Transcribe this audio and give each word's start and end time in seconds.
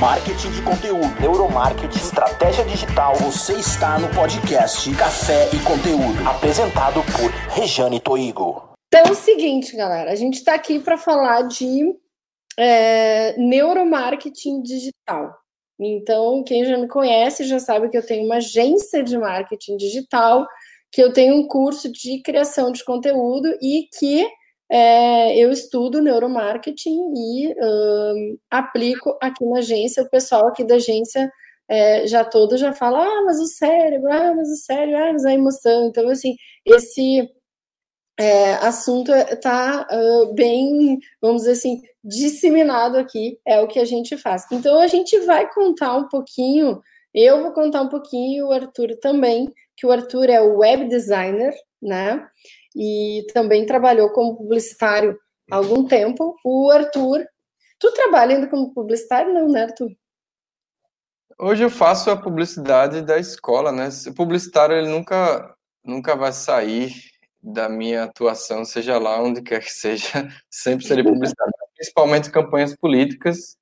marketing 0.00 0.50
de 0.52 0.62
conteúdo, 0.62 1.20
neuromarketing, 1.20 1.98
estratégia 1.98 2.64
digital. 2.64 3.14
Você 3.16 3.52
está 3.52 3.98
no 3.98 4.08
podcast 4.14 4.90
Café 4.96 5.50
e 5.54 5.58
Conteúdo, 5.62 6.26
apresentado 6.26 7.02
por 7.12 7.30
Rejane 7.54 8.00
Toigo. 8.00 8.72
Então 8.88 9.08
é 9.08 9.10
o 9.10 9.14
seguinte, 9.14 9.76
galera, 9.76 10.10
a 10.10 10.14
gente 10.14 10.36
está 10.38 10.54
aqui 10.54 10.80
para 10.80 10.96
falar 10.96 11.42
de 11.42 11.94
é, 12.58 13.36
neuromarketing 13.36 14.62
digital. 14.62 15.36
Então, 15.78 16.42
quem 16.44 16.64
já 16.64 16.78
me 16.78 16.88
conhece 16.88 17.44
já 17.44 17.58
sabe 17.58 17.90
que 17.90 17.98
eu 17.98 18.06
tenho 18.06 18.24
uma 18.24 18.36
agência 18.36 19.04
de 19.04 19.18
marketing 19.18 19.76
digital, 19.76 20.46
que 20.90 21.02
eu 21.02 21.12
tenho 21.12 21.36
um 21.36 21.46
curso 21.46 21.92
de 21.92 22.22
criação 22.22 22.72
de 22.72 22.82
conteúdo 22.86 23.54
e 23.60 23.86
que 23.98 24.26
é, 24.70 25.36
eu 25.36 25.50
estudo 25.50 26.00
neuromarketing 26.00 27.12
e 27.16 27.54
um, 27.60 28.38
aplico 28.50 29.18
aqui 29.20 29.44
na 29.44 29.58
agência. 29.58 30.04
O 30.04 30.10
pessoal 30.10 30.46
aqui 30.46 30.62
da 30.62 30.76
agência 30.76 31.30
é, 31.68 32.06
já 32.06 32.24
todo 32.24 32.56
já 32.56 32.72
fala, 32.72 33.04
ah, 33.04 33.22
mas 33.24 33.40
o 33.40 33.46
cérebro, 33.46 34.12
ah, 34.12 34.34
mas 34.34 34.48
o 34.48 34.56
cérebro, 34.56 34.96
ah, 34.96 35.12
mas 35.12 35.24
a 35.24 35.32
emoção. 35.32 35.86
Então, 35.86 36.08
assim, 36.08 36.36
esse 36.64 37.28
é, 38.18 38.54
assunto 38.54 39.12
está 39.12 39.86
uh, 39.90 40.34
bem, 40.34 40.98
vamos 41.20 41.42
dizer 41.42 41.52
assim, 41.52 41.82
disseminado 42.04 42.96
aqui, 42.96 43.38
é 43.46 43.60
o 43.60 43.66
que 43.66 43.78
a 43.78 43.84
gente 43.84 44.16
faz. 44.16 44.46
Então, 44.52 44.78
a 44.80 44.86
gente 44.86 45.18
vai 45.20 45.50
contar 45.52 45.96
um 45.96 46.08
pouquinho, 46.08 46.80
eu 47.14 47.42
vou 47.42 47.52
contar 47.52 47.82
um 47.82 47.88
pouquinho, 47.88 48.48
o 48.48 48.52
Arthur 48.52 48.96
também, 49.00 49.52
que 49.76 49.86
o 49.86 49.90
Arthur 49.90 50.28
é 50.28 50.40
o 50.40 50.58
web 50.58 50.88
designer, 50.88 51.54
né? 51.80 52.24
E 52.74 53.26
também 53.32 53.66
trabalhou 53.66 54.10
como 54.10 54.36
publicitário 54.36 55.18
há 55.50 55.56
algum 55.56 55.86
tempo. 55.86 56.36
O 56.44 56.70
Arthur, 56.70 57.26
tu 57.78 57.92
trabalha 57.92 58.36
ainda 58.36 58.48
como 58.48 58.72
publicitário, 58.72 59.32
não, 59.32 59.48
né, 59.48 59.64
Arthur? 59.64 59.90
Hoje 61.38 61.64
eu 61.64 61.70
faço 61.70 62.10
a 62.10 62.20
publicidade 62.20 63.00
da 63.02 63.18
escola, 63.18 63.72
né? 63.72 63.88
O 64.06 64.14
publicitário 64.14 64.76
ele 64.76 64.88
nunca, 64.88 65.54
nunca 65.82 66.14
vai 66.14 66.32
sair 66.32 66.92
da 67.42 67.68
minha 67.68 68.04
atuação, 68.04 68.64
seja 68.64 68.98
lá 68.98 69.20
onde 69.22 69.40
quer 69.40 69.60
que 69.60 69.70
seja, 69.70 70.06
sempre 70.50 70.86
serei 70.86 71.02
publicitário, 71.02 71.52
principalmente 71.74 72.30
campanhas 72.30 72.76
políticas, 72.76 73.56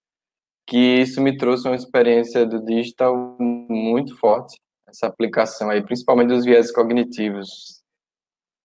que 0.67 0.77
isso 0.77 1.21
me 1.21 1.37
trouxe 1.37 1.69
uma 1.69 1.77
experiência 1.77 2.45
do 2.45 2.65
digital 2.65 3.17
muito 3.39 4.17
forte, 4.19 4.61
essa 4.89 5.07
aplicação 5.07 5.71
aí, 5.71 5.83
principalmente 5.83 6.29
dos 6.29 6.45
viés 6.45 6.73
cognitivos, 6.73 7.78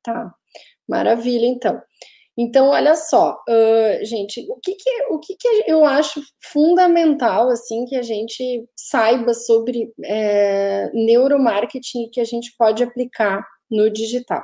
Tá, 0.03 0.33
maravilha, 0.87 1.45
então. 1.45 1.81
Então, 2.37 2.69
olha 2.69 2.95
só, 2.95 3.37
uh, 3.47 4.05
gente, 4.05 4.43
o 4.49 4.55
que 4.55 4.73
que, 4.73 4.89
o 5.11 5.19
que 5.19 5.35
que 5.35 5.47
eu 5.67 5.85
acho 5.85 6.19
fundamental, 6.51 7.49
assim, 7.49 7.85
que 7.85 7.95
a 7.95 8.01
gente 8.01 8.65
saiba 8.75 9.35
sobre 9.35 9.93
é, 10.03 10.89
neuromarketing 10.93 12.09
que 12.11 12.19
a 12.19 12.23
gente 12.23 12.51
pode 12.57 12.83
aplicar 12.83 13.45
no 13.69 13.89
digital. 13.89 14.43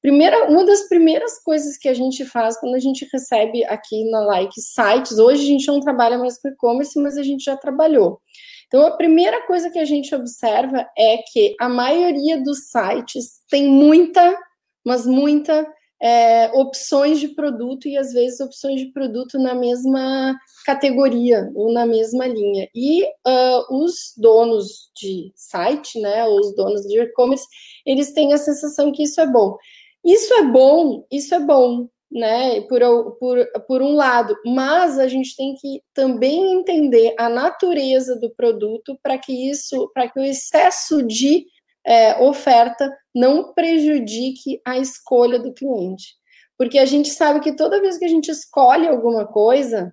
Primeira, 0.00 0.48
uma 0.48 0.64
das 0.64 0.88
primeiras 0.88 1.42
coisas 1.42 1.76
que 1.76 1.88
a 1.88 1.94
gente 1.94 2.24
faz 2.24 2.58
quando 2.58 2.76
a 2.76 2.78
gente 2.78 3.06
recebe 3.12 3.64
aqui 3.64 4.08
na 4.10 4.20
Like 4.20 4.60
sites, 4.60 5.18
hoje 5.18 5.42
a 5.42 5.46
gente 5.46 5.66
não 5.66 5.80
trabalha 5.80 6.16
mais 6.16 6.40
com 6.40 6.48
e-commerce, 6.48 6.98
mas 6.98 7.18
a 7.18 7.22
gente 7.22 7.44
já 7.44 7.56
trabalhou. 7.56 8.20
Então, 8.68 8.86
a 8.86 8.96
primeira 8.96 9.46
coisa 9.46 9.70
que 9.70 9.78
a 9.78 9.84
gente 9.84 10.14
observa 10.14 10.86
é 10.96 11.18
que 11.32 11.56
a 11.60 11.68
maioria 11.68 12.40
dos 12.42 12.70
sites 12.70 13.42
tem 13.50 13.66
muita 13.66 14.38
mas 14.84 15.06
muita 15.06 15.66
é, 16.00 16.50
opções 16.54 17.18
de 17.18 17.28
produto 17.28 17.88
e 17.88 17.96
às 17.96 18.12
vezes 18.12 18.40
opções 18.40 18.80
de 18.80 18.92
produto 18.92 19.38
na 19.38 19.54
mesma 19.54 20.36
categoria 20.64 21.50
ou 21.54 21.72
na 21.72 21.84
mesma 21.86 22.26
linha. 22.26 22.68
E 22.74 23.04
uh, 23.04 23.82
os 23.82 24.14
donos 24.16 24.90
de 24.96 25.32
site, 25.34 26.00
né, 26.00 26.24
os 26.26 26.54
donos 26.54 26.82
de 26.82 27.00
e-commerce, 27.00 27.46
eles 27.84 28.12
têm 28.12 28.32
a 28.32 28.38
sensação 28.38 28.92
que 28.92 29.02
isso 29.02 29.20
é 29.20 29.26
bom. 29.26 29.56
Isso 30.04 30.32
é 30.34 30.42
bom, 30.44 31.04
isso 31.10 31.34
é 31.34 31.40
bom, 31.40 31.88
né, 32.10 32.60
por, 32.62 32.80
por, 33.18 33.46
por 33.66 33.82
um 33.82 33.94
lado, 33.94 34.34
mas 34.46 34.98
a 34.98 35.08
gente 35.08 35.36
tem 35.36 35.54
que 35.54 35.82
também 35.92 36.54
entender 36.54 37.14
a 37.18 37.28
natureza 37.28 38.16
do 38.16 38.30
produto 38.30 38.98
para 39.02 39.18
que 39.18 39.50
isso, 39.50 39.90
para 39.92 40.08
que 40.08 40.18
o 40.18 40.24
excesso 40.24 41.02
de 41.02 41.44
é, 41.88 42.22
oferta 42.22 42.92
não 43.14 43.54
prejudique 43.54 44.60
a 44.62 44.76
escolha 44.76 45.38
do 45.38 45.54
cliente. 45.54 46.18
Porque 46.58 46.78
a 46.78 46.84
gente 46.84 47.08
sabe 47.08 47.40
que 47.40 47.56
toda 47.56 47.80
vez 47.80 47.96
que 47.96 48.04
a 48.04 48.08
gente 48.08 48.30
escolhe 48.30 48.86
alguma 48.86 49.26
coisa, 49.26 49.90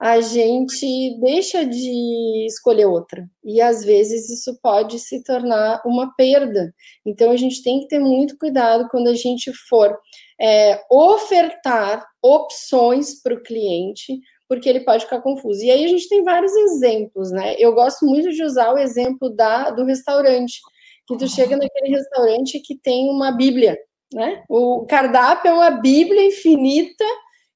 a 0.00 0.20
gente 0.22 1.18
deixa 1.20 1.66
de 1.66 2.46
escolher 2.46 2.86
outra. 2.86 3.28
E 3.44 3.60
às 3.60 3.84
vezes 3.84 4.30
isso 4.30 4.58
pode 4.62 4.98
se 4.98 5.22
tornar 5.22 5.82
uma 5.84 6.14
perda. 6.16 6.72
Então 7.04 7.30
a 7.30 7.36
gente 7.36 7.62
tem 7.62 7.80
que 7.80 7.88
ter 7.88 7.98
muito 7.98 8.38
cuidado 8.38 8.88
quando 8.90 9.08
a 9.08 9.14
gente 9.14 9.52
for 9.68 9.94
é, 10.40 10.80
ofertar 10.90 12.06
opções 12.22 13.20
para 13.22 13.34
o 13.34 13.42
cliente, 13.42 14.18
porque 14.48 14.68
ele 14.68 14.80
pode 14.80 15.04
ficar 15.04 15.20
confuso. 15.20 15.62
E 15.62 15.70
aí 15.70 15.84
a 15.84 15.88
gente 15.88 16.08
tem 16.08 16.22
vários 16.22 16.54
exemplos, 16.54 17.30
né? 17.30 17.54
Eu 17.58 17.74
gosto 17.74 18.06
muito 18.06 18.30
de 18.30 18.42
usar 18.42 18.72
o 18.72 18.78
exemplo 18.78 19.28
da, 19.28 19.70
do 19.70 19.84
restaurante 19.84 20.58
que 21.06 21.16
tu 21.16 21.28
chega 21.28 21.56
naquele 21.56 21.94
restaurante 21.96 22.60
que 22.60 22.78
tem 22.78 23.08
uma 23.10 23.32
Bíblia, 23.32 23.76
né? 24.12 24.42
O 24.48 24.86
cardápio 24.86 25.50
é 25.50 25.52
uma 25.52 25.70
Bíblia 25.70 26.26
infinita 26.26 27.04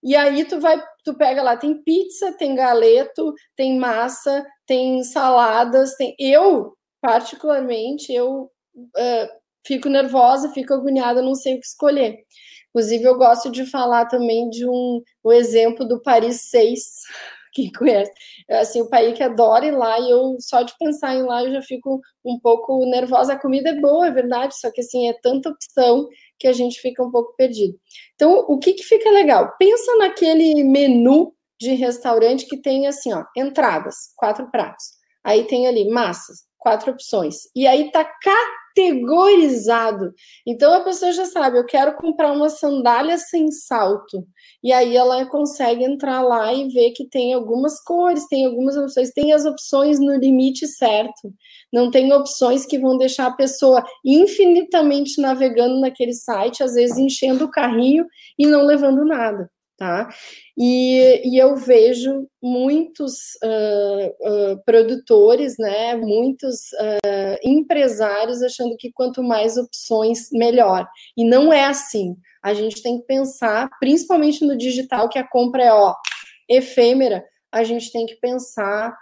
e 0.03 0.14
aí 0.14 0.44
tu 0.44 0.60
vai, 0.60 0.81
tu 1.04 1.16
pega 1.16 1.42
lá, 1.42 1.56
tem 1.56 1.82
pizza, 1.82 2.32
tem 2.32 2.54
galeto, 2.54 3.32
tem 3.56 3.78
massa, 3.78 4.47
tem 4.66 5.03
saladas, 5.03 5.94
tem. 5.97 6.14
Eu 6.19 6.75
particularmente 7.00 8.12
eu 8.12 8.50
uh, 8.76 9.28
fico 9.66 9.88
nervosa, 9.88 10.53
fico 10.53 10.75
agoniada, 10.75 11.22
não 11.22 11.34
sei 11.34 11.54
o 11.54 11.60
que 11.60 11.66
escolher. 11.66 12.19
Inclusive 12.70 13.04
eu 13.04 13.16
gosto 13.16 13.50
de 13.50 13.66
falar 13.66 14.06
também 14.06 14.48
de 14.50 14.66
um 14.66 15.03
o 15.22 15.32
exemplo 15.32 15.86
do 15.86 16.00
Paris 16.03 16.42
6 16.50 16.80
quem 17.58 17.72
conhece. 17.72 18.12
Assim, 18.48 18.80
o 18.80 18.88
país 18.88 19.16
que 19.16 19.22
adora 19.22 19.66
ir 19.66 19.72
lá 19.72 19.98
e 19.98 20.10
eu 20.10 20.36
só 20.38 20.62
de 20.62 20.72
pensar 20.78 21.16
em 21.16 21.22
lá 21.22 21.42
eu 21.42 21.52
já 21.52 21.62
fico 21.62 22.00
um 22.24 22.38
pouco 22.38 22.84
nervosa. 22.86 23.32
A 23.32 23.41
comida 23.41 23.70
é 23.70 23.80
boa, 23.80 24.06
é 24.06 24.10
verdade, 24.10 24.56
só 24.56 24.70
que 24.70 24.80
assim, 24.80 25.08
é 25.08 25.14
tanta 25.20 25.50
opção 25.50 26.06
que 26.38 26.47
a 26.47 26.52
gente 26.52 26.80
fica 26.80 27.02
um 27.02 27.10
pouco 27.10 27.34
perdido. 27.36 27.78
Então, 28.14 28.44
o 28.48 28.58
que 28.58 28.74
que 28.74 28.84
fica 28.84 29.10
legal? 29.10 29.56
Pensa 29.58 29.97
naquele 29.97 30.62
menu 30.62 31.34
de 31.60 31.74
restaurante 31.74 32.47
que 32.47 32.56
tem 32.56 32.86
assim, 32.86 33.12
ó, 33.12 33.24
entradas, 33.36 34.12
quatro 34.16 34.48
pratos. 34.50 34.84
Aí 35.24 35.44
tem 35.44 35.66
ali 35.66 35.88
massas, 35.91 36.44
quatro 36.56 36.92
opções. 36.92 37.36
E 37.54 37.66
aí 37.66 37.91
tá 37.91 38.04
categorizado. 38.78 40.12
Então 40.47 40.72
a 40.72 40.81
pessoa 40.81 41.12
já 41.12 41.25
sabe, 41.27 41.59
eu 41.59 41.66
quero 41.66 41.97
comprar 41.97 42.33
uma 42.33 42.49
sandália 42.49 43.19
sem 43.19 43.50
salto. 43.50 44.25
E 44.62 44.72
aí 44.72 44.97
ela 44.97 45.27
consegue 45.27 45.84
entrar 45.84 46.22
lá 46.22 46.53
e 46.53 46.69
ver 46.69 46.93
que 46.93 47.09
tem 47.09 47.34
algumas 47.34 47.83
cores, 47.83 48.27
tem 48.28 48.47
algumas 48.47 48.77
opções, 48.77 49.12
tem 49.12 49.33
as 49.33 49.44
opções 49.44 49.99
no 49.99 50.16
limite 50.16 50.66
certo. 50.66 51.33
Não 51.72 51.91
tem 51.91 52.12
opções 52.12 52.65
que 52.65 52.78
vão 52.78 52.97
deixar 52.97 53.27
a 53.27 53.37
pessoa 53.37 53.84
infinitamente 54.05 55.21
navegando 55.21 55.81
naquele 55.81 56.12
site, 56.12 56.62
às 56.62 56.75
vezes 56.75 56.97
enchendo 56.97 57.45
o 57.45 57.50
carrinho 57.50 58.06
e 58.39 58.47
não 58.47 58.65
levando 58.65 59.05
nada 59.05 59.50
tá? 59.78 60.09
E, 60.59 61.22
e 61.25 61.39
eu 61.41 61.55
vejo 61.55 62.28
muitos 62.43 63.15
uh, 63.44 64.53
uh, 64.53 64.65
produtores, 64.66 65.55
né, 65.56 65.94
muitos 65.94 66.72
uh, 66.72 67.39
empresários 67.44 68.43
achando 68.43 68.77
que 68.77 68.91
quanto 68.93 69.22
mais 69.22 69.56
opções, 69.56 70.28
melhor. 70.33 70.87
E 71.16 71.25
não 71.25 71.53
é 71.53 71.65
assim. 71.65 72.16
A 72.43 72.53
gente 72.53 72.83
tem 72.83 72.99
que 72.99 73.06
pensar, 73.06 73.71
principalmente 73.78 74.44
no 74.44 74.59
digital, 74.59 75.09
que 75.09 75.19
a 75.19 75.27
compra 75.27 75.62
é 75.62 75.72
ó, 75.72 75.95
efêmera, 76.49 77.25
a 77.53 77.62
gente 77.62 77.93
tem 77.93 78.05
que 78.05 78.16
pensar 78.16 78.95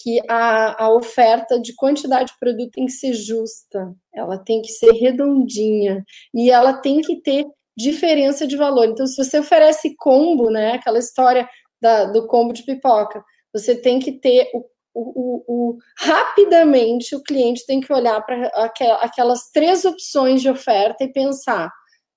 que 0.00 0.20
a, 0.28 0.84
a 0.84 0.94
oferta 0.94 1.58
de 1.60 1.74
quantidade 1.74 2.30
de 2.30 2.38
produto 2.38 2.70
tem 2.70 2.86
que 2.86 2.92
ser 2.92 3.12
justa, 3.12 3.92
ela 4.14 4.38
tem 4.38 4.62
que 4.62 4.68
ser 4.68 4.92
redondinha 4.92 6.04
e 6.32 6.48
ela 6.48 6.74
tem 6.74 7.00
que 7.00 7.20
ter 7.22 7.44
diferença 7.76 8.46
de 8.46 8.56
valor. 8.56 8.86
Então, 8.86 9.06
se 9.06 9.16
você 9.16 9.38
oferece 9.38 9.94
combo, 9.96 10.50
né, 10.50 10.74
aquela 10.74 10.98
história 10.98 11.48
da, 11.80 12.04
do 12.04 12.26
combo 12.26 12.52
de 12.52 12.64
pipoca, 12.64 13.22
você 13.52 13.74
tem 13.74 13.98
que 13.98 14.12
ter 14.12 14.50
o, 14.54 14.64
o, 14.94 15.44
o, 15.46 15.78
rapidamente 15.98 17.16
o 17.16 17.22
cliente 17.22 17.66
tem 17.66 17.80
que 17.80 17.92
olhar 17.92 18.20
para 18.24 18.46
aquelas 19.00 19.50
três 19.50 19.84
opções 19.84 20.42
de 20.42 20.50
oferta 20.50 21.02
e 21.02 21.12
pensar 21.12 21.66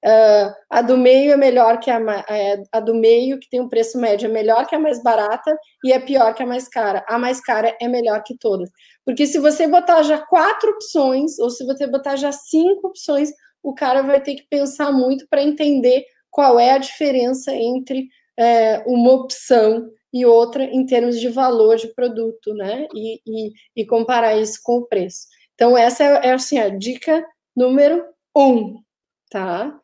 uh, 0.06 0.54
a 0.69 0.81
do 0.81 0.98
meio 0.98 1.31
é 1.31 1.38
melhor 1.38 1.80
que 1.80 1.90
a, 1.90 2.00
é, 2.30 2.62
a 2.72 2.80
do 2.80 2.94
meio 2.94 3.40
que 3.40 3.50
tem 3.50 3.62
um 3.62 3.69
preço 3.69 3.98
médio 3.98 4.28
é 4.28 4.31
melhor 4.31 4.68
que 4.68 4.75
a 4.75 4.80
mais 4.80 5.02
barata 5.02 5.57
e 5.84 5.94
é 5.94 6.00
pior 6.00 6.34
que 6.34 6.44
a 6.44 6.46
mais 6.46 6.68
cara 6.68 7.04
a 7.07 7.18
mais 7.18 7.40
cara 7.42 7.75
é 7.81 7.88
melhor 7.88 8.22
que 8.24 8.38
todas 8.38 8.69
porque 9.06 9.25
se 9.25 9.40
você 9.40 9.68
botar 9.68 10.04
já 10.04 10.18
quatro 10.18 10.72
opções 10.72 11.40
ou 11.40 11.50
se 11.50 11.66
você 11.66 11.88
botar 11.88 12.18
já 12.18 12.31
cinco 12.31 12.88
opções 12.88 13.31
o 13.65 13.73
cara 13.73 14.01
vai 14.03 14.21
ter 14.21 14.35
que 14.35 14.47
pensar 14.47 14.91
muito 14.91 15.27
para 15.27 15.41
entender 15.41 16.06
qual 16.29 16.59
é 16.59 16.71
a 16.71 16.77
diferença 16.77 17.53
entre 17.53 18.07
é, 18.38 18.83
uma 18.85 19.12
opção 19.13 19.89
e 20.13 20.25
outra 20.25 20.63
em 20.63 20.85
termos 20.85 21.19
de 21.19 21.29
valor 21.29 21.75
de 21.77 21.88
produto, 21.94 22.53
né? 22.53 22.88
E, 22.94 23.19
e, 23.25 23.51
e 23.75 23.85
comparar 23.85 24.35
isso 24.38 24.59
com 24.63 24.77
o 24.77 24.85
preço. 24.85 25.27
Então, 25.56 25.77
essa 25.77 26.03
é, 26.03 26.27
é 26.27 26.33
assim, 26.33 26.59
a 26.59 26.69
dica 26.69 27.25
número 27.56 28.06
um, 28.38 28.81
tá? 29.29 29.77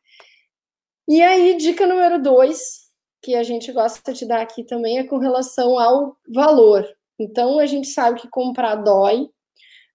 E 1.07 1.21
aí, 1.21 1.57
dica 1.57 1.87
número 1.87 2.21
dois, 2.21 2.81
que 3.21 3.35
a 3.35 3.43
gente 3.43 3.71
gosta 3.71 4.13
de 4.13 4.25
dar 4.25 4.41
aqui 4.41 4.63
também, 4.63 4.99
é 4.99 5.03
com 5.03 5.17
relação 5.17 5.79
ao 5.79 6.15
valor. 6.33 6.87
Então, 7.19 7.59
a 7.59 7.65
gente 7.65 7.87
sabe 7.87 8.21
que 8.21 8.29
comprar 8.29 8.75
dói. 8.75 9.27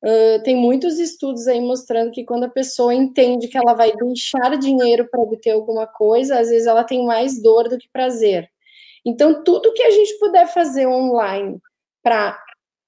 Uh, 0.05 0.43
tem 0.45 0.55
muitos 0.55 0.99
estudos 0.99 1.49
aí 1.49 1.61
mostrando 1.61 2.11
que 2.11 2.25
quando 2.25 2.45
a 2.45 2.51
pessoa 2.51 2.95
entende 2.95 3.49
que 3.49 3.57
ela 3.57 3.75
vai 3.75 3.93
deixar 3.93 4.57
dinheiro 4.59 5.09
para 5.11 5.21
obter 5.21 5.51
alguma 5.51 5.87
coisa, 5.87 6.39
às 6.39 6.49
vezes 6.49 6.67
ela 6.67 6.85
tem 6.85 7.05
mais 7.05 7.43
dor 7.43 7.69
do 7.69 7.79
que 7.79 7.89
prazer. 7.93 8.49
Então, 9.05 9.43
tudo 9.43 9.73
que 9.73 9.83
a 9.83 9.91
gente 9.91 10.19
puder 10.19 10.47
fazer 10.49 10.87
online 10.87 11.59
para 12.03 12.39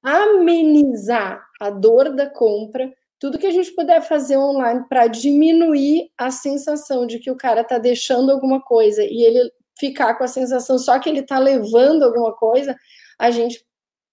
amenizar 0.02 1.42
a 1.60 1.70
dor 1.70 2.14
da 2.14 2.28
compra, 2.28 2.92
tudo 3.18 3.38
que 3.38 3.46
a 3.46 3.50
gente 3.50 3.72
puder 3.74 4.00
fazer 4.02 4.36
online 4.36 4.84
para 4.88 5.06
diminuir 5.06 6.10
a 6.16 6.30
sensação 6.30 7.06
de 7.06 7.18
que 7.18 7.30
o 7.30 7.36
cara 7.36 7.62
está 7.62 7.78
deixando 7.78 8.30
alguma 8.30 8.60
coisa 8.60 9.02
e 9.02 9.24
ele 9.24 9.50
ficar 9.78 10.14
com 10.14 10.24
a 10.24 10.28
sensação 10.28 10.78
só 10.78 10.98
que 10.98 11.08
ele 11.08 11.20
está 11.20 11.38
levando 11.38 12.04
alguma 12.04 12.32
coisa, 12.34 12.76
a 13.18 13.30
gente 13.30 13.64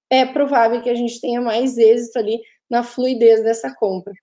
é 0.09 0.25
provável 0.25 0.81
que 0.81 0.89
a 0.89 0.95
gente 0.95 1.19
tenha 1.19 1.41
mais 1.41 1.77
êxito 1.77 2.19
ali 2.19 2.39
na 2.69 2.83
fluidez 2.83 3.44
dessa 3.44 3.73
compra. 3.73 4.13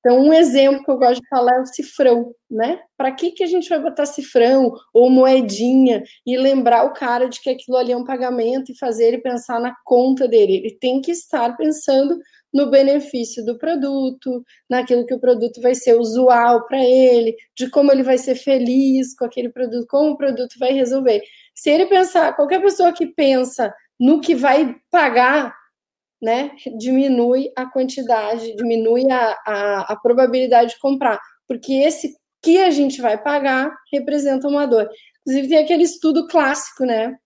Então, 0.00 0.18
um 0.18 0.32
exemplo 0.32 0.84
que 0.84 0.90
eu 0.90 0.98
gosto 0.98 1.22
de 1.22 1.28
falar 1.28 1.58
é 1.58 1.60
o 1.60 1.66
cifrão, 1.66 2.34
né? 2.50 2.80
Para 2.96 3.12
que, 3.12 3.30
que 3.30 3.44
a 3.44 3.46
gente 3.46 3.68
vai 3.68 3.78
botar 3.78 4.04
cifrão 4.04 4.72
ou 4.92 5.08
moedinha 5.08 6.02
e 6.26 6.36
lembrar 6.36 6.84
o 6.84 6.92
cara 6.92 7.28
de 7.28 7.40
que 7.40 7.48
aquilo 7.48 7.76
ali 7.76 7.92
é 7.92 7.96
um 7.96 8.04
pagamento 8.04 8.72
e 8.72 8.78
fazer 8.78 9.06
ele 9.06 9.18
pensar 9.18 9.60
na 9.60 9.72
conta 9.84 10.26
dele? 10.26 10.56
Ele 10.56 10.76
tem 10.78 11.00
que 11.00 11.12
estar 11.12 11.56
pensando 11.56 12.18
no 12.52 12.68
benefício 12.68 13.44
do 13.44 13.56
produto, 13.56 14.44
naquilo 14.68 15.06
que 15.06 15.14
o 15.14 15.20
produto 15.20 15.60
vai 15.60 15.74
ser 15.74 15.94
usual 15.94 16.66
para 16.66 16.84
ele, 16.84 17.34
de 17.56 17.70
como 17.70 17.90
ele 17.92 18.02
vai 18.02 18.18
ser 18.18 18.34
feliz 18.34 19.14
com 19.16 19.24
aquele 19.24 19.48
produto, 19.48 19.86
como 19.88 20.10
o 20.10 20.16
produto 20.16 20.58
vai 20.58 20.72
resolver. 20.72 21.22
Se 21.54 21.70
ele 21.70 21.86
pensar, 21.86 22.34
qualquer 22.34 22.60
pessoa 22.60 22.92
que 22.92 23.06
pensa 23.06 23.72
no 23.98 24.20
que 24.20 24.34
vai 24.34 24.76
pagar, 24.90 25.54
né, 26.22 26.52
diminui 26.78 27.50
a 27.56 27.66
quantidade, 27.66 28.54
diminui 28.54 29.10
a, 29.10 29.36
a, 29.44 29.92
a 29.92 29.96
probabilidade 29.96 30.74
de 30.74 30.78
comprar, 30.78 31.20
porque 31.48 31.72
esse 31.72 32.16
que 32.40 32.58
a 32.58 32.70
gente 32.70 33.00
vai 33.00 33.20
pagar 33.20 33.72
representa 33.92 34.48
uma 34.48 34.66
dor. 34.66 34.88
Inclusive, 35.20 35.48
tem 35.48 35.58
aquele 35.58 35.82
estudo 35.82 36.26
clássico, 36.28 36.84
né, 36.84 37.16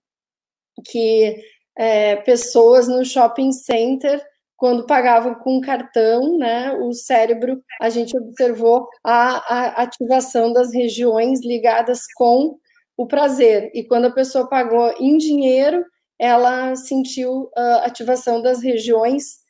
que 0.86 1.36
é, 1.76 2.16
pessoas 2.16 2.88
no 2.88 3.04
shopping 3.04 3.52
center 3.52 4.22
quando 4.56 4.86
pagavam 4.86 5.34
com 5.34 5.60
cartão, 5.60 6.38
né, 6.38 6.72
o 6.72 6.92
cérebro, 6.92 7.62
a 7.80 7.90
gente 7.90 8.16
observou 8.16 8.88
a, 9.04 9.36
a, 9.54 9.82
ativação 9.82 10.52
das 10.52 10.72
regiões 10.72 11.44
ligadas 11.44 12.00
com 12.14 12.56
o 12.96 13.06
prazer. 13.06 13.70
E 13.74 13.84
quando 13.84 14.06
a 14.06 14.12
pessoa 14.12 14.48
pagou 14.48 14.94
em 14.98 15.18
dinheiro, 15.18 15.84
ela 16.18 16.74
sentiu 16.76 17.50
a 17.56 17.86
ativação 17.86 18.40
das 18.40 18.62
regiões 18.62 19.44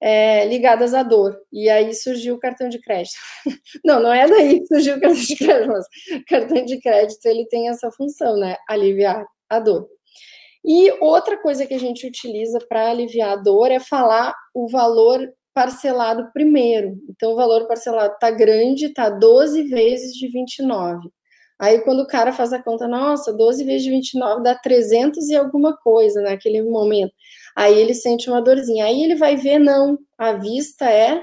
é, 0.00 0.44
ligadas 0.46 0.94
à 0.94 1.02
dor. 1.02 1.38
E 1.52 1.70
aí 1.70 1.94
surgiu 1.94 2.34
o 2.34 2.38
cartão 2.38 2.68
de 2.68 2.80
crédito. 2.80 3.16
Não, 3.84 4.00
não 4.00 4.12
é 4.12 4.26
daí 4.28 4.60
que 4.60 4.66
surgiu 4.66 4.96
o 4.96 5.00
cartão 5.00 5.20
de 5.20 5.36
crédito, 5.36 5.68
mas 5.68 5.86
o 6.20 6.24
cartão 6.26 6.64
de 6.64 6.80
crédito 6.80 7.26
ele 7.26 7.46
tem 7.46 7.68
essa 7.68 7.90
função, 7.92 8.36
né? 8.36 8.56
Aliviar 8.68 9.24
a 9.48 9.60
dor. 9.60 9.88
E 10.64 10.90
outra 11.00 11.36
coisa 11.36 11.66
que 11.66 11.74
a 11.74 11.78
gente 11.78 12.06
utiliza 12.06 12.58
para 12.68 12.90
aliviar 12.90 13.32
a 13.32 13.36
dor 13.36 13.70
é 13.70 13.80
falar 13.80 14.34
o 14.54 14.68
valor 14.68 15.28
parcelado 15.54 16.30
primeiro. 16.32 16.96
Então, 17.10 17.32
o 17.32 17.36
valor 17.36 17.66
parcelado 17.66 18.14
está 18.14 18.30
grande, 18.30 18.86
está 18.86 19.10
12 19.10 19.64
vezes 19.64 20.14
de 20.14 20.28
29. 20.28 21.08
Aí, 21.62 21.80
quando 21.82 22.00
o 22.00 22.06
cara 22.08 22.32
faz 22.32 22.52
a 22.52 22.60
conta, 22.60 22.88
nossa, 22.88 23.32
12 23.32 23.62
vezes 23.62 23.84
de 23.84 23.90
29 23.90 24.42
dá 24.42 24.52
300 24.52 25.28
e 25.28 25.36
alguma 25.36 25.76
coisa 25.76 26.20
naquele 26.20 26.60
momento. 26.60 27.12
Aí 27.54 27.78
ele 27.78 27.94
sente 27.94 28.28
uma 28.28 28.42
dorzinha. 28.42 28.84
Aí 28.84 29.04
ele 29.04 29.14
vai 29.14 29.36
ver, 29.36 29.60
não, 29.60 29.96
a 30.18 30.32
vista 30.32 30.90
é 30.90 31.22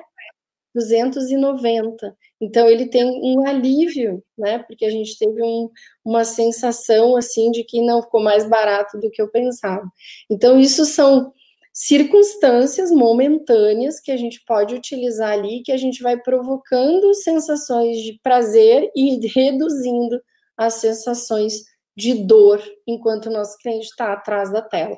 290. 0.73 2.15
Então 2.39 2.69
ele 2.69 2.87
tem 2.87 3.03
um 3.05 3.45
alívio, 3.45 4.23
né? 4.37 4.59
Porque 4.59 4.85
a 4.85 4.89
gente 4.89 5.17
teve 5.19 5.43
um, 5.43 5.69
uma 6.05 6.23
sensação 6.23 7.17
assim 7.17 7.51
de 7.51 7.65
que 7.65 7.81
não 7.81 8.01
ficou 8.01 8.21
mais 8.21 8.47
barato 8.47 8.97
do 8.97 9.11
que 9.11 9.21
eu 9.21 9.29
pensava. 9.29 9.83
Então 10.29 10.57
isso 10.57 10.85
são 10.85 11.33
circunstâncias 11.73 12.91
momentâneas 12.91 13.99
que 13.99 14.11
a 14.11 14.17
gente 14.17 14.43
pode 14.45 14.75
utilizar 14.75 15.31
ali, 15.31 15.61
que 15.63 15.71
a 15.71 15.77
gente 15.77 16.01
vai 16.03 16.17
provocando 16.17 17.13
sensações 17.13 17.97
de 17.99 18.19
prazer 18.21 18.91
e 18.95 19.25
reduzindo 19.27 20.21
as 20.57 20.75
sensações 20.75 21.63
de 21.95 22.13
dor 22.13 22.61
enquanto 22.87 23.27
o 23.27 23.31
nosso 23.31 23.57
cliente 23.57 23.85
está 23.85 24.13
atrás 24.13 24.51
da 24.51 24.61
tela. 24.61 24.97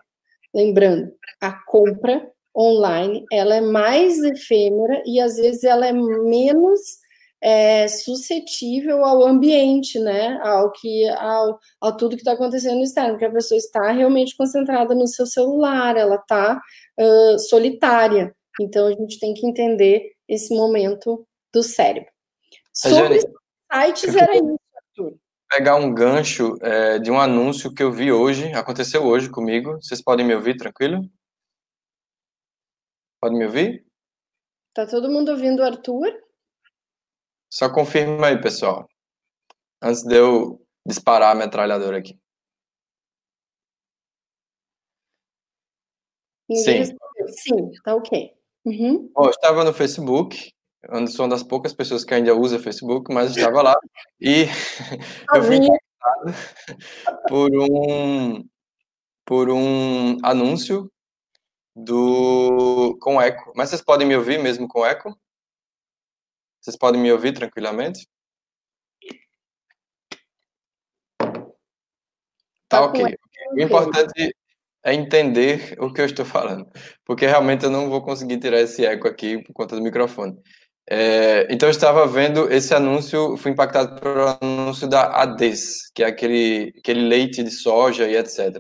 Lembrando, 0.54 1.12
a 1.40 1.54
compra 1.66 2.30
online 2.56 3.26
ela 3.32 3.56
é 3.56 3.62
mais 3.62 4.22
efêmera 4.22 5.02
e 5.06 5.20
às 5.20 5.38
vezes 5.38 5.64
ela 5.64 5.88
é 5.88 5.94
menos 5.94 6.80
é, 7.42 7.88
suscetível 7.88 9.04
ao 9.04 9.26
ambiente, 9.26 10.00
né? 10.00 10.40
Ao 10.44 10.72
que 10.72 11.08
ao, 11.10 11.60
ao 11.80 11.98
tudo 11.98 12.16
que 12.16 12.22
está 12.22 12.34
acontecendo 12.34 12.78
no 12.78 12.84
externo, 12.84 13.12
porque 13.12 13.26
a 13.26 13.32
pessoa 13.32 13.58
está 13.58 13.92
realmente 13.92 14.38
concentrada 14.38 14.94
no 14.94 15.08
seu 15.08 15.26
celular, 15.26 15.98
ela 15.98 16.16
está 16.16 16.62
uh, 17.00 17.40
solitária. 17.40 18.36
Então 18.60 18.88
a 18.88 18.92
gente 18.92 19.20
tem 19.20 19.34
que 19.34 19.48
entender 19.48 20.12
esse 20.28 20.56
momento 20.56 21.26
do 21.54 21.64
cérebro. 21.64 22.10
Sobre 22.74 23.20
sites 23.20 24.16
era 24.16 24.36
isso, 24.36 24.60
Arthur. 24.76 25.18
Pegar 25.50 25.76
um 25.76 25.94
gancho 25.94 26.56
é, 26.62 27.00
de 27.00 27.12
um 27.12 27.20
anúncio 27.20 27.74
que 27.74 27.84
eu 27.84 27.92
vi 27.92 28.12
hoje, 28.12 28.54
aconteceu 28.54 29.04
hoje 29.04 29.30
comigo. 29.30 29.74
Vocês 29.82 30.02
podem 30.02 30.26
me 30.26 30.34
ouvir 30.34 30.56
tranquilo? 30.56 31.02
Pode 33.20 33.36
me 33.36 33.46
ouvir? 33.46 33.86
Tá 34.74 34.88
todo 34.88 35.12
mundo 35.12 35.32
ouvindo 35.32 35.60
o 35.60 35.66
Arthur? 35.66 36.08
Só 37.52 37.70
confirma 37.70 38.28
aí, 38.28 38.40
pessoal. 38.40 38.88
Antes 39.82 40.04
de 40.04 40.16
eu 40.16 40.66
disparar 40.86 41.36
a 41.36 41.36
metralhadora 41.36 41.98
aqui. 41.98 42.18
Sim. 46.50 46.84
Sim, 47.28 47.72
tá 47.84 47.96
ok. 47.96 48.32
Uhum. 48.66 49.12
Bom, 49.14 49.26
eu 49.26 49.32
estava 49.32 49.64
no 49.64 49.74
Facebook, 49.74 50.52
eu 50.84 51.08
sou 51.08 51.26
uma 51.26 51.32
das 51.32 51.44
poucas 51.44 51.74
pessoas 51.74 52.06
que 52.06 52.14
ainda 52.14 52.36
usa 52.36 52.60
Facebook, 52.60 53.14
mas 53.14 53.36
estava 53.36 53.62
lá 53.62 53.76
e 54.20 54.46
eu 55.36 55.44
fui 55.44 55.56
impactado 55.58 57.28
por 57.28 57.50
um 57.54 58.44
por 59.26 59.50
um 59.50 60.18
anúncio 60.24 60.92
do 61.76 62.98
com 63.02 63.22
eco. 63.22 63.52
Mas 63.56 63.70
vocês 63.70 63.82
podem 63.82 64.08
me 64.08 64.16
ouvir 64.16 64.40
mesmo 64.40 64.68
com 64.68 64.86
eco? 64.86 65.18
Vocês 66.62 66.78
podem 66.78 67.02
me 67.02 67.12
ouvir 67.12 67.34
tranquilamente? 67.34 68.08
Tá, 72.70 72.80
tá 72.80 72.82
ok. 72.86 73.18
O 73.54 73.60
importante 73.60 74.36
é 74.84 74.94
entender 74.94 75.76
o 75.80 75.92
que 75.92 76.02
eu 76.02 76.06
estou 76.06 76.24
falando, 76.24 76.66
porque 77.04 77.26
realmente 77.26 77.66
eu 77.66 77.72
não 77.72 77.90
vou 77.90 78.02
conseguir 78.02 78.38
tirar 78.38 78.62
esse 78.62 78.86
eco 78.86 79.08
aqui 79.08 79.44
por 79.44 79.54
conta 79.54 79.76
do 79.76 79.82
microfone. 79.82 80.38
É, 80.90 81.48
então 81.52 81.68
eu 81.68 81.72
estava 81.72 82.06
vendo 82.08 82.52
esse 82.52 82.74
anúncio, 82.74 83.38
fui 83.38 83.52
impactado 83.52 84.00
pelo 84.00 84.38
anúncio 84.42 84.88
da 84.88 85.22
Ades, 85.22 85.90
que 85.94 86.04
é 86.04 86.08
aquele, 86.08 86.74
aquele 86.78 87.02
leite 87.02 87.44
de 87.44 87.52
soja 87.52 88.08
e 88.08 88.16
etc. 88.16 88.58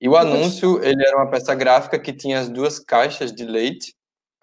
E 0.00 0.08
o 0.08 0.16
anúncio, 0.16 0.82
ele 0.82 1.04
era 1.06 1.16
uma 1.16 1.30
peça 1.30 1.54
gráfica 1.54 1.98
que 1.98 2.12
tinha 2.12 2.40
as 2.40 2.48
duas 2.48 2.78
caixas 2.78 3.32
de 3.32 3.44
leite 3.44 3.97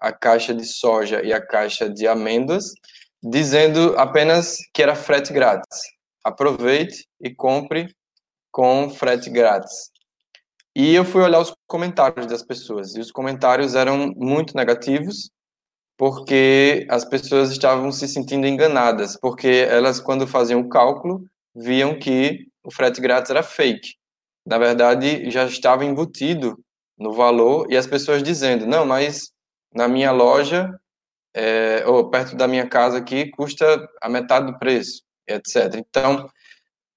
a 0.06 0.12
caixa 0.12 0.54
de 0.54 0.64
soja 0.64 1.22
e 1.24 1.32
a 1.32 1.44
caixa 1.44 1.90
de 1.90 2.06
amêndoas, 2.06 2.72
dizendo 3.22 3.94
apenas 3.98 4.58
que 4.72 4.82
era 4.82 4.94
frete 4.94 5.32
grátis. 5.32 5.80
Aproveite 6.24 7.06
e 7.20 7.34
compre 7.34 7.94
com 8.52 8.88
frete 8.88 9.28
grátis. 9.28 9.90
E 10.74 10.94
eu 10.94 11.04
fui 11.04 11.22
olhar 11.22 11.40
os 11.40 11.54
comentários 11.66 12.26
das 12.26 12.42
pessoas, 12.42 12.94
e 12.94 13.00
os 13.00 13.10
comentários 13.10 13.74
eram 13.74 14.12
muito 14.14 14.54
negativos, 14.54 15.30
porque 15.96 16.86
as 16.90 17.04
pessoas 17.04 17.50
estavam 17.50 17.90
se 17.90 18.06
sentindo 18.06 18.46
enganadas, 18.46 19.18
porque 19.18 19.66
elas, 19.68 19.98
quando 19.98 20.26
faziam 20.26 20.60
o 20.60 20.68
cálculo, 20.68 21.24
viam 21.54 21.98
que 21.98 22.46
o 22.62 22.70
frete 22.70 23.00
grátis 23.00 23.30
era 23.30 23.42
fake. 23.42 23.94
Na 24.46 24.58
verdade, 24.58 25.30
já 25.30 25.46
estava 25.46 25.84
embutido 25.84 26.58
no 26.98 27.12
valor, 27.12 27.66
e 27.70 27.76
as 27.76 27.86
pessoas 27.86 28.22
dizendo, 28.22 28.66
não, 28.66 28.84
mas 28.84 29.32
na 29.76 29.86
minha 29.86 30.10
loja, 30.10 30.74
é, 31.34 31.84
ou 31.86 32.08
perto 32.10 32.34
da 32.34 32.48
minha 32.48 32.66
casa 32.66 32.98
aqui, 32.98 33.30
custa 33.30 33.86
a 34.00 34.08
metade 34.08 34.46
do 34.46 34.58
preço, 34.58 35.02
etc. 35.28 35.74
Então, 35.76 36.28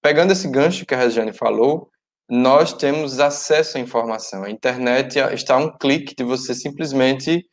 pegando 0.02 0.32
esse 0.32 0.48
gancho 0.48 0.86
que 0.86 0.94
a 0.94 0.98
Regiane 0.98 1.34
falou, 1.34 1.90
nós 2.30 2.74
temos 2.74 3.20
acesso 3.20 3.78
à 3.78 3.82
informação. 3.82 4.44
A 4.44 4.50
internet 4.50 5.20
está 5.34 5.56
a 5.56 5.58
um 5.58 5.78
clique 5.78 6.16
de 6.16 6.24
você 6.24 6.54
simplesmente 6.54 7.46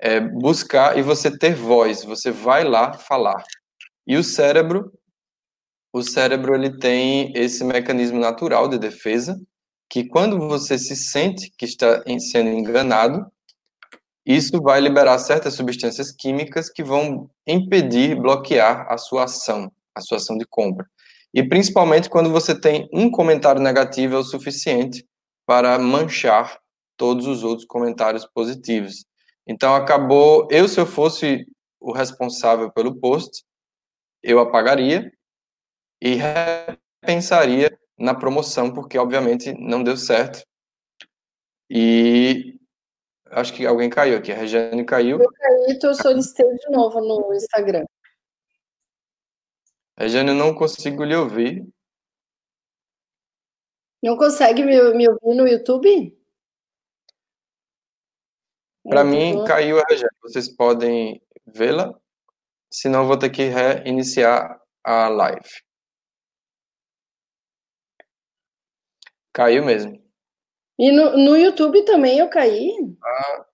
é, 0.00 0.18
buscar 0.18 0.98
e 0.98 1.02
você 1.02 1.36
ter 1.36 1.54
voz. 1.54 2.02
Você 2.02 2.30
vai 2.30 2.64
lá 2.64 2.94
falar. 2.94 3.44
E 4.06 4.16
o 4.16 4.24
cérebro, 4.24 4.92
o 5.92 6.02
cérebro 6.02 6.54
ele 6.54 6.76
tem 6.78 7.32
esse 7.36 7.62
mecanismo 7.62 8.18
natural 8.18 8.68
de 8.68 8.78
defesa 8.78 9.38
que 9.88 10.08
quando 10.08 10.38
você 10.38 10.78
se 10.78 10.96
sente 10.96 11.52
que 11.56 11.66
está 11.66 12.02
sendo 12.18 12.48
enganado, 12.48 13.30
isso 14.24 14.62
vai 14.62 14.80
liberar 14.80 15.18
certas 15.18 15.54
substâncias 15.54 16.12
químicas 16.12 16.70
que 16.70 16.82
vão 16.82 17.28
impedir, 17.46 18.14
bloquear 18.14 18.86
a 18.88 18.96
sua 18.96 19.24
ação, 19.24 19.70
a 19.94 20.00
sua 20.00 20.18
ação 20.18 20.38
de 20.38 20.46
compra. 20.46 20.86
E 21.34 21.42
principalmente 21.42 22.08
quando 22.08 22.30
você 22.30 22.58
tem 22.58 22.88
um 22.92 23.10
comentário 23.10 23.60
negativo 23.60 24.14
é 24.14 24.18
o 24.18 24.24
suficiente 24.24 25.04
para 25.46 25.78
manchar 25.78 26.60
todos 26.96 27.26
os 27.26 27.42
outros 27.42 27.66
comentários 27.66 28.26
positivos. 28.26 29.04
Então 29.46 29.74
acabou, 29.74 30.46
eu 30.50 30.68
se 30.68 30.78
eu 30.78 30.86
fosse 30.86 31.46
o 31.80 31.92
responsável 31.92 32.70
pelo 32.70 32.94
post, 33.00 33.44
eu 34.22 34.38
apagaria 34.38 35.10
e 36.00 36.16
repensaria 37.02 37.76
na 37.98 38.14
promoção, 38.14 38.72
porque 38.72 38.98
obviamente 38.98 39.52
não 39.58 39.82
deu 39.82 39.96
certo. 39.96 40.44
E 41.68 42.56
acho 43.32 43.52
que 43.54 43.66
alguém 43.66 43.90
caiu 43.90 44.18
aqui, 44.18 44.30
a 44.32 44.36
Regiane 44.36 44.84
caiu. 44.84 45.20
Eu 45.20 45.30
caí, 45.32 45.66
então 45.70 45.90
eu 45.90 45.94
solicitei 45.94 46.46
de 46.54 46.70
novo 46.70 47.00
no 47.00 47.34
Instagram. 47.34 47.84
Regiane, 49.98 50.30
eu 50.30 50.34
não 50.34 50.54
consigo 50.54 51.04
lhe 51.04 51.14
ouvir. 51.14 51.66
Não 54.02 54.16
consegue 54.16 54.64
me, 54.64 54.76
me 54.94 55.08
ouvir 55.08 55.34
no 55.34 55.46
YouTube? 55.46 56.18
Para 58.84 59.04
mim, 59.04 59.44
caiu 59.44 59.78
a 59.78 59.84
Regiane. 59.88 60.16
Vocês 60.22 60.48
podem 60.54 61.22
vê-la? 61.46 61.98
Senão, 62.70 63.02
eu 63.02 63.06
vou 63.06 63.18
ter 63.18 63.30
que 63.30 63.44
reiniciar 63.44 64.60
a 64.82 65.08
live. 65.08 65.48
Caiu 69.32 69.64
mesmo. 69.64 70.01
E 70.78 70.90
no, 70.90 71.16
no 71.16 71.36
YouTube 71.36 71.84
também 71.84 72.18
eu 72.18 72.28
caí? 72.28 72.72
Ah, 73.04 73.46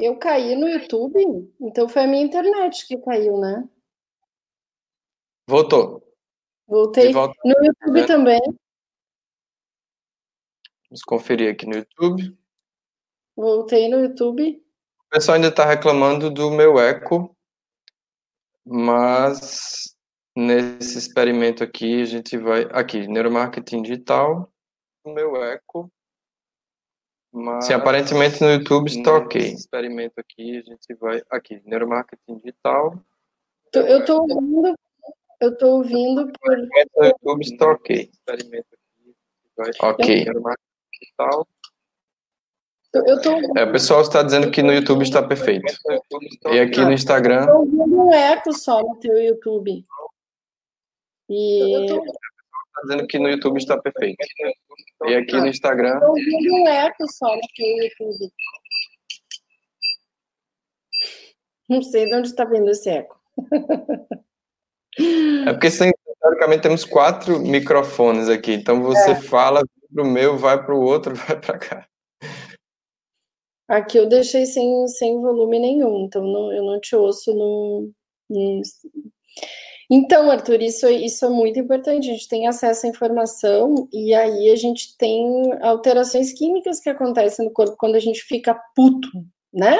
Eu 0.00 0.16
caí 0.16 0.54
no 0.54 0.68
YouTube, 0.68 1.18
então 1.60 1.88
foi 1.88 2.04
a 2.04 2.06
minha 2.06 2.22
internet 2.22 2.86
que 2.86 2.96
caiu, 2.98 3.36
né? 3.36 3.68
Voltou. 5.48 6.00
Voltei. 6.68 7.12
No 7.12 7.64
YouTube 7.64 8.06
também. 8.06 8.40
Vamos 10.88 11.02
conferir 11.04 11.52
aqui 11.52 11.66
no 11.66 11.78
YouTube. 11.78 12.38
Voltei 13.34 13.88
no 13.88 13.98
YouTube. 13.98 14.64
O 15.06 15.08
pessoal 15.10 15.34
ainda 15.34 15.48
está 15.48 15.64
reclamando 15.64 16.30
do 16.30 16.48
meu 16.52 16.78
eco, 16.78 17.36
mas 18.70 19.96
nesse 20.36 20.98
experimento 20.98 21.64
aqui 21.64 22.02
a 22.02 22.04
gente 22.04 22.36
vai. 22.36 22.68
Aqui, 22.70 23.08
neuromarketing 23.08 23.82
digital. 23.82 24.52
O 25.02 25.12
meu 25.12 25.42
eco. 25.42 25.90
Mas, 27.32 27.66
Sim, 27.66 27.74
aparentemente 27.74 28.40
no 28.42 28.50
YouTube 28.50 28.88
está 28.88 29.16
ok. 29.16 29.40
experimento 29.40 30.14
aqui, 30.18 30.58
a 30.58 30.62
gente 30.62 30.94
vai. 31.00 31.22
Aqui, 31.30 31.62
neuromarketing 31.64 32.36
digital. 32.38 33.02
Eu 33.72 34.00
estou 34.00 34.20
ouvindo, 34.20 34.74
eu 35.40 35.52
estou 35.52 35.76
ouvindo 35.76 36.32
por. 36.38 36.56
No 36.56 37.06
YouTube 37.06 37.42
está 37.42 37.66
ok. 37.70 38.10
Experimento 38.12 38.68
aqui, 38.72 39.14
vai. 39.56 39.70
Ok. 39.90 40.24
Neuromarketing 40.24 40.66
digital. 41.00 41.48
Eu 42.94 43.20
tô... 43.20 43.32
é, 43.58 43.64
o 43.64 43.72
pessoal 43.72 44.00
está 44.00 44.22
dizendo 44.22 44.50
que 44.50 44.62
no 44.62 44.72
YouTube 44.72 45.02
está 45.02 45.22
perfeito. 45.22 45.72
E 46.50 46.58
aqui 46.58 46.80
no 46.80 46.92
Instagram. 46.92 47.40
Estou 47.40 47.60
ouvindo 47.60 48.02
um 48.02 48.12
eco 48.12 48.52
só 48.52 48.82
no 48.82 48.96
teu 48.96 49.16
YouTube. 49.16 49.84
E 51.28 51.86
dizendo 52.82 53.06
que 53.06 53.18
no 53.18 53.28
YouTube 53.28 53.58
está 53.58 53.78
perfeito. 53.78 54.24
E 55.06 55.14
aqui 55.14 55.36
no 55.36 55.46
Instagram. 55.46 55.94
Estou 55.94 56.10
ouvindo 56.10 56.54
um 56.54 56.68
eco 56.68 57.06
só 57.12 57.26
no 57.26 57.42
YouTube. 57.82 58.32
Não 61.68 61.82
sei 61.82 62.06
de 62.06 62.14
onde 62.14 62.28
está 62.28 62.44
vindo 62.46 62.70
esse 62.70 62.88
eco. 62.88 63.20
É 65.46 65.52
porque, 65.52 65.68
teoricamente, 65.70 66.62
temos 66.62 66.84
quatro 66.84 67.38
microfones 67.38 68.28
aqui. 68.28 68.52
Então, 68.52 68.82
você 68.82 69.10
é. 69.10 69.20
fala 69.20 69.62
para 69.94 70.02
o 70.02 70.06
meu, 70.06 70.36
vai 70.38 70.62
para 70.62 70.74
o 70.74 70.80
outro, 70.80 71.14
vai 71.26 71.38
para 71.38 71.58
cá. 71.58 71.87
Aqui 73.68 73.98
eu 73.98 74.08
deixei 74.08 74.46
sem, 74.46 74.88
sem 74.88 75.20
volume 75.20 75.58
nenhum, 75.58 76.04
então 76.04 76.22
não, 76.22 76.52
eu 76.52 76.64
não 76.64 76.80
te 76.80 76.96
ouço 76.96 77.34
no, 77.34 77.90
então, 79.90 80.30
Arthur, 80.30 80.60
isso, 80.60 80.86
isso 80.88 81.24
é 81.24 81.30
muito 81.30 81.58
importante. 81.58 82.10
A 82.10 82.12
gente 82.12 82.28
tem 82.28 82.46
acesso 82.46 82.86
à 82.86 82.90
informação 82.90 83.88
e 83.92 84.14
aí 84.14 84.50
a 84.50 84.56
gente 84.56 84.96
tem 84.98 85.50
alterações 85.62 86.32
químicas 86.32 86.78
que 86.80 86.90
acontecem 86.90 87.46
no 87.46 87.52
corpo 87.52 87.76
quando 87.78 87.94
a 87.94 88.00
gente 88.00 88.20
fica 88.22 88.54
puto, 88.74 89.08
né? 89.52 89.78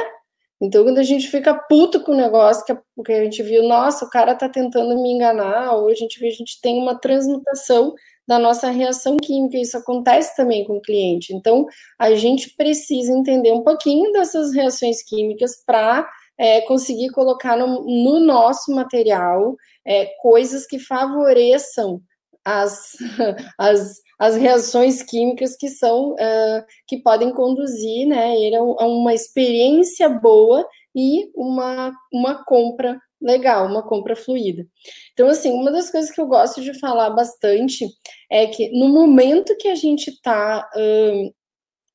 Então, 0.61 0.83
quando 0.83 0.99
a 0.99 1.02
gente 1.02 1.28
fica 1.28 1.54
puto 1.54 2.02
com 2.02 2.12
o 2.12 2.16
negócio, 2.16 2.64
que, 2.64 2.76
porque 2.97 3.12
a 3.12 3.25
gente 3.25 3.42
viu, 3.42 3.62
nossa, 3.68 4.04
o 4.04 4.11
cara 4.11 4.35
tá 4.35 4.49
tentando 4.49 5.00
me 5.00 5.11
enganar, 5.12 5.75
ou 5.75 5.88
a 5.88 5.95
gente 5.95 6.18
viu, 6.18 6.28
a 6.28 6.33
gente 6.33 6.61
tem 6.61 6.80
uma 6.80 6.99
transmutação 6.99 7.95
da 8.29 8.39
nossa 8.39 8.69
reação 8.69 9.17
química, 9.17 9.57
isso 9.57 9.79
acontece 9.79 10.37
também 10.37 10.63
com 10.67 10.75
o 10.75 10.83
cliente. 10.83 11.35
Então, 11.35 11.67
a 11.99 12.15
gente 12.15 12.55
precisa 12.55 13.11
entender 13.11 13.51
um 13.53 13.65
pouquinho 13.65 14.13
dessas 14.13 14.53
reações 14.55 15.03
químicas 15.03 15.65
para 15.65 16.07
é, 16.37 16.61
conseguir 16.61 17.09
colocar 17.09 17.57
no, 17.57 17.85
no 17.85 18.21
nosso 18.21 18.71
material 18.73 19.57
é, 19.87 20.05
coisas 20.21 20.67
que 20.67 20.79
favoreçam 20.79 22.03
as, 22.45 22.93
as, 23.59 23.95
as 24.19 24.37
reações 24.37 25.03
químicas 25.03 25.57
que 25.57 25.71
são 25.71 26.13
uh, 26.13 26.65
que 26.87 26.99
podem 26.99 27.33
conduzir 27.33 28.07
né, 28.07 28.35
a 28.79 28.87
uma 28.87 29.15
experiência 29.15 30.07
boa 30.09 30.67
e 30.95 31.31
uma, 31.35 31.93
uma 32.13 32.45
compra 32.45 33.01
legal, 33.21 33.67
uma 33.67 33.83
compra 33.83 34.15
fluida. 34.15 34.67
Então, 35.13 35.29
assim, 35.29 35.51
uma 35.53 35.71
das 35.71 35.91
coisas 35.91 36.11
que 36.11 36.21
eu 36.21 36.27
gosto 36.27 36.63
de 36.63 36.79
falar 36.79 37.11
bastante 37.11 37.87
é 38.31 38.47
que 38.47 38.71
no 38.71 38.89
momento 38.89 39.57
que 39.57 39.69
a 39.69 39.75
gente 39.75 40.09
está 40.11 40.69
uh, 40.75 41.35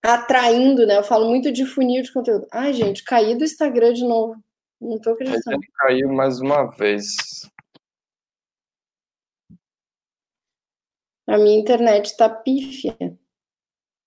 atraindo, 0.03 0.86
né? 0.86 0.98
Eu 0.98 1.03
falo 1.03 1.30
muito 1.30 1.51
de 1.51 1.65
funil 1.65 2.03
de 2.03 2.12
conteúdo. 2.12 2.46
Ai, 2.51 2.74
gente, 2.74 3.03
caí 3.06 3.36
do 3.36 3.46
Instagram 3.46 3.94
de 3.94 4.03
novo. 4.03 4.36
Não 4.82 5.00
tô 5.00 5.12
acreditando. 5.12 5.60
Caiu 5.77 6.12
mais 6.12 6.42
uma 6.42 6.65
vez. 6.72 7.15
A 11.25 11.38
minha 11.38 11.58
internet 11.58 12.18
tá 12.18 12.30
pífia. 12.30 12.98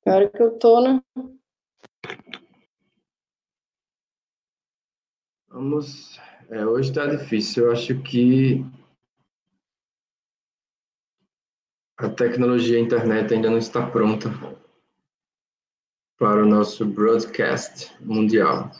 Agora 0.04 0.28
que 0.28 0.42
eu 0.42 0.58
tô 0.58 0.80
na. 0.82 1.02
Vamos. 5.48 6.20
É, 6.48 6.64
hoje 6.64 6.92
tá 6.92 7.06
difícil. 7.06 7.66
Eu 7.66 7.72
acho 7.72 8.02
que 8.02 8.64
a 11.98 12.08
tecnologia 12.08 12.78
a 12.78 12.80
internet 12.80 13.34
ainda 13.34 13.50
não 13.50 13.58
está 13.58 13.90
pronta 13.90 14.28
para 16.18 16.42
o 16.42 16.46
nosso 16.46 16.84
broadcast 16.84 17.92
mundial. 18.00 18.70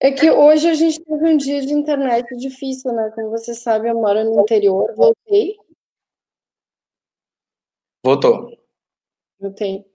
É 0.00 0.10
que 0.10 0.28
hoje 0.28 0.68
a 0.68 0.74
gente 0.74 1.00
teve 1.04 1.28
um 1.28 1.36
dia 1.36 1.60
de 1.60 1.72
internet 1.72 2.26
difícil, 2.36 2.92
né? 2.92 3.12
Como 3.14 3.30
você 3.30 3.54
sabe, 3.54 3.88
eu 3.88 3.94
moro 3.94 4.24
no 4.24 4.40
interior, 4.40 4.92
voltei. 4.96 5.56
Voltou. 8.04 8.58
Voltei. 9.38 9.91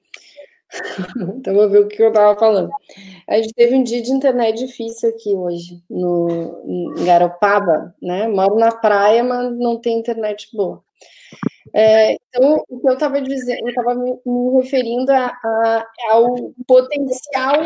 então 1.38 1.53
vou 1.53 1.69
ver 1.69 1.79
o 1.79 1.88
que 1.88 2.01
eu 2.01 2.10
estava 2.10 2.38
falando. 2.39 2.69
A 3.27 3.36
gente 3.38 3.53
teve 3.53 3.75
um 3.75 3.84
dia 3.84 4.01
de 4.01 4.12
internet 4.12 4.65
difícil 4.65 5.10
aqui 5.10 5.34
hoje, 5.34 5.81
no, 5.89 6.62
em 6.65 7.05
Garopaba, 7.05 7.93
né? 8.01 8.27
Moro 8.27 8.55
na 8.55 8.72
praia, 8.72 9.24
mas 9.24 9.57
não 9.57 9.79
tem 9.79 10.00
internet 10.00 10.50
boa. 10.53 10.84
É, 11.74 12.13
então, 12.13 12.63
o 12.69 12.79
que 12.79 12.88
eu 12.88 12.93
estava 12.93 13.22
dizendo, 13.22 13.60
eu 13.60 13.69
estava 13.69 13.93
me, 13.93 14.17
me, 14.25 14.62
referindo 14.62 15.12
a, 15.12 15.27
a, 15.27 15.88
ao 16.12 16.53
potencial 16.65 17.63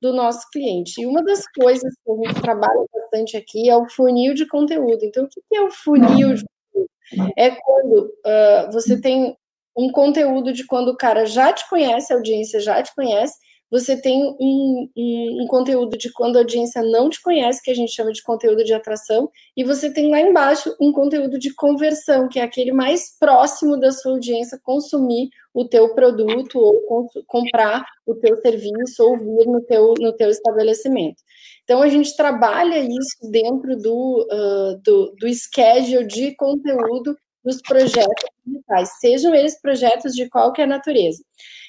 do 0.00 0.12
nosso 0.12 0.48
cliente. 0.50 1.00
E 1.00 1.06
uma 1.06 1.22
das 1.22 1.46
coisas 1.52 1.94
que 2.04 2.10
a 2.10 2.14
gente 2.16 2.40
trabalha 2.40 2.84
bastante 2.92 3.36
aqui 3.36 3.68
é 3.68 3.76
o 3.76 3.88
funil 3.88 4.34
de 4.34 4.46
conteúdo. 4.46 5.04
Então, 5.04 5.24
o 5.24 5.28
que 5.28 5.56
é 5.56 5.62
o 5.62 5.70
funil 5.70 6.34
de 6.34 6.44
conteúdo? 6.44 6.90
É 7.36 7.50
quando 7.50 8.12
uh, 8.26 8.72
você 8.72 9.00
tem 9.00 9.36
um 9.78 9.92
conteúdo 9.92 10.52
de 10.52 10.66
quando 10.66 10.88
o 10.88 10.96
cara 10.96 11.24
já 11.24 11.52
te 11.52 11.68
conhece, 11.70 12.12
a 12.12 12.16
audiência 12.16 12.58
já 12.58 12.82
te 12.82 12.92
conhece, 12.96 13.34
você 13.70 14.00
tem 14.00 14.24
um, 14.40 14.88
um, 14.96 15.42
um, 15.42 15.46
conteúdo 15.46 15.96
de 15.96 16.10
quando 16.12 16.36
a 16.36 16.40
audiência 16.40 16.82
não 16.82 17.10
te 17.10 17.20
conhece, 17.22 17.62
que 17.62 17.70
a 17.70 17.74
gente 17.74 17.92
chama 17.92 18.10
de 18.12 18.22
conteúdo 18.22 18.64
de 18.64 18.72
atração, 18.72 19.30
e 19.56 19.62
você 19.62 19.92
tem 19.92 20.10
lá 20.10 20.20
embaixo 20.20 20.74
um 20.80 20.90
conteúdo 20.90 21.38
de 21.38 21.54
conversão, 21.54 22.28
que 22.28 22.40
é 22.40 22.42
aquele 22.42 22.72
mais 22.72 23.16
próximo 23.18 23.78
da 23.78 23.92
sua 23.92 24.12
audiência 24.12 24.58
consumir 24.62 25.28
o 25.52 25.68
teu 25.68 25.94
produto 25.94 26.58
ou 26.58 27.06
comprar 27.26 27.84
o 28.06 28.14
teu 28.14 28.36
serviço 28.38 29.02
ou 29.02 29.18
vir 29.18 29.46
no 29.46 29.60
teu, 29.62 29.94
no 30.00 30.12
teu 30.14 30.30
estabelecimento. 30.30 31.22
Então, 31.62 31.82
a 31.82 31.88
gente 31.88 32.16
trabalha 32.16 32.78
isso 32.78 33.30
dentro 33.30 33.76
do, 33.76 34.26
uh, 34.32 34.80
do, 34.82 35.14
do 35.20 35.28
schedule 35.34 36.06
de 36.06 36.34
conteúdo 36.34 37.14
dos 37.48 37.62
projetos 37.62 38.28
digitais, 38.46 38.90
sejam 39.00 39.34
eles 39.34 39.60
projetos 39.60 40.14
de 40.14 40.28
qualquer 40.28 40.68
natureza. 40.68 41.22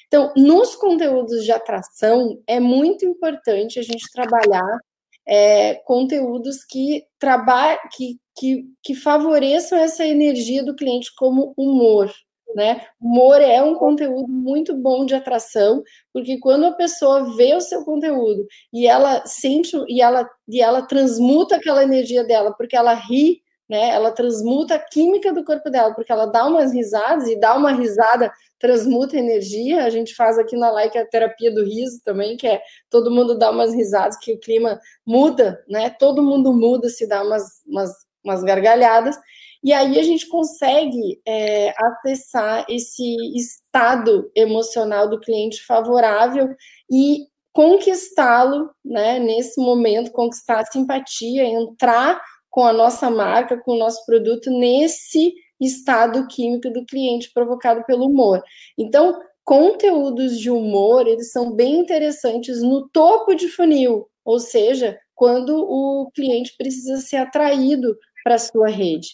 Então, 0.06 0.32
nos 0.36 0.74
conteúdos 0.76 1.44
de 1.44 1.52
atração, 1.52 2.40
é 2.46 2.60
muito 2.60 3.06
importante 3.06 3.78
a 3.78 3.82
gente 3.82 4.10
trabalhar 4.12 4.78
é, 5.26 5.74
conteúdos 5.84 6.64
que, 6.64 7.04
traba 7.18 7.78
que, 7.92 8.18
que, 8.36 8.64
que 8.82 8.94
favoreçam 8.94 9.78
essa 9.78 10.04
energia 10.04 10.64
do 10.64 10.74
cliente, 10.74 11.14
como 11.16 11.54
humor, 11.56 12.12
né? 12.54 12.84
Humor 13.00 13.40
é 13.40 13.62
um 13.62 13.76
conteúdo 13.76 14.26
muito 14.28 14.76
bom 14.76 15.06
de 15.06 15.14
atração, 15.14 15.82
porque 16.12 16.38
quando 16.38 16.66
a 16.66 16.72
pessoa 16.72 17.36
vê 17.36 17.54
o 17.54 17.60
seu 17.60 17.84
conteúdo 17.84 18.44
e 18.72 18.88
ela 18.88 19.24
sente 19.24 19.76
e 19.88 20.02
ela 20.02 20.28
e 20.48 20.60
ela 20.60 20.82
transmuta 20.82 21.56
aquela 21.56 21.84
energia 21.84 22.24
dela, 22.24 22.52
porque 22.52 22.76
ela 22.76 22.94
ri, 22.94 23.40
né? 23.70 23.90
Ela 23.90 24.10
transmuta 24.10 24.74
a 24.74 24.78
química 24.80 25.32
do 25.32 25.44
corpo 25.44 25.70
dela, 25.70 25.94
porque 25.94 26.10
ela 26.10 26.26
dá 26.26 26.44
umas 26.44 26.72
risadas 26.72 27.28
e 27.28 27.38
dá 27.38 27.56
uma 27.56 27.70
risada 27.70 28.32
transmuta 28.58 29.16
energia. 29.16 29.84
A 29.84 29.90
gente 29.90 30.12
faz 30.12 30.36
aqui 30.40 30.56
na 30.56 30.72
Like 30.72 30.98
a 30.98 31.06
terapia 31.06 31.54
do 31.54 31.64
riso 31.64 32.00
também, 32.04 32.36
que 32.36 32.48
é 32.48 32.60
todo 32.90 33.12
mundo 33.12 33.38
dá 33.38 33.48
umas 33.48 33.72
risadas 33.72 34.18
que 34.18 34.32
o 34.32 34.40
clima 34.40 34.80
muda, 35.06 35.64
né? 35.68 35.88
Todo 35.88 36.20
mundo 36.20 36.52
muda 36.52 36.88
se 36.88 37.06
dá 37.06 37.22
umas, 37.22 37.62
umas, 37.64 37.92
umas 38.24 38.42
gargalhadas. 38.42 39.16
E 39.62 39.72
aí 39.72 40.00
a 40.00 40.02
gente 40.02 40.26
consegue 40.26 41.20
é, 41.24 41.72
acessar 41.80 42.66
esse 42.68 43.14
estado 43.36 44.32
emocional 44.34 45.08
do 45.08 45.20
cliente 45.20 45.64
favorável 45.64 46.56
e 46.90 47.28
conquistá-lo, 47.52 48.70
né, 48.84 49.18
nesse 49.18 49.60
momento, 49.60 50.12
conquistar 50.12 50.60
a 50.60 50.66
simpatia, 50.66 51.44
entrar 51.44 52.20
com 52.50 52.64
a 52.64 52.72
nossa 52.72 53.08
marca, 53.08 53.56
com 53.58 53.72
o 53.72 53.78
nosso 53.78 54.04
produto 54.04 54.50
nesse 54.50 55.32
estado 55.60 56.26
químico 56.26 56.70
do 56.70 56.84
cliente 56.84 57.30
provocado 57.32 57.84
pelo 57.84 58.06
humor. 58.06 58.42
Então, 58.76 59.18
conteúdos 59.44 60.38
de 60.38 60.50
humor, 60.50 61.06
eles 61.06 61.32
são 61.32 61.52
bem 61.52 61.78
interessantes 61.78 62.62
no 62.62 62.88
topo 62.88 63.34
de 63.34 63.48
funil, 63.48 64.08
ou 64.24 64.38
seja, 64.38 64.98
quando 65.14 65.54
o 65.56 66.10
cliente 66.14 66.54
precisa 66.56 66.96
ser 66.98 67.16
atraído 67.16 67.96
para 68.24 68.36
a 68.36 68.38
sua 68.38 68.68
rede. 68.68 69.08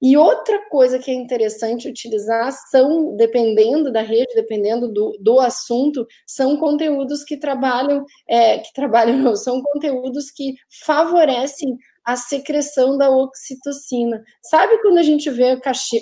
E 0.00 0.16
outra 0.16 0.68
coisa 0.68 0.98
que 0.98 1.12
é 1.12 1.14
interessante 1.14 1.88
utilizar 1.88 2.52
são, 2.70 3.14
dependendo 3.14 3.92
da 3.92 4.02
rede, 4.02 4.34
dependendo 4.34 4.92
do, 4.92 5.16
do 5.20 5.38
assunto, 5.38 6.04
são 6.26 6.56
conteúdos 6.56 7.22
que 7.22 7.36
trabalham, 7.36 8.04
é, 8.28 8.58
que 8.58 8.72
trabalham, 8.72 9.16
não, 9.18 9.36
são 9.36 9.62
conteúdos 9.62 10.32
que 10.32 10.54
favorecem 10.84 11.76
a 12.04 12.16
secreção 12.16 12.96
da 12.98 13.10
oxitocina. 13.10 14.22
Sabe 14.42 14.80
quando 14.82 14.98
a 14.98 15.02
gente 15.02 15.30
vê 15.30 15.58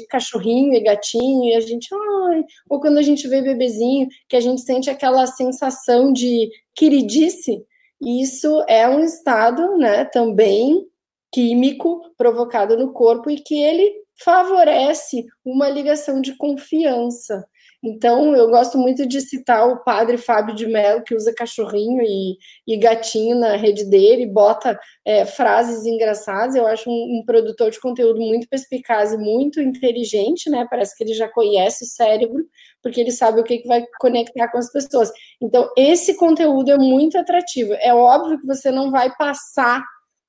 cachorrinho 0.09 0.75
e 0.75 0.80
gatinho 0.80 1.45
e 1.50 1.54
a 1.54 1.61
gente, 1.61 1.88
ai, 1.92 2.45
ou 2.69 2.80
quando 2.80 2.99
a 2.99 3.02
gente 3.02 3.28
vê 3.28 3.42
bebezinho, 3.42 4.09
que 4.28 4.37
a 4.37 4.40
gente 4.40 4.62
sente 4.62 4.88
aquela 4.88 5.26
sensação 5.26 6.12
de 6.12 6.50
queridice? 6.75 7.64
Isso 8.00 8.64
é 8.66 8.88
um 8.88 9.00
estado, 9.00 9.76
né, 9.76 10.07
também 10.07 10.87
químico 11.33 12.00
provocado 12.16 12.76
no 12.76 12.92
corpo 12.92 13.30
e 13.30 13.37
que 13.37 13.54
ele 13.54 13.92
favorece 14.23 15.25
uma 15.45 15.69
ligação 15.69 16.20
de 16.20 16.37
confiança. 16.37 17.44
Então, 17.83 18.37
eu 18.37 18.51
gosto 18.51 18.77
muito 18.77 19.07
de 19.07 19.23
citar 19.23 19.66
o 19.66 19.83
padre 19.83 20.19
Fábio 20.19 20.55
de 20.55 20.66
Mello, 20.66 21.03
que 21.03 21.14
usa 21.14 21.33
cachorrinho 21.35 22.03
e, 22.03 22.37
e 22.66 22.77
gatinho 22.77 23.38
na 23.38 23.57
rede 23.57 23.88
dele, 23.88 24.27
bota 24.27 24.79
é, 25.05 25.25
frases 25.25 25.87
engraçadas. 25.87 26.55
Eu 26.55 26.66
acho 26.66 26.90
um, 26.90 26.93
um, 27.21 27.25
produtor 27.25 27.71
de 27.71 27.81
conteúdo 27.81 28.21
muito 28.21 28.47
perspicaz 28.49 29.14
e 29.14 29.16
muito 29.16 29.62
inteligente, 29.62 30.51
né? 30.51 30.66
Parece 30.69 30.95
que 30.95 31.05
ele 31.05 31.14
já 31.14 31.29
conhece 31.29 31.85
o 31.85 31.88
cérebro, 31.88 32.45
porque 32.83 33.01
ele 33.01 33.12
sabe 33.12 33.40
o 33.40 33.45
que, 33.45 33.59
que 33.59 33.69
vai 33.69 33.83
conectar 33.99 34.49
com 34.49 34.59
as 34.59 34.71
pessoas. 34.71 35.11
Então, 35.40 35.71
esse 35.75 36.16
conteúdo 36.16 36.71
é 36.71 36.77
muito 36.77 37.16
atrativo. 37.16 37.73
É 37.81 37.95
óbvio 37.95 38.38
que 38.38 38.47
você 38.47 38.71
não 38.71 38.90
vai 38.90 39.11
passar 39.16 39.83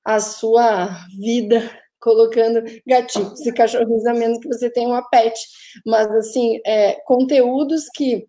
a 0.04 0.20
sua 0.20 0.88
vida 1.20 1.70
colocando 2.02 2.62
gatinhos 2.86 3.46
e 3.46 3.52
cachorrinhos, 3.52 4.04
a 4.06 4.12
menos 4.12 4.38
que 4.38 4.48
você 4.48 4.68
tenha 4.70 4.88
uma 4.88 5.08
pet. 5.08 5.38
Mas, 5.86 6.10
assim, 6.10 6.60
é, 6.66 7.00
conteúdos 7.06 7.88
que 7.94 8.26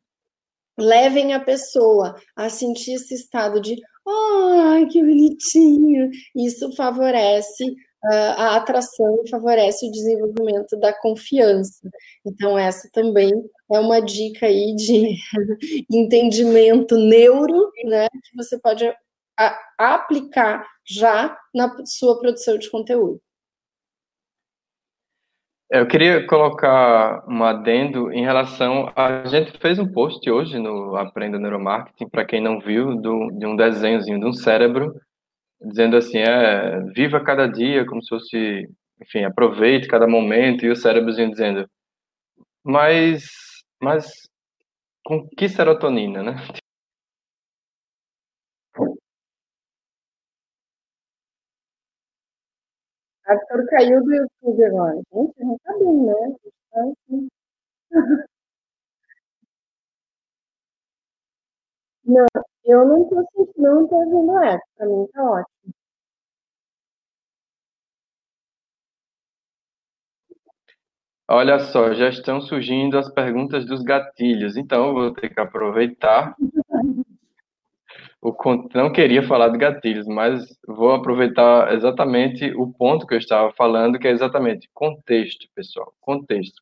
levem 0.77 1.33
a 1.33 1.39
pessoa 1.39 2.15
a 2.35 2.49
sentir 2.49 2.93
esse 2.93 3.13
estado 3.13 3.59
de 3.59 3.75
ai, 4.07 4.85
que 4.87 5.01
bonitinho. 5.01 6.09
Isso 6.35 6.71
favorece 6.75 7.63
uh, 7.63 8.35
a 8.37 8.55
atração 8.57 9.23
e 9.23 9.29
favorece 9.29 9.87
o 9.87 9.91
desenvolvimento 9.91 10.77
da 10.77 10.93
confiança. 10.93 11.89
Então, 12.25 12.57
essa 12.57 12.89
também 12.91 13.31
é 13.71 13.79
uma 13.79 14.01
dica 14.01 14.45
aí 14.45 14.75
de 14.75 15.15
entendimento 15.91 16.97
neuro, 16.97 17.71
né, 17.85 18.07
que 18.09 18.35
você 18.35 18.59
pode 18.59 18.85
a, 19.37 19.59
aplicar 19.77 20.65
já 20.85 21.37
na 21.53 21.73
sua 21.85 22.19
produção 22.19 22.57
de 22.57 22.69
conteúdo. 22.69 23.21
É, 25.71 25.79
eu 25.79 25.87
queria 25.87 26.25
colocar 26.27 27.23
um 27.27 27.43
adendo 27.43 28.11
em 28.11 28.23
relação. 28.23 28.91
A 28.95 29.25
gente 29.25 29.57
fez 29.59 29.79
um 29.79 29.91
post 29.91 30.29
hoje 30.29 30.59
no 30.59 30.95
Aprenda 30.95 31.39
Neuromarketing, 31.39 32.09
para 32.09 32.25
quem 32.25 32.41
não 32.41 32.59
viu, 32.59 32.95
do, 32.95 33.31
de 33.31 33.45
um 33.45 33.55
desenhozinho 33.55 34.19
de 34.19 34.25
um 34.25 34.33
cérebro, 34.33 34.93
dizendo 35.61 35.97
assim: 35.97 36.19
é, 36.19 36.79
viva 36.95 37.23
cada 37.23 37.47
dia 37.47 37.85
como 37.85 38.03
se 38.03 38.09
fosse, 38.09 38.69
enfim, 39.01 39.23
aproveite 39.23 39.87
cada 39.87 40.07
momento, 40.07 40.65
e 40.65 40.69
o 40.69 40.75
cérebrozinho 40.75 41.31
dizendo, 41.31 41.67
mas, 42.63 43.23
mas 43.81 44.07
com 45.03 45.27
que 45.37 45.49
serotonina, 45.49 46.23
né? 46.23 46.35
Arthur 53.27 53.65
caiu 53.67 54.03
do 54.03 54.13
YouTube 54.13 54.63
agora. 54.65 54.95
Gente, 55.13 55.43
não 55.43 55.57
tá 55.63 55.73
bem, 55.77 56.05
né? 56.05 56.35
Tá 56.71 56.81
assim. 57.09 57.27
Não, 62.05 62.25
eu 62.65 62.85
não 62.87 63.07
tô 63.09 63.15
sentindo, 63.33 63.53
não 63.57 63.87
tô 63.87 63.95
ouvindo 63.95 64.37
essa. 64.43 64.61
Pra 64.77 64.87
mim 64.87 65.07
tá 65.13 65.23
ótimo. 65.23 65.73
Olha 71.29 71.57
só, 71.59 71.93
já 71.93 72.09
estão 72.09 72.41
surgindo 72.41 72.97
as 72.97 73.09
perguntas 73.13 73.65
dos 73.65 73.81
gatilhos, 73.81 74.57
então 74.57 74.87
eu 74.87 74.93
vou 74.93 75.13
ter 75.13 75.33
que 75.33 75.39
aproveitar 75.39 76.35
o, 78.23 78.69
não 78.73 78.89
queria 78.89 79.21
falar 79.27 79.49
de 79.49 79.57
gatilhos, 79.57 80.07
mas 80.07 80.45
vou 80.65 80.93
aproveitar 80.93 81.73
exatamente 81.73 82.53
o 82.55 82.71
ponto 82.71 83.05
que 83.05 83.13
eu 83.13 83.17
estava 83.17 83.51
falando, 83.51 83.99
que 83.99 84.07
é 84.07 84.11
exatamente 84.11 84.69
contexto, 84.73 85.45
pessoal, 85.53 85.93
contexto. 85.99 86.61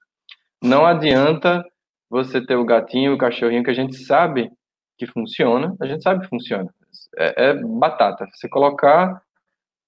Não 0.60 0.84
adianta 0.84 1.64
você 2.10 2.44
ter 2.44 2.56
o 2.56 2.66
gatinho, 2.66 3.14
o 3.14 3.18
cachorrinho 3.18 3.64
que 3.64 3.70
a 3.70 3.76
gente 3.76 3.96
sabe 3.96 4.52
que 4.98 5.06
funciona, 5.06 5.76
a 5.80 5.86
gente 5.86 6.02
sabe 6.02 6.22
que 6.22 6.30
funciona. 6.30 6.68
É, 7.16 7.50
é 7.50 7.54
batata. 7.54 8.28
Você 8.34 8.50
colocar 8.50 9.22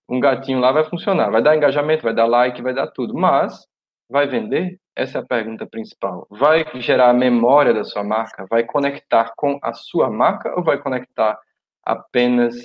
um 0.07 0.19
gatinho 0.19 0.59
lá 0.59 0.71
vai 0.71 0.83
funcionar, 0.83 1.31
vai 1.31 1.41
dar 1.41 1.55
engajamento, 1.55 2.03
vai 2.03 2.13
dar 2.13 2.27
like, 2.27 2.61
vai 2.61 2.73
dar 2.73 2.87
tudo, 2.87 3.15
mas 3.15 3.65
vai 4.07 4.27
vender? 4.27 4.79
Essa 4.95 5.17
é 5.17 5.21
a 5.21 5.25
pergunta 5.25 5.65
principal. 5.65 6.27
Vai 6.29 6.65
gerar 6.75 7.09
a 7.09 7.13
memória 7.13 7.73
da 7.73 7.83
sua 7.83 8.03
marca? 8.03 8.45
Vai 8.47 8.63
conectar 8.63 9.33
com 9.35 9.57
a 9.63 9.73
sua 9.73 10.07
marca 10.07 10.53
ou 10.55 10.63
vai 10.63 10.77
conectar 10.77 11.39
apenas 11.85 12.55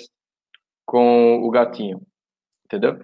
com 0.86 1.42
o 1.42 1.50
gatinho, 1.50 2.00
entendeu? 2.64 2.98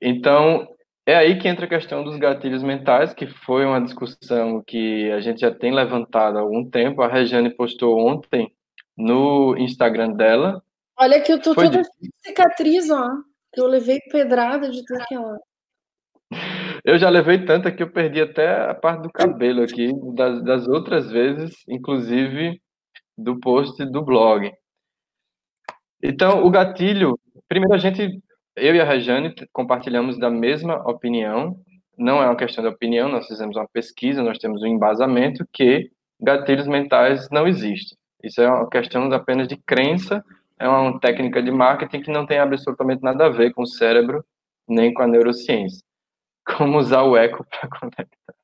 Então, 0.00 0.68
é 1.06 1.16
aí 1.16 1.38
que 1.38 1.48
entra 1.48 1.66
a 1.66 1.68
questão 1.68 2.04
dos 2.04 2.16
gatilhos 2.16 2.62
mentais, 2.62 3.12
que 3.12 3.26
foi 3.26 3.64
uma 3.64 3.80
discussão 3.80 4.62
que 4.62 5.10
a 5.10 5.20
gente 5.20 5.40
já 5.40 5.52
tem 5.52 5.74
levantado 5.74 6.38
há 6.38 6.40
algum 6.40 6.68
tempo. 6.68 7.02
A 7.02 7.08
Regiane 7.08 7.50
postou 7.50 7.98
ontem 7.98 8.52
no 8.96 9.56
Instagram 9.58 10.12
dela. 10.12 10.62
Olha 10.98 11.20
que 11.20 11.32
eu 11.32 11.40
tô 11.40 11.54
foi 11.54 11.64
toda 11.64 11.82
de... 11.82 12.10
cicatriz, 12.24 12.90
ó. 12.90 13.08
Que 13.52 13.60
eu 13.60 13.66
levei 13.66 13.98
pedrada 14.12 14.70
de 14.70 14.84
tudo 14.84 15.04
que 15.08 15.14
ela. 15.14 15.38
Eu 16.84 16.98
já 16.98 17.08
levei 17.08 17.44
tanta 17.44 17.72
que 17.72 17.82
eu 17.82 17.90
perdi 17.90 18.20
até 18.20 18.70
a 18.70 18.74
parte 18.74 19.02
do 19.02 19.10
cabelo 19.10 19.62
aqui, 19.62 19.90
das, 20.14 20.42
das 20.44 20.68
outras 20.68 21.10
vezes, 21.10 21.56
inclusive 21.68 22.60
do 23.18 23.38
post 23.40 23.84
do 23.86 24.04
blog. 24.04 24.50
Então, 26.02 26.44
o 26.44 26.50
gatilho, 26.50 27.18
primeiro 27.48 27.74
a 27.74 27.78
gente, 27.78 28.22
eu 28.56 28.74
e 28.74 28.80
a 28.80 28.84
Rejane 28.84 29.34
compartilhamos 29.52 30.18
da 30.18 30.30
mesma 30.30 30.76
opinião, 30.88 31.56
não 31.96 32.22
é 32.22 32.26
uma 32.26 32.36
questão 32.36 32.64
de 32.64 32.70
opinião, 32.70 33.08
nós 33.08 33.26
fizemos 33.26 33.56
uma 33.56 33.68
pesquisa, 33.68 34.22
nós 34.22 34.38
temos 34.38 34.62
um 34.62 34.66
embasamento 34.66 35.46
que 35.52 35.90
gatilhos 36.18 36.66
mentais 36.66 37.28
não 37.30 37.46
existem. 37.46 37.96
Isso 38.22 38.40
é 38.40 38.48
uma 38.48 38.68
questão 38.68 39.12
apenas 39.12 39.46
de 39.46 39.56
crença, 39.56 40.24
é 40.58 40.68
uma 40.68 40.98
técnica 40.98 41.42
de 41.42 41.50
marketing 41.50 42.00
que 42.02 42.10
não 42.10 42.26
tem 42.26 42.38
absolutamente 42.38 43.02
nada 43.02 43.26
a 43.26 43.30
ver 43.30 43.52
com 43.52 43.62
o 43.62 43.66
cérebro 43.66 44.24
nem 44.68 44.94
com 44.94 45.02
a 45.02 45.06
neurociência. 45.06 45.82
Como 46.46 46.78
usar 46.78 47.02
o 47.02 47.16
eco 47.16 47.44
para 47.50 47.68
conectar. 47.68 48.34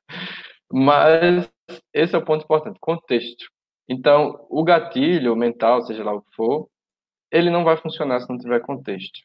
Mas 0.71 1.49
esse 1.93 2.15
é 2.15 2.17
o 2.17 2.25
ponto 2.25 2.43
importante, 2.43 2.77
contexto. 2.79 3.45
Então, 3.87 4.45
o 4.49 4.63
gatilho 4.63 5.35
mental, 5.35 5.81
seja 5.81 6.03
lá 6.03 6.13
o 6.13 6.21
que 6.21 6.35
for, 6.35 6.67
ele 7.31 7.49
não 7.49 7.63
vai 7.63 7.77
funcionar 7.77 8.19
se 8.19 8.29
não 8.29 8.37
tiver 8.37 8.59
contexto. 8.61 9.19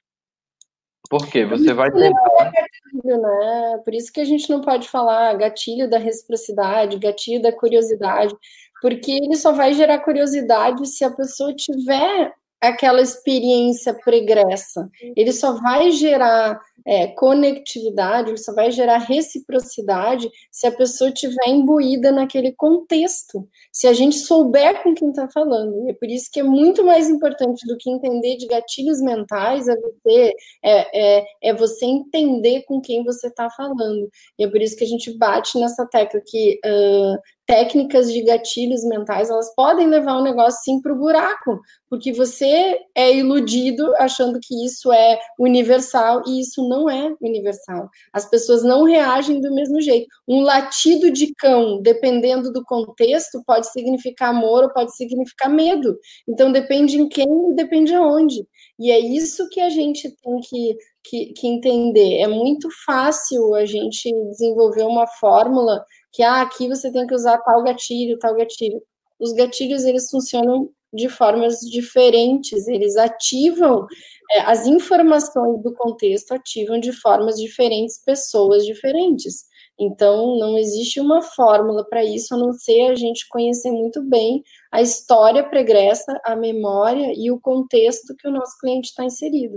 Por 1.09 1.29
quê? 1.29 1.45
Você 1.45 1.73
vai 1.73 1.91
tentar. 1.91 2.53
Gatilho, 2.53 3.21
né? 3.21 3.79
Por 3.85 3.95
isso 3.95 4.13
que 4.13 4.21
a 4.21 4.25
gente 4.25 4.49
não 4.49 4.61
pode 4.61 4.89
falar 4.89 5.35
gatilho 5.35 5.89
da 5.89 5.99
reciprocidade, 5.99 6.99
gatilho 6.99 7.43
da 7.43 7.53
curiosidade, 7.53 8.35
porque 8.81 9.13
ele 9.13 9.37
só 9.37 9.53
vai 9.53 9.75
gerar 9.75 10.01
curiosidade 10.01 10.87
se 10.89 11.05
a 11.05 11.11
pessoa 11.11 11.55
tiver 11.55 12.33
aquela 12.63 13.03
experiência 13.03 13.93
pregressa. 13.93 14.89
Ele 15.17 15.33
só 15.33 15.61
vai 15.61 15.91
gerar 15.91 16.61
é, 16.87 17.09
conectividade, 17.09 18.31
ele 18.31 18.39
só 18.39 18.55
vai 18.55 18.71
gerar 18.71 18.99
reciprocidade 18.99 20.31
se 20.51 20.67
a 20.67 20.73
pessoa 20.73 21.11
estiver 21.11 21.49
imbuída 21.49 22.13
naquele 22.13 22.53
contexto. 22.53 23.49
Se 23.73 23.89
a 23.89 23.93
gente 23.93 24.17
souber 24.17 24.81
com 24.83 24.95
quem 24.95 25.11
está 25.11 25.29
falando. 25.29 25.87
E 25.87 25.91
é 25.91 25.95
por 25.95 26.09
isso 26.09 26.31
que 26.33 26.39
é 26.39 26.45
muito 26.45 26.85
mais 26.85 27.11
importante 27.11 27.67
do 27.67 27.77
que 27.77 27.91
entender 27.91 28.37
de 28.37 28.47
gatilhos 28.47 29.01
mentais 29.01 29.67
é 29.67 29.75
você, 29.77 30.33
é, 30.63 31.19
é, 31.19 31.25
é 31.43 31.55
você 31.55 31.85
entender 31.85 32.63
com 32.63 32.81
quem 32.81 33.03
você 33.03 33.27
está 33.27 33.51
falando. 33.51 34.09
E 34.39 34.45
é 34.45 34.49
por 34.49 34.63
isso 34.63 34.77
que 34.77 34.85
a 34.85 34.89
gente 34.89 35.17
bate 35.19 35.59
nessa 35.59 35.85
tecla 35.87 36.21
que 36.25 36.61
uh, 36.65 37.19
técnicas 37.47 38.13
de 38.13 38.23
gatilhos 38.23 38.85
mentais, 38.85 39.29
elas 39.29 39.53
podem 39.55 39.89
levar 39.89 40.17
o 40.17 40.23
negócio 40.23 40.61
sim 40.63 40.81
para 40.81 40.93
o 40.93 40.99
buraco, 40.99 41.61
porque 41.89 42.13
você 42.13 42.79
é 42.95 43.15
iludido 43.15 43.95
achando 43.97 44.39
que 44.41 44.65
isso 44.65 44.93
é 44.93 45.19
universal 45.39 46.23
e 46.27 46.41
isso 46.41 46.67
não 46.69 46.89
é 46.89 47.15
universal. 47.21 47.89
As 48.13 48.29
pessoas 48.29 48.63
não 48.63 48.85
reagem 48.85 49.41
do 49.41 49.53
mesmo 49.53 49.81
jeito. 49.81 50.07
Um 50.27 50.41
latido 50.43 51.11
de 51.11 51.35
cão, 51.35 51.81
dependendo 51.83 52.53
do 52.53 52.65
contexto, 52.65 53.43
pode 53.45 53.71
significar 53.71 54.31
amor 54.31 54.65
ou 54.65 54.73
pode 54.73 54.97
significar 54.97 55.51
medo. 55.51 55.99
Então 56.29 56.53
depende 56.53 56.97
em 56.99 57.09
quem 57.09 57.51
e 57.51 57.55
depende 57.55 57.95
aonde. 57.95 58.47
E 58.79 58.91
é 58.91 58.99
isso 58.99 59.49
que 59.51 59.61
a 59.61 59.69
gente 59.69 60.11
tem 60.23 60.41
que, 60.41 60.77
que, 61.05 61.33
que 61.35 61.47
entender. 61.47 62.19
É 62.19 62.27
muito 62.27 62.69
fácil 62.87 63.55
a 63.55 63.67
gente 63.67 64.11
desenvolver 64.31 64.85
uma 64.85 65.07
fórmula 65.07 65.85
que 66.13 66.23
ah, 66.23 66.43
aqui 66.43 66.69
você 66.69 66.93
tem 66.93 67.07
que 67.07 67.15
usar 67.15 67.39
tal 67.39 67.63
gatilho, 67.63 68.19
tal 68.19 68.37
gatilho. 68.37 68.83
Os 69.19 69.33
gatilhos 69.33 69.85
eles 69.85 70.11
funcionam 70.11 70.71
de 70.93 71.09
formas 71.09 71.61
diferentes, 71.61 72.69
eles 72.69 72.97
ativam 72.97 73.87
é, 74.31 74.41
as 74.41 74.67
informações 74.67 75.63
do 75.63 75.73
contexto 75.75 76.33
ativam 76.33 76.79
de 76.79 76.93
formas 76.93 77.37
diferentes 77.37 78.03
pessoas 78.05 78.65
diferentes. 78.65 79.45
Então, 79.79 80.39
não 80.39 80.59
existe 80.59 81.01
uma 81.01 81.23
fórmula 81.23 81.85
para 81.89 82.05
isso, 82.05 82.35
a 82.35 82.39
não 82.39 82.53
ser 82.53 82.91
a 82.91 82.95
gente 82.95 83.27
conhecer 83.29 83.71
muito 83.71 84.03
bem 84.03 84.43
a 84.71 84.83
história 84.83 85.43
pregressa, 85.49 86.21
a 86.25 86.37
memória 86.37 87.13
e 87.17 87.31
o 87.31 87.41
contexto 87.41 88.15
que 88.19 88.29
o 88.29 88.31
nosso 88.31 88.57
cliente 88.59 88.89
está 88.89 89.05
inserido. 89.05 89.57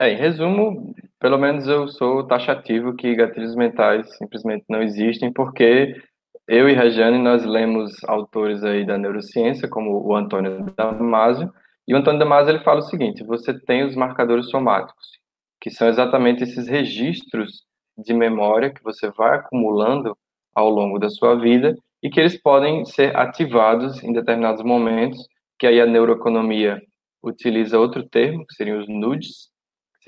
É, 0.00 0.12
em 0.12 0.16
resumo, 0.16 0.94
pelo 1.18 1.36
menos 1.38 1.66
eu 1.66 1.88
sou 1.88 2.24
taxativo 2.24 2.94
que 2.94 3.16
gatilhos 3.16 3.56
mentais 3.56 4.16
simplesmente 4.16 4.64
não 4.68 4.80
existem, 4.80 5.32
porque 5.32 6.00
eu 6.46 6.68
e 6.68 6.72
Rejane, 6.72 7.18
nós 7.18 7.44
lemos 7.44 8.04
autores 8.04 8.62
aí 8.62 8.86
da 8.86 8.96
neurociência, 8.96 9.68
como 9.68 10.06
o 10.06 10.14
Antônio 10.14 10.72
Damasio, 10.76 11.52
e 11.86 11.94
o 11.94 11.96
Antônio 11.96 12.20
Damasio 12.20 12.50
ele 12.50 12.62
fala 12.62 12.78
o 12.78 12.82
seguinte, 12.82 13.24
você 13.24 13.52
tem 13.52 13.84
os 13.84 13.96
marcadores 13.96 14.48
somáticos, 14.50 15.18
que 15.60 15.68
são 15.68 15.88
exatamente 15.88 16.44
esses 16.44 16.68
registros 16.68 17.64
de 17.96 18.14
memória 18.14 18.72
que 18.72 18.82
você 18.84 19.10
vai 19.10 19.36
acumulando 19.36 20.16
ao 20.54 20.70
longo 20.70 21.00
da 21.00 21.10
sua 21.10 21.34
vida 21.34 21.74
e 22.00 22.08
que 22.08 22.20
eles 22.20 22.40
podem 22.40 22.84
ser 22.84 23.16
ativados 23.16 24.02
em 24.04 24.12
determinados 24.12 24.62
momentos, 24.62 25.26
que 25.58 25.66
aí 25.66 25.80
a 25.80 25.86
neuroeconomia 25.86 26.80
utiliza 27.20 27.80
outro 27.80 28.08
termo, 28.08 28.46
que 28.46 28.54
seriam 28.54 28.78
os 28.78 28.88
nudes, 28.88 29.48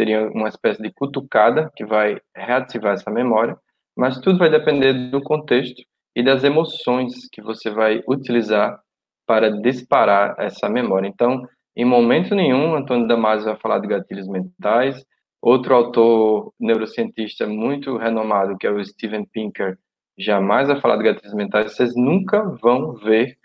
seria 0.00 0.30
uma 0.30 0.48
espécie 0.48 0.80
de 0.80 0.90
cutucada 0.90 1.70
que 1.76 1.84
vai 1.84 2.18
reativar 2.34 2.94
essa 2.94 3.10
memória, 3.10 3.54
mas 3.94 4.18
tudo 4.18 4.38
vai 4.38 4.48
depender 4.48 4.94
do 5.10 5.20
contexto 5.20 5.82
e 6.16 6.22
das 6.22 6.42
emoções 6.42 7.28
que 7.30 7.42
você 7.42 7.68
vai 7.68 8.02
utilizar 8.08 8.80
para 9.26 9.50
disparar 9.60 10.34
essa 10.38 10.70
memória. 10.70 11.06
Então, 11.06 11.46
em 11.76 11.84
momento 11.84 12.34
nenhum, 12.34 12.74
Antônio 12.74 13.06
Damasio 13.06 13.44
vai 13.44 13.56
falar 13.56 13.78
de 13.80 13.88
gatilhos 13.88 14.26
mentais. 14.26 15.04
Outro 15.42 15.74
autor 15.74 16.54
neurocientista 16.58 17.46
muito 17.46 17.98
renomado, 17.98 18.56
que 18.56 18.66
é 18.66 18.70
o 18.70 18.82
Steven 18.82 19.26
Pinker, 19.26 19.78
jamais 20.18 20.68
vai 20.68 20.80
falar 20.80 20.96
de 20.96 21.04
gatilhos 21.04 21.34
mentais. 21.34 21.74
Vocês 21.74 21.94
nunca 21.94 22.42
vão 22.62 22.94
ver 22.94 23.36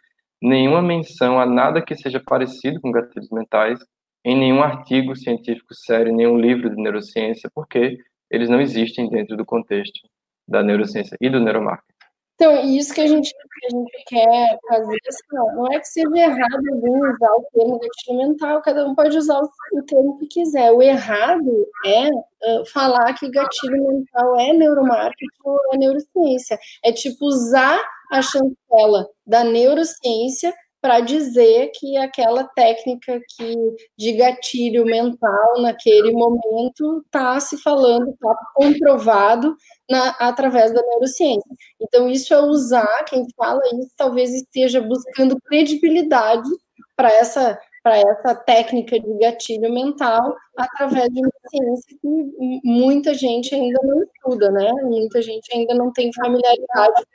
nenhuma 0.41 0.81
menção 0.81 1.37
a 1.37 1.45
nada 1.45 1.81
que 1.81 1.95
seja 1.95 2.21
parecido 2.25 2.79
com 2.79 2.91
gatilhos 2.91 3.29
mentais 3.29 3.77
em 4.25 4.35
nenhum 4.35 4.63
artigo 4.63 5.15
científico 5.15 5.75
sério, 5.75 6.13
nenhum 6.13 6.37
livro 6.37 6.69
de 6.69 6.81
neurociência, 6.81 7.49
porque 7.53 7.97
eles 8.29 8.49
não 8.49 8.59
existem 8.59 9.07
dentro 9.07 9.37
do 9.37 9.45
contexto 9.45 9.99
da 10.47 10.63
neurociência 10.63 11.15
e 11.21 11.29
do 11.29 11.39
neuromarketing. 11.39 11.95
Então, 12.35 12.65
isso 12.65 12.93
que 12.93 12.99
a 12.99 13.07
gente, 13.07 13.31
que 13.31 13.65
a 13.65 13.69
gente 13.69 14.03
quer 14.07 14.59
fazer, 14.67 14.97
assim, 15.07 15.23
não, 15.31 15.71
é 15.71 15.79
que 15.79 15.87
seja 15.87 16.17
errado 16.17 16.63
alguém 16.69 17.13
usar 17.13 17.31
o 17.31 17.45
termo 17.53 17.79
gatilho 17.79 18.17
mental, 18.17 18.61
cada 18.61 18.85
um 18.85 18.93
pode 18.93 19.17
usar 19.17 19.39
o, 19.39 19.49
o 19.73 19.83
termo 19.83 20.17
que 20.17 20.27
quiser. 20.27 20.69
O 20.71 20.81
errado 20.81 21.67
é 21.85 22.09
uh, 22.09 22.65
falar 22.73 23.13
que 23.13 23.29
gatilho 23.29 23.87
mental 23.87 24.37
é 24.37 24.51
neuromarketing 24.51 25.27
ou 25.45 25.59
é 25.73 25.77
neurociência. 25.77 26.59
É 26.83 26.91
tipo 26.91 27.25
usar 27.25 27.79
a 28.11 28.21
chancela 28.21 29.07
da 29.25 29.43
neurociência 29.45 30.53
para 30.85 30.99
dizer 30.99 31.71
que 31.73 31.97
aquela 31.97 32.43
técnica 32.43 33.19
que 33.35 33.55
de 33.97 34.11
gatilho 34.11 34.85
mental 34.85 35.59
naquele 35.59 36.11
momento 36.11 37.01
está 37.03 37.39
se 37.39 37.57
falando, 37.57 38.11
está 38.11 38.35
comprovado 38.53 39.55
na, 39.89 40.09
através 40.19 40.71
da 40.71 40.83
neurociência. 40.83 41.49
Então, 41.81 42.07
isso 42.07 42.35
é 42.35 42.39
usar, 42.39 43.03
quem 43.05 43.25
fala 43.35 43.61
isso 43.81 43.89
talvez 43.97 44.31
esteja 44.31 44.79
buscando 44.79 45.41
credibilidade 45.41 46.47
para 46.95 47.11
essa 47.11 47.59
para 47.81 47.97
essa 47.97 48.33
técnica 48.33 48.99
de 48.99 49.17
gatilho 49.19 49.71
mental 49.71 50.35
através 50.57 51.07
de 51.07 51.19
uma 51.19 51.31
ciência 51.47 51.97
que 52.01 52.61
muita 52.63 53.13
gente 53.13 53.53
ainda 53.53 53.79
não 53.83 54.01
estuda, 54.03 54.51
né? 54.51 54.71
Muita 54.83 55.21
gente 55.21 55.55
ainda 55.55 55.75
não 55.75 55.93
tem 55.93 56.11
familiaridade 56.13 57.05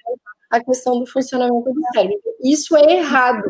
a 0.50 0.62
questão 0.62 0.98
do 0.98 1.06
funcionamento 1.06 1.72
do 1.72 1.80
cérebro. 1.94 2.20
Isso 2.42 2.76
é 2.76 2.98
errado. 2.98 3.42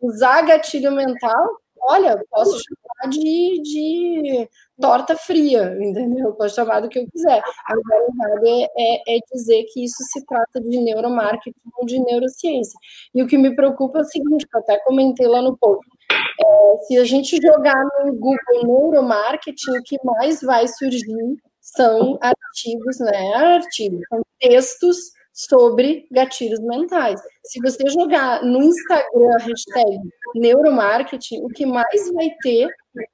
Usar 0.00 0.42
gatilho 0.42 0.92
mental, 0.92 1.48
olha, 1.82 2.22
posso 2.30 2.58
chamar 2.58 3.10
de, 3.10 3.62
de 3.62 4.48
torta 4.80 5.16
fria, 5.16 5.76
entendeu? 5.80 6.32
Posso 6.34 6.54
chamar 6.54 6.80
do 6.80 6.88
que 6.88 6.98
eu 6.98 7.06
quiser. 7.10 7.42
Agora, 7.66 8.06
errado 8.14 8.46
é, 8.46 8.68
é, 8.78 9.16
é, 9.16 9.18
dizer 9.32 9.64
que 9.72 9.84
isso 9.84 10.02
se 10.12 10.24
trata 10.26 10.60
de 10.60 10.78
neuromarketing 10.78 11.54
ou 11.76 11.86
de 11.86 11.98
neurociência. 11.98 12.78
E 13.14 13.22
o 13.22 13.26
que 13.26 13.38
me 13.38 13.54
preocupa 13.54 13.98
é 13.98 14.02
o 14.02 14.04
seguinte, 14.04 14.46
eu 14.52 14.60
até 14.60 14.78
comentei 14.84 15.26
lá 15.26 15.42
no 15.42 15.56
post, 15.56 15.86
é, 16.12 16.78
se 16.86 16.96
a 16.98 17.04
gente 17.04 17.36
jogar 17.36 17.82
no 18.04 18.12
Google 18.14 18.64
neuromarketing, 18.64 19.70
o 19.70 19.82
que 19.82 19.96
mais 20.04 20.40
vai 20.40 20.66
surgir 20.66 21.36
são 21.60 22.18
artigos, 22.20 22.98
né? 23.00 23.34
Artigos, 23.34 24.00
são 24.08 24.22
textos 24.38 25.12
sobre 25.48 26.06
gatilhos 26.10 26.60
mentais. 26.60 27.20
Se 27.44 27.60
você 27.60 27.88
jogar 27.88 28.42
no 28.42 28.62
Instagram 28.62 29.34
a 29.34 29.42
hashtag 29.42 29.98
neuromarketing, 30.34 31.42
o 31.42 31.48
que 31.48 31.64
mais 31.64 32.12
vai 32.12 32.30
ter 32.42 32.68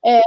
é 0.04 0.20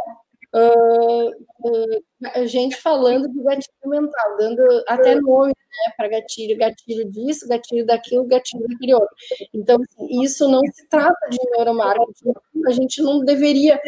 uh, 0.53 1.29
uh, 1.29 2.47
gente 2.47 2.75
falando 2.75 3.27
de 3.29 3.43
gatilho 3.43 3.71
mental, 3.85 4.38
dando 4.38 4.83
até 4.88 5.15
nome 5.15 5.49
né, 5.49 5.93
para 5.97 6.09
gatilho, 6.09 6.57
gatilho 6.57 7.09
disso, 7.09 7.47
gatilho 7.47 7.85
daquilo, 7.85 8.25
gatilho 8.25 8.67
daquele 8.67 8.93
outro. 8.93 9.15
Então, 9.53 9.77
assim, 9.81 10.23
isso 10.23 10.49
não 10.49 10.62
se 10.73 10.88
trata 10.88 11.29
de 11.29 11.38
neuromarketing. 11.51 12.33
A 12.67 12.71
gente 12.71 13.01
não 13.01 13.23
deveria 13.23 13.79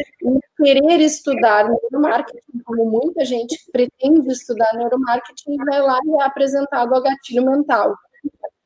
querer 0.56 1.00
estudar 1.00 1.68
neuromarketing, 1.68 2.62
como 2.64 2.84
muita 2.90 3.24
gente 3.24 3.56
pretende 3.72 4.30
estudar 4.32 4.72
neuromarketing 4.74 5.54
e 5.54 5.64
vai 5.64 5.80
lá 5.80 5.98
e 6.04 6.22
é 6.22 6.24
apresentado 6.24 6.94
ao 6.94 7.02
gatilho 7.02 7.44
mental. 7.44 7.94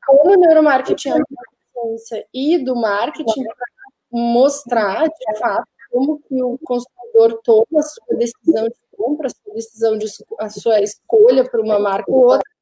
Como 0.05 0.33
o 0.33 0.39
neuromarketing 0.39 1.09
é 1.09 1.15
uma 1.15 1.25
ciência 1.73 2.25
e 2.33 2.57
do 2.59 2.75
marketing, 2.75 3.43
mostrar, 4.11 5.03
de 5.03 5.39
fato, 5.39 5.67
como 5.91 6.19
que 6.19 6.41
o 6.41 6.57
consumidor 6.63 7.39
toma 7.43 7.79
a 7.79 7.83
sua 7.83 8.17
decisão 8.17 8.67
de 8.67 8.75
compra, 8.95 9.27
a 9.27 9.29
sua 9.29 9.53
decisão 9.53 9.97
de 9.97 10.07
a 10.39 10.49
sua 10.49 10.81
escolha 10.81 11.49
por 11.49 11.59
uma 11.59 11.79
marca 11.79 12.11
ou 12.11 12.25
outra. 12.25 12.56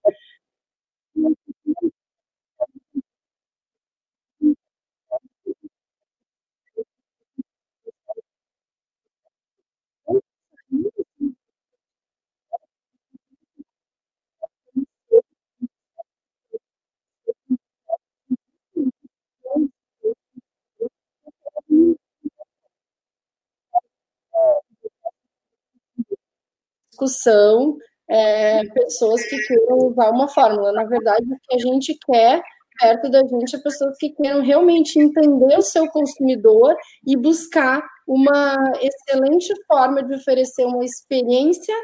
Discussão 26.96 27.78
é, 28.10 28.64
pessoas 28.70 29.24
que 29.26 29.38
queiram 29.48 29.78
usar 29.88 30.10
uma 30.12 30.28
fórmula. 30.28 30.72
Na 30.72 30.86
verdade, 30.86 31.26
o 31.26 31.38
que 31.44 31.56
a 31.56 31.60
gente 31.60 31.98
quer 32.06 32.42
perto 32.80 33.10
da 33.10 33.22
gente 33.22 33.56
é 33.56 33.60
pessoas 33.60 33.98
que 33.98 34.10
queiram 34.12 34.42
realmente 34.42 35.00
entender 35.00 35.58
o 35.58 35.62
seu 35.62 35.88
consumidor 35.88 36.76
e 37.06 37.16
buscar 37.16 37.82
uma 38.08 38.56
excelente 38.82 39.54
forma 39.68 40.04
de 40.04 40.16
oferecer 40.16 40.66
uma 40.66 40.84
experiência 40.84 41.76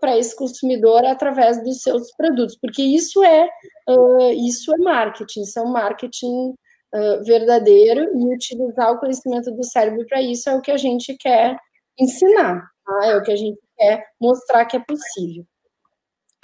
para 0.00 0.16
esse 0.16 0.34
consumidor 0.36 1.04
através 1.04 1.62
dos 1.62 1.80
seus 1.82 2.12
produtos, 2.16 2.56
porque 2.60 2.82
isso 2.82 3.22
é 3.22 3.48
uh, 3.88 4.30
isso 4.46 4.72
é 4.72 4.78
marketing, 4.78 5.42
isso 5.42 5.58
é 5.58 5.62
um 5.62 5.72
marketing 5.72 6.50
uh, 6.94 7.24
verdadeiro 7.24 8.02
e 8.16 8.34
utilizar 8.34 8.92
o 8.92 8.98
conhecimento 8.98 9.50
do 9.50 9.64
cérebro 9.64 10.06
para 10.08 10.22
isso 10.22 10.48
é 10.48 10.54
o 10.54 10.60
que 10.60 10.70
a 10.70 10.76
gente 10.76 11.16
quer 11.18 11.56
ensinar, 11.98 12.62
tá? 12.84 13.06
é 13.06 13.16
o 13.16 13.22
que 13.22 13.32
a 13.32 13.36
gente 13.36 13.58
quer 13.80 14.04
mostrar 14.20 14.66
que 14.66 14.76
é 14.76 14.80
possível. 14.80 15.44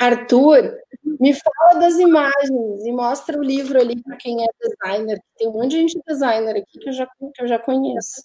Arthur, 0.01 0.77
me 1.21 1.33
fala 1.35 1.81
das 1.81 1.99
imagens 1.99 2.85
e 2.85 2.93
mostra 2.93 3.39
o 3.39 3.43
livro 3.43 3.81
ali 3.81 4.03
para 4.03 4.17
quem 4.17 4.43
é 4.43 4.47
designer. 4.61 5.19
Tem 5.37 5.49
um 5.49 5.53
monte 5.53 5.71
de 5.71 5.79
gente 5.79 6.01
designer 6.07 6.57
aqui 6.57 6.79
que 6.79 6.89
eu 6.89 6.93
já, 6.93 7.07
que 7.07 7.43
eu 7.43 7.47
já 7.47 7.59
conheço. 7.59 8.23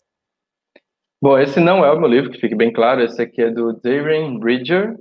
Bom, 1.22 1.38
esse 1.38 1.60
não 1.60 1.86
é 1.86 1.92
o 1.92 2.00
meu 2.00 2.10
livro, 2.10 2.32
que 2.32 2.40
fique 2.40 2.56
bem 2.56 2.74
claro. 2.74 3.02
Esse 3.02 3.22
aqui 3.22 3.42
é 3.42 3.50
do 3.50 3.74
Darren 3.74 4.40
Bridger. 4.40 4.98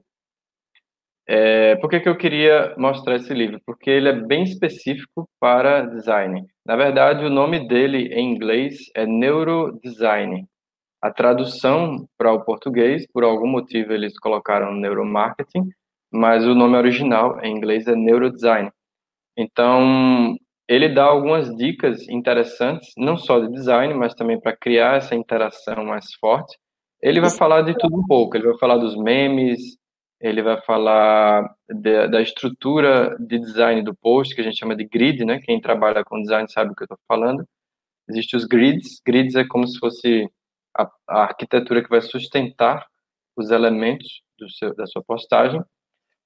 É, 1.27 1.77
por 1.77 1.89
que, 1.89 2.01
que 2.01 2.09
eu 2.09 2.17
queria 2.17 2.75
mostrar 2.77 3.17
esse 3.17 3.33
livro? 3.33 3.61
Porque 3.65 3.89
ele 3.89 4.09
é 4.09 4.13
bem 4.13 4.43
específico 4.43 5.29
para 5.41 5.87
design. 5.87 6.45
Na 6.65 6.77
verdade, 6.77 7.25
o 7.25 7.31
nome 7.31 7.67
dele 7.69 8.13
em 8.13 8.33
inglês 8.33 8.79
é 8.95 9.07
Neurodesign. 9.07 10.47
A 11.03 11.11
tradução 11.11 12.07
para 12.19 12.33
o 12.33 12.45
português, 12.45 13.07
por 13.13 13.25
algum 13.25 13.47
motivo, 13.47 13.93
eles 13.93 14.19
colocaram 14.19 14.75
neuromarketing, 14.75 15.69
mas 16.13 16.47
o 16.47 16.55
nome 16.55 16.77
original 16.77 17.43
em 17.43 17.57
inglês 17.57 17.87
é 17.87 17.97
neurodesign. 17.97 18.71
Então, 19.37 20.37
ele 20.69 20.89
dá 20.89 21.05
algumas 21.05 21.55
dicas 21.57 22.07
interessantes, 22.09 22.93
não 22.97 23.17
só 23.17 23.41
de 23.41 23.51
design, 23.53 23.95
mas 23.95 24.15
também 24.15 24.39
para 24.39 24.57
criar 24.57 24.99
essa 24.99 25.15
interação 25.15 25.85
mais 25.85 26.07
forte. 26.21 26.59
Ele 27.03 27.21
vai 27.21 27.31
falar 27.31 27.63
de 27.63 27.75
tudo 27.79 27.99
um 27.99 28.07
pouco, 28.07 28.37
ele 28.37 28.47
vai 28.47 28.59
falar 28.59 28.77
dos 28.77 28.95
memes, 28.95 29.59
ele 30.21 30.43
vai 30.43 30.61
falar 30.63 31.51
de, 31.69 32.09
da 32.09 32.21
estrutura 32.21 33.17
de 33.19 33.39
design 33.39 33.83
do 33.83 33.95
post, 33.95 34.35
que 34.35 34.41
a 34.43 34.45
gente 34.45 34.59
chama 34.59 34.77
de 34.77 34.85
grid, 34.85 35.25
né? 35.25 35.41
Quem 35.41 35.61
trabalha 35.61 36.05
com 36.05 36.21
design 36.21 36.47
sabe 36.51 36.73
o 36.73 36.75
que 36.75 36.83
eu 36.83 36.87
estou 36.87 36.99
falando. 37.09 37.45
Existem 38.09 38.39
os 38.39 38.45
grids, 38.45 39.01
grids 39.05 39.35
é 39.35 39.45
como 39.47 39.67
se 39.67 39.79
fosse 39.79 40.29
a, 40.77 40.91
a 41.09 41.23
arquitetura 41.23 41.83
que 41.83 41.91
vai 41.91 42.01
sustentar 42.01 42.87
os 43.37 43.51
elementos 43.51 44.23
seu, 44.49 44.75
da 44.75 44.87
sua 44.87 45.03
postagem, 45.03 45.63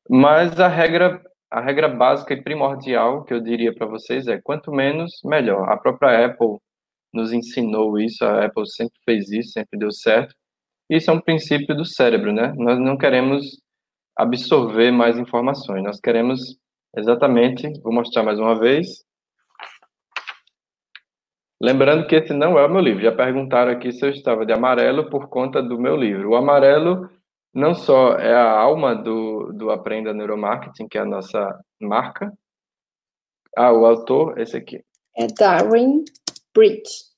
mas 0.08 0.58
a 0.60 0.68
regra 0.68 1.22
a 1.50 1.60
regra 1.60 1.88
básica 1.88 2.34
e 2.34 2.42
primordial 2.42 3.22
que 3.24 3.32
eu 3.32 3.40
diria 3.40 3.72
para 3.72 3.86
vocês 3.86 4.26
é 4.26 4.40
quanto 4.42 4.72
menos 4.72 5.12
melhor. 5.24 5.70
A 5.70 5.76
própria 5.76 6.26
Apple 6.26 6.58
nos 7.12 7.32
ensinou 7.32 7.96
isso, 7.96 8.24
a 8.24 8.46
Apple 8.46 8.66
sempre 8.66 8.98
fez 9.04 9.30
isso, 9.30 9.52
sempre 9.52 9.78
deu 9.78 9.92
certo. 9.92 10.34
Isso 10.90 11.10
é 11.10 11.14
um 11.14 11.20
princípio 11.20 11.76
do 11.76 11.84
cérebro, 11.84 12.32
né? 12.32 12.52
Nós 12.56 12.78
não 12.80 12.98
queremos 12.98 13.60
absorver 14.16 14.90
mais 14.90 15.16
informações, 15.16 15.82
nós 15.84 16.00
queremos 16.00 16.56
exatamente, 16.96 17.70
vou 17.82 17.92
mostrar 17.92 18.24
mais 18.24 18.38
uma 18.40 18.58
vez, 18.58 19.04
Lembrando 21.64 22.06
que 22.06 22.14
esse 22.16 22.34
não 22.34 22.58
é 22.58 22.66
o 22.66 22.68
meu 22.68 22.82
livro. 22.82 23.02
Já 23.02 23.10
perguntaram 23.10 23.72
aqui 23.72 23.90
se 23.90 24.04
eu 24.04 24.10
estava 24.10 24.44
de 24.44 24.52
amarelo 24.52 25.08
por 25.08 25.30
conta 25.30 25.62
do 25.62 25.80
meu 25.80 25.96
livro. 25.96 26.28
O 26.28 26.36
amarelo 26.36 27.08
não 27.54 27.74
só 27.74 28.18
é 28.18 28.34
a 28.34 28.50
alma 28.50 28.94
do, 28.94 29.50
do 29.50 29.70
Aprenda 29.70 30.12
Neuromarketing, 30.12 30.86
que 30.86 30.98
é 30.98 31.00
a 31.00 31.06
nossa 31.06 31.58
marca. 31.80 32.30
Ah, 33.56 33.72
o 33.72 33.86
autor, 33.86 34.38
esse 34.38 34.54
aqui. 34.54 34.84
É 35.16 35.26
Darren 35.26 36.04
Bridge. 36.54 37.14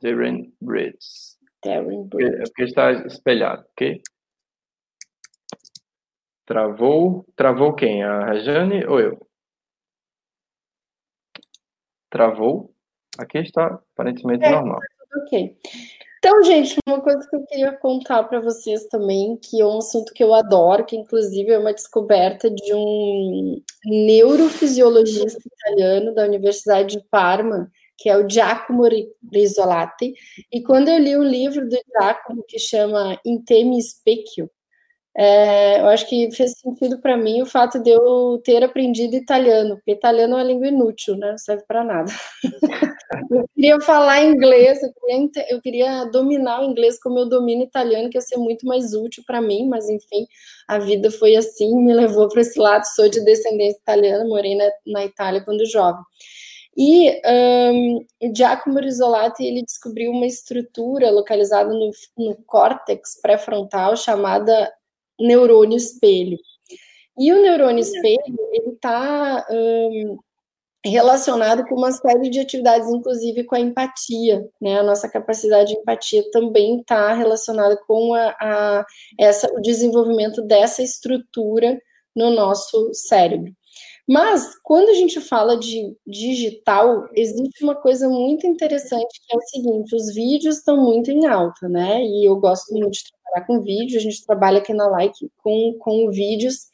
Darren 0.00 0.52
Bridge. 0.60 1.36
Darren 1.64 2.06
Bridge. 2.06 2.36
É 2.36 2.44
porque 2.44 2.62
está 2.62 2.92
espelhado, 2.92 3.66
ok? 3.72 4.00
Travou. 6.46 7.26
Travou 7.34 7.74
quem? 7.74 8.04
A 8.04 8.26
Rejane 8.26 8.86
ou 8.86 9.00
eu? 9.00 9.18
Travou? 12.08 12.72
Aqui 13.18 13.38
está 13.38 13.80
aparentemente 13.92 14.44
é, 14.44 14.50
normal. 14.50 14.78
Tá 14.78 15.20
ok. 15.20 15.56
Então, 16.18 16.42
gente, 16.42 16.76
uma 16.86 17.00
coisa 17.00 17.28
que 17.28 17.36
eu 17.36 17.46
queria 17.46 17.72
contar 17.72 18.24
para 18.24 18.40
vocês 18.40 18.86
também, 18.86 19.36
que 19.36 19.60
é 19.60 19.64
um 19.64 19.78
assunto 19.78 20.12
que 20.12 20.22
eu 20.22 20.34
adoro, 20.34 20.84
que 20.84 20.96
inclusive 20.96 21.52
é 21.52 21.58
uma 21.58 21.72
descoberta 21.72 22.50
de 22.50 22.74
um 22.74 23.62
neurofisiologista 23.84 25.40
italiano 25.46 26.12
da 26.14 26.24
Universidade 26.24 26.96
de 26.96 27.04
Parma, 27.08 27.70
que 27.96 28.08
é 28.08 28.16
o 28.16 28.28
Giacomo 28.28 28.82
Risolati. 29.32 30.12
E 30.52 30.60
quando 30.62 30.88
eu 30.88 30.98
li 30.98 31.16
o 31.16 31.22
livro 31.22 31.68
do 31.68 31.76
Giacomo, 31.92 32.44
que 32.46 32.58
chama 32.58 33.18
Intemi 33.24 33.80
Specchio, 33.80 34.50
é, 35.20 35.80
eu 35.80 35.88
acho 35.88 36.08
que 36.08 36.30
fez 36.30 36.52
sentido 36.52 37.00
para 37.00 37.16
mim 37.16 37.42
o 37.42 37.46
fato 37.46 37.82
de 37.82 37.90
eu 37.90 38.40
ter 38.44 38.62
aprendido 38.62 39.16
italiano, 39.16 39.74
porque 39.74 39.90
italiano 39.90 40.34
é 40.34 40.36
uma 40.36 40.44
língua 40.44 40.68
inútil, 40.68 41.16
né? 41.16 41.32
Não 41.32 41.38
serve 41.38 41.64
para 41.66 41.82
nada. 41.82 42.12
eu 43.28 43.48
queria 43.52 43.80
falar 43.80 44.22
inglês, 44.22 44.80
eu 44.80 44.92
queria, 44.92 45.46
eu 45.50 45.60
queria, 45.60 46.04
dominar 46.04 46.60
o 46.60 46.64
inglês 46.66 47.00
como 47.02 47.18
eu 47.18 47.28
domino 47.28 47.64
italiano, 47.64 48.08
que 48.08 48.16
ia 48.16 48.22
ser 48.22 48.36
muito 48.36 48.64
mais 48.64 48.94
útil 48.94 49.24
para 49.26 49.40
mim, 49.40 49.66
mas 49.68 49.88
enfim, 49.88 50.24
a 50.68 50.78
vida 50.78 51.10
foi 51.10 51.34
assim, 51.34 51.74
me 51.82 51.92
levou 51.92 52.28
para 52.28 52.42
esse 52.42 52.56
lado. 52.56 52.84
Sou 52.84 53.08
de 53.08 53.24
descendência 53.24 53.80
italiana, 53.80 54.24
morei 54.24 54.54
na, 54.54 54.70
na 54.86 55.04
Itália 55.04 55.44
quando 55.44 55.66
jovem. 55.66 56.00
E 56.76 57.20
um, 57.72 58.06
Giacomo 58.32 58.78
Rizzolatti 58.78 59.42
ele 59.42 59.64
descobriu 59.64 60.12
uma 60.12 60.26
estrutura 60.26 61.10
localizada 61.10 61.70
no, 61.70 61.90
no 62.16 62.36
córtex 62.46 63.20
pré-frontal 63.20 63.96
chamada 63.96 64.72
neurônio 65.18 65.76
espelho. 65.76 66.38
E 67.18 67.32
o 67.32 67.42
neurônio 67.42 67.80
espelho, 67.80 68.38
ele 68.52 68.74
está 68.74 69.44
um, 69.50 70.18
relacionado 70.84 71.64
com 71.66 71.74
uma 71.74 71.90
série 71.90 72.30
de 72.30 72.40
atividades, 72.40 72.88
inclusive 72.88 73.44
com 73.44 73.56
a 73.56 73.60
empatia, 73.60 74.48
né? 74.60 74.78
A 74.78 74.82
nossa 74.82 75.08
capacidade 75.08 75.72
de 75.72 75.80
empatia 75.80 76.22
também 76.30 76.80
está 76.80 77.12
relacionada 77.14 77.76
com 77.86 78.14
a, 78.14 78.36
a, 78.40 78.86
essa, 79.18 79.52
o 79.52 79.60
desenvolvimento 79.60 80.42
dessa 80.42 80.82
estrutura 80.82 81.80
no 82.14 82.30
nosso 82.30 82.90
cérebro. 82.94 83.52
Mas, 84.08 84.54
quando 84.62 84.88
a 84.88 84.94
gente 84.94 85.20
fala 85.20 85.58
de 85.58 85.94
digital, 86.06 87.06
existe 87.14 87.62
uma 87.62 87.74
coisa 87.74 88.08
muito 88.08 88.46
interessante 88.46 89.20
que 89.26 89.34
é 89.34 89.36
o 89.36 89.42
seguinte: 89.42 89.94
os 89.94 90.14
vídeos 90.14 90.58
estão 90.58 90.78
muito 90.82 91.10
em 91.10 91.26
alta, 91.26 91.68
né? 91.68 92.02
E 92.02 92.26
eu 92.26 92.36
gosto 92.36 92.72
muito 92.72 92.92
de 92.92 93.02
trabalhar 93.28 93.46
com 93.46 93.60
vídeo, 93.60 93.98
a 93.98 94.02
gente 94.02 94.24
trabalha 94.24 94.58
aqui 94.58 94.72
na 94.72 94.88
Like 94.88 95.30
com, 95.42 95.76
com 95.78 96.10
vídeos 96.10 96.68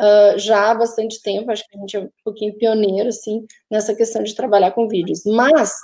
uh, 0.00 0.38
já 0.38 0.70
há 0.70 0.74
bastante 0.74 1.22
tempo, 1.22 1.50
acho 1.50 1.66
que 1.68 1.76
a 1.76 1.80
gente 1.80 1.96
é 1.96 2.00
um 2.00 2.10
pouquinho 2.24 2.56
pioneiro, 2.56 3.08
assim, 3.08 3.44
nessa 3.70 3.94
questão 3.94 4.22
de 4.22 4.34
trabalhar 4.34 4.72
com 4.72 4.88
vídeos. 4.88 5.22
Mas, 5.26 5.74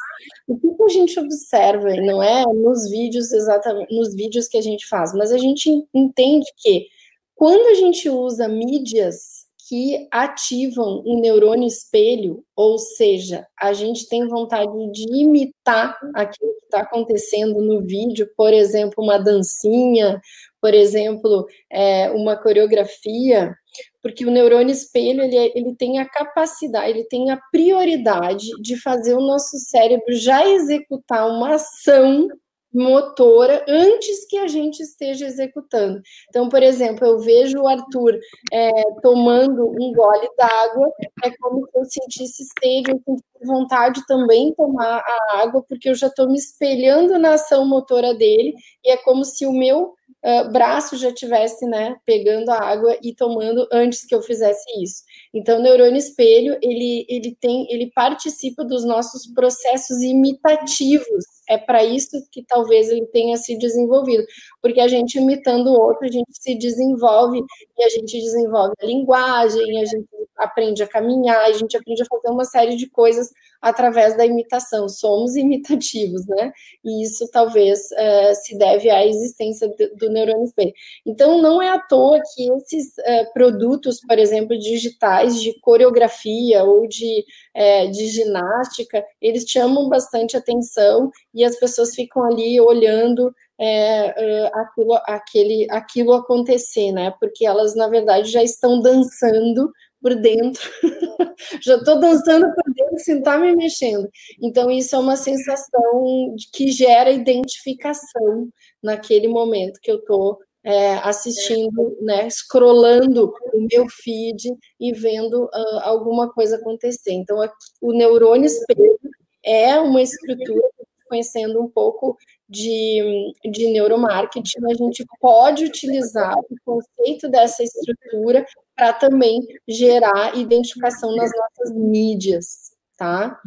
o 0.48 0.58
que 0.58 0.82
a 0.82 0.88
gente 0.88 1.18
observa, 1.20 1.90
e 1.90 2.00
não 2.00 2.22
é 2.22 2.44
nos 2.44 2.88
vídeos 2.90 3.32
exatamente, 3.32 3.94
nos 3.94 4.14
vídeos 4.14 4.48
que 4.48 4.56
a 4.56 4.62
gente 4.62 4.86
faz, 4.88 5.12
mas 5.12 5.32
a 5.32 5.38
gente 5.38 5.70
entende 5.94 6.46
que 6.56 6.86
quando 7.34 7.66
a 7.66 7.74
gente 7.74 8.08
usa 8.08 8.48
mídias 8.48 9.45
que 9.68 10.06
ativam 10.12 11.02
um 11.04 11.20
neurônio 11.20 11.66
espelho, 11.66 12.44
ou 12.54 12.78
seja, 12.78 13.46
a 13.60 13.72
gente 13.72 14.08
tem 14.08 14.28
vontade 14.28 14.70
de 14.92 15.02
imitar 15.12 15.98
aquilo 16.14 16.54
que 16.58 16.64
está 16.66 16.80
acontecendo 16.80 17.60
no 17.60 17.80
vídeo, 17.80 18.30
por 18.36 18.52
exemplo, 18.52 19.02
uma 19.02 19.18
dancinha, 19.18 20.20
por 20.60 20.72
exemplo, 20.72 21.46
é, 21.70 22.10
uma 22.10 22.36
coreografia, 22.36 23.54
porque 24.00 24.24
o 24.24 24.30
neurônio 24.30 24.72
espelho 24.72 25.22
ele, 25.22 25.36
é, 25.36 25.58
ele 25.58 25.74
tem 25.74 25.98
a 25.98 26.08
capacidade, 26.08 26.90
ele 26.90 27.04
tem 27.04 27.30
a 27.30 27.40
prioridade 27.50 28.46
de 28.60 28.80
fazer 28.80 29.14
o 29.14 29.20
nosso 29.20 29.58
cérebro 29.58 30.12
já 30.14 30.46
executar 30.46 31.28
uma 31.28 31.56
ação 31.56 32.28
motora 32.76 33.64
antes 33.66 34.26
que 34.26 34.36
a 34.36 34.46
gente 34.46 34.80
esteja 34.80 35.26
executando. 35.26 36.00
Então, 36.28 36.48
por 36.48 36.62
exemplo, 36.62 37.06
eu 37.06 37.18
vejo 37.18 37.58
o 37.58 37.66
Arthur 37.66 38.18
é, 38.52 38.70
tomando 39.02 39.66
um 39.68 39.92
gole 39.92 40.28
d'água, 40.36 40.92
é 41.24 41.30
como 41.40 41.66
se 41.66 41.78
eu 41.78 41.84
sentisse 41.84 42.44
sede, 42.62 42.90
eu 42.90 43.00
sentisse 43.04 43.46
vontade 43.46 44.06
também 44.06 44.52
tomar 44.54 44.98
a 44.98 45.42
água, 45.42 45.64
porque 45.68 45.88
eu 45.88 45.94
já 45.94 46.08
estou 46.08 46.28
me 46.28 46.36
espelhando 46.36 47.18
na 47.18 47.34
ação 47.34 47.66
motora 47.66 48.14
dele, 48.14 48.54
e 48.84 48.90
é 48.90 48.96
como 48.96 49.24
se 49.24 49.46
o 49.46 49.52
meu 49.52 49.94
uh, 50.24 50.52
braço 50.52 50.96
já 50.96 51.12
tivesse, 51.12 51.66
né, 51.66 51.96
pegando 52.04 52.50
a 52.50 52.58
água 52.58 52.96
e 53.02 53.14
tomando 53.14 53.66
antes 53.72 54.04
que 54.04 54.14
eu 54.14 54.22
fizesse 54.22 54.64
isso. 54.82 55.02
Então, 55.32 55.58
o 55.58 55.62
neurônio 55.62 55.96
espelho, 55.96 56.58
ele, 56.62 57.06
ele 57.08 57.36
tem, 57.40 57.66
ele 57.70 57.90
participa 57.94 58.64
dos 58.64 58.84
nossos 58.84 59.26
processos 59.32 60.02
imitativos. 60.02 61.35
É 61.48 61.58
para 61.58 61.84
isso 61.84 62.16
que 62.30 62.42
talvez 62.44 62.88
ele 62.90 63.06
tenha 63.06 63.36
se 63.36 63.56
desenvolvido, 63.56 64.24
porque 64.60 64.80
a 64.80 64.88
gente 64.88 65.18
imitando 65.18 65.68
o 65.68 65.80
outro, 65.80 66.04
a 66.04 66.10
gente 66.10 66.30
se 66.32 66.54
desenvolve 66.56 67.42
e 67.78 67.84
a 67.84 67.88
gente 67.88 68.18
desenvolve 68.18 68.74
a 68.80 68.86
linguagem, 68.86 69.80
a 69.80 69.84
gente 69.84 70.06
aprende 70.36 70.82
a 70.82 70.88
caminhar, 70.88 71.40
a 71.46 71.52
gente 71.52 71.76
aprende 71.76 72.02
a 72.02 72.06
fazer 72.06 72.28
uma 72.28 72.44
série 72.44 72.76
de 72.76 72.88
coisas 72.88 73.30
através 73.60 74.16
da 74.16 74.24
imitação. 74.24 74.88
Somos 74.88 75.34
imitativos, 75.36 76.26
né? 76.26 76.52
E 76.84 77.02
isso 77.02 77.28
talvez 77.30 77.80
uh, 77.80 78.34
se 78.34 78.56
deve 78.58 78.90
à 78.90 79.06
existência 79.06 79.68
do, 79.98 80.10
neurônio 80.10 80.44
espelho. 80.44 80.72
Então, 81.04 81.40
não 81.40 81.60
é 81.60 81.70
à 81.70 81.78
toa 81.78 82.20
que 82.34 82.50
esses 82.52 82.88
uh, 82.98 83.32
produtos, 83.32 84.00
por 84.00 84.18
exemplo, 84.18 84.58
digitais 84.58 85.40
de 85.40 85.58
coreografia 85.60 86.64
ou 86.64 86.86
de, 86.86 87.24
uh, 87.56 87.90
de 87.90 88.06
ginástica, 88.08 89.04
eles 89.20 89.44
chamam 89.48 89.88
bastante 89.88 90.36
atenção 90.36 91.10
e 91.36 91.44
as 91.44 91.58
pessoas 91.58 91.94
ficam 91.94 92.24
ali 92.24 92.58
olhando 92.60 93.32
é, 93.60 94.50
aquilo, 94.54 94.94
aquele, 95.04 95.66
aquilo 95.70 96.12
acontecer, 96.14 96.92
né? 96.92 97.12
Porque 97.20 97.46
elas, 97.46 97.76
na 97.76 97.88
verdade, 97.88 98.30
já 98.30 98.42
estão 98.42 98.80
dançando 98.80 99.70
por 100.00 100.14
dentro. 100.14 100.62
Já 101.60 101.76
estou 101.76 102.00
dançando 102.00 102.46
por 102.54 102.74
dentro 102.74 102.98
sem 102.98 103.18
estar 103.18 103.34
tá 103.34 103.38
me 103.38 103.54
mexendo. 103.54 104.08
Então, 104.42 104.70
isso 104.70 104.96
é 104.96 104.98
uma 104.98 105.16
sensação 105.16 106.34
que 106.52 106.70
gera 106.70 107.10
identificação 107.10 108.48
naquele 108.82 109.28
momento 109.28 109.78
que 109.82 109.90
eu 109.90 109.96
estou 109.96 110.38
é, 110.64 110.94
assistindo, 110.94 111.96
né, 112.00 112.28
scrollando 112.30 113.32
o 113.52 113.66
meu 113.70 113.86
feed 113.88 114.48
e 114.80 114.92
vendo 114.92 115.44
uh, 115.44 115.80
alguma 115.82 116.32
coisa 116.32 116.56
acontecer. 116.56 117.12
Então, 117.12 117.38
o 117.82 117.92
neurônio 117.92 118.46
espelho 118.46 118.98
é 119.44 119.78
uma 119.78 120.02
estrutura, 120.02 120.68
conhecendo 121.08 121.60
um 121.60 121.68
pouco 121.68 122.16
de, 122.48 123.32
de 123.44 123.70
neuromarketing, 123.70 124.58
a 124.70 124.74
gente 124.74 125.04
pode 125.20 125.64
utilizar 125.64 126.38
o 126.38 126.56
conceito 126.64 127.28
dessa 127.28 127.62
estrutura 127.62 128.44
para 128.74 128.92
também 128.92 129.40
gerar 129.66 130.36
identificação 130.36 131.14
nas 131.16 131.30
nossas 131.34 131.74
mídias, 131.74 132.72
tá? 132.96 133.40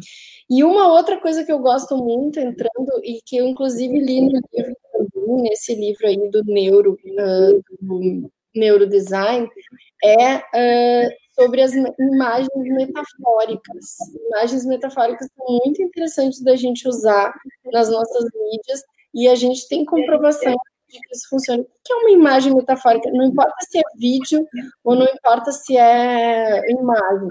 E 0.48 0.64
uma 0.64 0.92
outra 0.92 1.20
coisa 1.20 1.44
que 1.44 1.52
eu 1.52 1.58
gosto 1.60 1.96
muito 1.96 2.38
entrando 2.40 3.00
e 3.04 3.20
que 3.24 3.36
eu 3.36 3.46
inclusive 3.46 3.98
li 3.98 4.20
no 4.20 4.40
livro 4.52 4.74
nesse 5.42 5.74
livro 5.74 6.06
aí 6.06 6.30
do 6.30 6.44
neuro 6.44 6.98
uh, 7.04 7.62
do 7.80 8.30
neurodesign 8.54 9.48
é 10.02 10.36
uh, 10.36 11.10
sobre 11.40 11.62
as 11.62 11.72
imagens 11.72 12.50
metafóricas. 12.54 13.96
Imagens 14.28 14.66
metafóricas 14.66 15.28
são 15.34 15.58
muito 15.64 15.82
interessantes 15.82 16.42
da 16.42 16.54
gente 16.54 16.86
usar 16.86 17.34
nas 17.72 17.90
nossas 17.90 18.24
mídias 18.24 18.82
e 19.14 19.26
a 19.26 19.34
gente 19.34 19.66
tem 19.68 19.84
comprovação 19.84 20.54
de 20.88 20.98
que 21.00 21.16
isso 21.16 21.28
funciona. 21.30 21.62
O 21.62 21.66
que 21.84 21.92
é 21.92 21.96
uma 21.96 22.10
imagem 22.10 22.54
metafórica? 22.54 23.10
Não 23.10 23.24
importa 23.24 23.54
se 23.60 23.78
é 23.78 23.82
vídeo 23.96 24.46
ou 24.84 24.94
não 24.94 25.06
importa 25.06 25.50
se 25.52 25.76
é 25.76 26.70
imagem. 26.70 27.28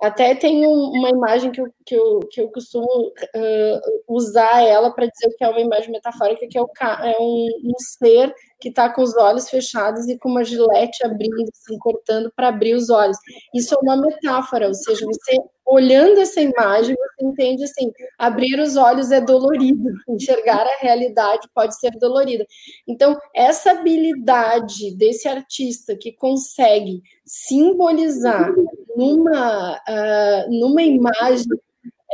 Até 0.00 0.34
tem 0.34 0.64
uma 0.64 1.10
imagem 1.10 1.50
que 1.50 1.60
eu, 1.60 1.66
que 1.84 1.94
eu, 1.94 2.20
que 2.30 2.40
eu 2.40 2.48
costumo 2.50 2.86
uh, 2.86 3.80
usar 4.08 4.62
ela 4.62 4.92
para 4.92 5.06
dizer 5.06 5.34
que 5.36 5.44
é 5.44 5.48
uma 5.48 5.60
imagem 5.60 5.90
metafórica, 5.90 6.46
que 6.48 6.56
é, 6.56 6.62
o, 6.62 6.70
é 7.02 7.16
um, 7.18 7.48
um 7.64 7.78
ser 7.78 8.32
que 8.60 8.68
está 8.68 8.92
com 8.92 9.02
os 9.02 9.16
olhos 9.16 9.50
fechados 9.50 10.06
e 10.08 10.16
com 10.18 10.28
uma 10.28 10.44
gilete 10.44 11.04
abrindo, 11.04 11.42
assim, 11.52 11.76
cortando 11.78 12.32
para 12.34 12.48
abrir 12.48 12.74
os 12.74 12.90
olhos. 12.90 13.16
Isso 13.52 13.74
é 13.74 13.78
uma 13.78 13.96
metáfora, 13.96 14.68
ou 14.68 14.74
seja, 14.74 15.04
você 15.04 15.36
olhando 15.68 16.18
essa 16.18 16.40
imagem, 16.40 16.96
você 16.96 17.26
entende 17.26 17.64
assim, 17.64 17.92
abrir 18.18 18.58
os 18.58 18.76
olhos 18.76 19.10
é 19.10 19.20
dolorido, 19.20 19.90
enxergar 20.08 20.66
a 20.66 20.78
realidade 20.80 21.46
pode 21.54 21.78
ser 21.78 21.90
dolorida. 21.98 22.46
Então, 22.86 23.16
essa 23.34 23.72
habilidade 23.72 24.96
desse 24.96 25.28
artista 25.28 25.94
que 25.94 26.12
consegue 26.12 27.02
simbolizar 27.24 28.50
numa, 28.98 29.76
uh, 29.76 30.50
numa 30.50 30.82
imagem, 30.82 31.46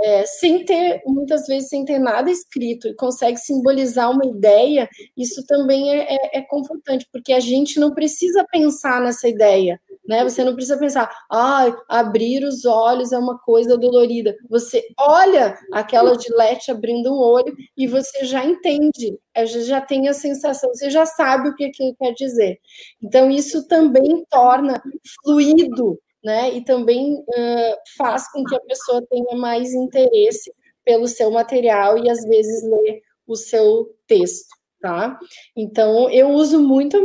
é, 0.02 0.26
sem 0.26 0.64
ter, 0.66 1.02
muitas 1.06 1.46
vezes, 1.46 1.70
sem 1.70 1.82
ter 1.84 1.98
nada 1.98 2.30
escrito, 2.30 2.88
e 2.88 2.94
consegue 2.94 3.38
simbolizar 3.38 4.10
uma 4.10 4.26
ideia, 4.26 4.86
isso 5.16 5.46
também 5.46 5.90
é, 5.90 6.14
é, 6.14 6.38
é 6.38 6.42
confortante, 6.42 7.08
porque 7.10 7.32
a 7.32 7.40
gente 7.40 7.80
não 7.80 7.94
precisa 7.94 8.44
pensar 8.52 9.00
nessa 9.00 9.26
ideia, 9.28 9.80
né? 10.06 10.22
Você 10.24 10.44
não 10.44 10.54
precisa 10.54 10.76
pensar, 10.76 11.10
ah, 11.30 11.74
abrir 11.88 12.44
os 12.44 12.66
olhos 12.66 13.12
é 13.12 13.18
uma 13.18 13.38
coisa 13.38 13.78
dolorida. 13.78 14.36
Você 14.50 14.84
olha 14.98 15.56
aquela 15.72 16.18
gilete 16.20 16.70
abrindo 16.70 17.10
um 17.10 17.18
olho 17.18 17.54
e 17.74 17.86
você 17.86 18.26
já 18.26 18.44
entende, 18.44 19.18
já 19.64 19.80
tem 19.80 20.08
a 20.08 20.12
sensação, 20.12 20.68
você 20.74 20.90
já 20.90 21.06
sabe 21.06 21.48
o 21.48 21.54
que 21.54 21.64
aquilo 21.64 21.96
quer 21.98 22.12
dizer. 22.12 22.58
Então, 23.02 23.30
isso 23.30 23.66
também 23.68 24.24
torna 24.28 24.82
fluido, 25.24 25.98
né? 26.24 26.50
E 26.50 26.64
também 26.64 27.14
uh, 27.14 27.76
faz 27.96 28.30
com 28.32 28.42
que 28.44 28.56
a 28.56 28.60
pessoa 28.60 29.04
tenha 29.10 29.36
mais 29.36 29.72
interesse 29.72 30.52
pelo 30.84 31.06
seu 31.06 31.30
material 31.30 31.98
e 31.98 32.10
às 32.10 32.24
vezes 32.24 32.62
lê 32.62 33.02
o 33.26 33.36
seu 33.36 33.94
texto 34.06 34.54
tá? 34.84 35.18
Então, 35.56 36.10
eu 36.10 36.28
uso 36.28 36.60
muito 36.60 36.98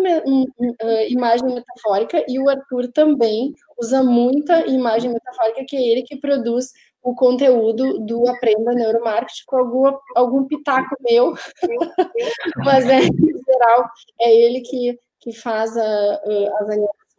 imagem 1.08 1.48
metafórica 1.48 2.26
e 2.28 2.38
o 2.38 2.50
Arthur 2.50 2.92
também 2.92 3.54
usa 3.82 4.04
muita 4.04 4.68
imagem 4.68 5.14
metafórica, 5.14 5.64
que 5.66 5.78
é 5.78 5.88
ele 5.88 6.04
que 6.04 6.18
produz 6.18 6.74
o 7.02 7.16
conteúdo 7.16 8.00
do 8.00 8.28
Aprenda 8.28 8.74
Neuromarketing 8.74 9.44
com 9.48 9.56
algum, 9.56 9.98
algum 10.14 10.46
pitaco 10.46 10.94
meu, 11.00 11.34
mas 12.66 12.86
é, 12.86 13.00
em 13.00 13.44
geral 13.48 13.90
é 14.20 14.36
ele 14.36 14.60
que, 14.60 15.00
que 15.22 15.32
faz 15.32 15.78
a, 15.78 15.82
a, 15.82 16.66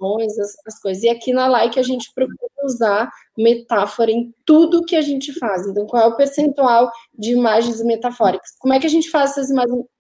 animações, 0.01 0.39
as, 0.39 0.57
as, 0.67 0.81
coisas. 0.81 1.03
E 1.03 1.09
aqui 1.09 1.33
na 1.33 1.47
Like 1.47 1.79
a 1.79 1.83
gente 1.83 2.11
procura 2.15 2.39
usar 2.65 3.11
metáfora 3.37 4.11
em 4.11 4.35
tudo 4.45 4.85
que 4.85 4.97
a 4.97 5.03
gente 5.03 5.33
faz. 5.39 5.67
Então, 5.67 5.87
qual 5.87 6.03
é 6.03 6.07
o 6.07 6.17
percentual 6.17 6.91
de 7.17 7.33
imagens 7.33 7.83
metafóricas? 7.83 8.51
Como 8.59 8.75
é 8.75 8.81
que 8.81 8.87
a 8.87 8.91
gente 8.91 9.11
faz 9.11 9.31
essas 9.31 9.51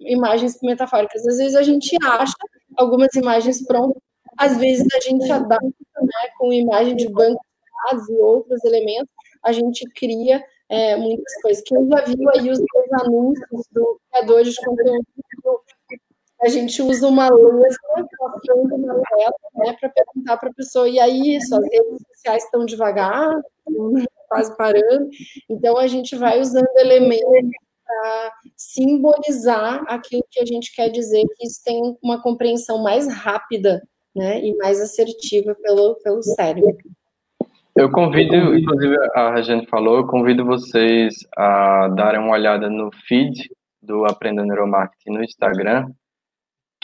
imagens 0.01 0.59
metafóricas? 0.63 1.27
Às 1.27 1.39
vezes 1.39 1.55
a 1.55 1.63
gente 1.63 1.97
acha 2.05 2.35
algumas 2.77 3.15
imagens 3.15 3.65
prontas, 3.67 4.01
às 4.37 4.57
vezes 4.57 4.87
a 4.95 5.01
gente 5.01 5.31
adapta 5.31 5.65
né, 6.01 6.31
com 6.39 6.53
imagem 6.53 6.97
de 6.97 7.09
banco 7.09 7.41
de 7.41 7.91
dados 7.91 8.09
e 8.09 8.15
outros 8.15 8.65
elementos, 8.65 9.13
a 9.43 9.53
gente 9.53 9.85
cria 9.95 10.43
é, 10.69 10.97
muitas 10.97 11.43
coisas. 11.43 11.63
Quem 11.65 11.89
já 11.89 12.05
viu 12.05 12.31
aí 12.35 12.51
os 12.51 12.61
anúncios 13.03 13.67
do 13.73 14.01
criador 14.11 14.45
de 14.45 14.55
conteúdo 14.65 15.05
a 16.43 16.49
gente 16.49 16.81
usa 16.83 17.07
uma 17.07 17.29
passando 17.29 18.79
na 18.79 18.95
tela, 18.95 19.35
né, 19.57 19.77
para 19.79 19.89
perguntar 19.91 20.37
para 20.39 20.49
a 20.49 20.55
pessoa, 20.55 20.89
e 20.89 20.99
aí, 20.99 21.41
suas 21.43 21.63
redes 21.65 22.03
sociais 22.15 22.45
estão 22.45 22.65
devagar, 22.65 23.41
quase 24.29 24.57
parando, 24.57 25.09
então 25.49 25.77
a 25.77 25.87
gente 25.87 26.17
vai 26.17 26.41
usando 26.41 26.69
elementos 26.77 27.51
para 27.85 28.33
simbolizar 28.57 29.85
aquilo 29.89 30.25
que 30.31 30.41
a 30.41 30.47
gente 30.47 30.75
quer 30.75 30.89
dizer, 30.89 31.25
que 31.37 31.47
isso 31.47 31.61
tem 31.65 31.97
uma 32.03 32.23
compreensão 32.23 32.83
mais 32.83 33.07
rápida, 33.13 33.83
né, 34.15 34.41
e 34.41 34.57
mais 34.57 34.81
assertiva 34.81 35.55
pelo, 35.63 35.97
pelo 36.03 36.23
cérebro. 36.23 36.77
Eu 37.77 37.91
convido, 37.91 38.57
inclusive 38.57 38.97
a 39.15 39.35
Regiane 39.35 39.67
falou, 39.67 39.99
eu 39.99 40.07
convido 40.07 40.45
vocês 40.45 41.15
a 41.37 41.89
darem 41.89 42.21
uma 42.21 42.33
olhada 42.33 42.69
no 42.69 42.91
feed 43.07 43.49
do 43.81 44.05
Aprenda 44.05 44.45
Neuromarketing 44.45 45.11
no 45.11 45.25
Instagram, 45.25 45.87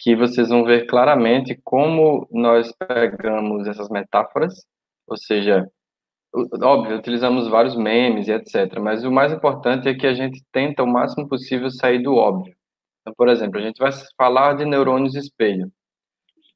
que 0.07 0.15
vocês 0.15 0.51
vão 0.51 0.63
ver 0.63 0.87
claramente 0.87 1.61
como 1.65 2.29
nós 2.31 2.73
pegamos 2.79 3.67
essas 3.67 3.89
metáforas, 3.89 4.65
ou 5.05 5.17
seja, 5.17 5.69
óbvio, 6.63 6.97
utilizamos 6.97 7.49
vários 7.49 7.75
memes 7.75 8.29
e 8.29 8.31
etc, 8.31 8.79
mas 8.79 9.03
o 9.03 9.11
mais 9.11 9.33
importante 9.33 9.89
é 9.89 9.95
que 9.95 10.07
a 10.07 10.15
gente 10.15 10.45
tenta 10.53 10.85
o 10.85 10.87
máximo 10.87 11.29
possível 11.29 11.69
sair 11.73 12.01
do 12.05 12.15
óbvio. 12.15 12.55
Então, 13.01 13.13
por 13.17 13.29
exemplo, 13.29 13.59
a 13.59 13.63
gente 13.63 13.79
vai 13.79 13.91
falar 14.17 14.53
de 14.53 14.65
neurônios 14.65 15.17
espelho. 15.17 15.73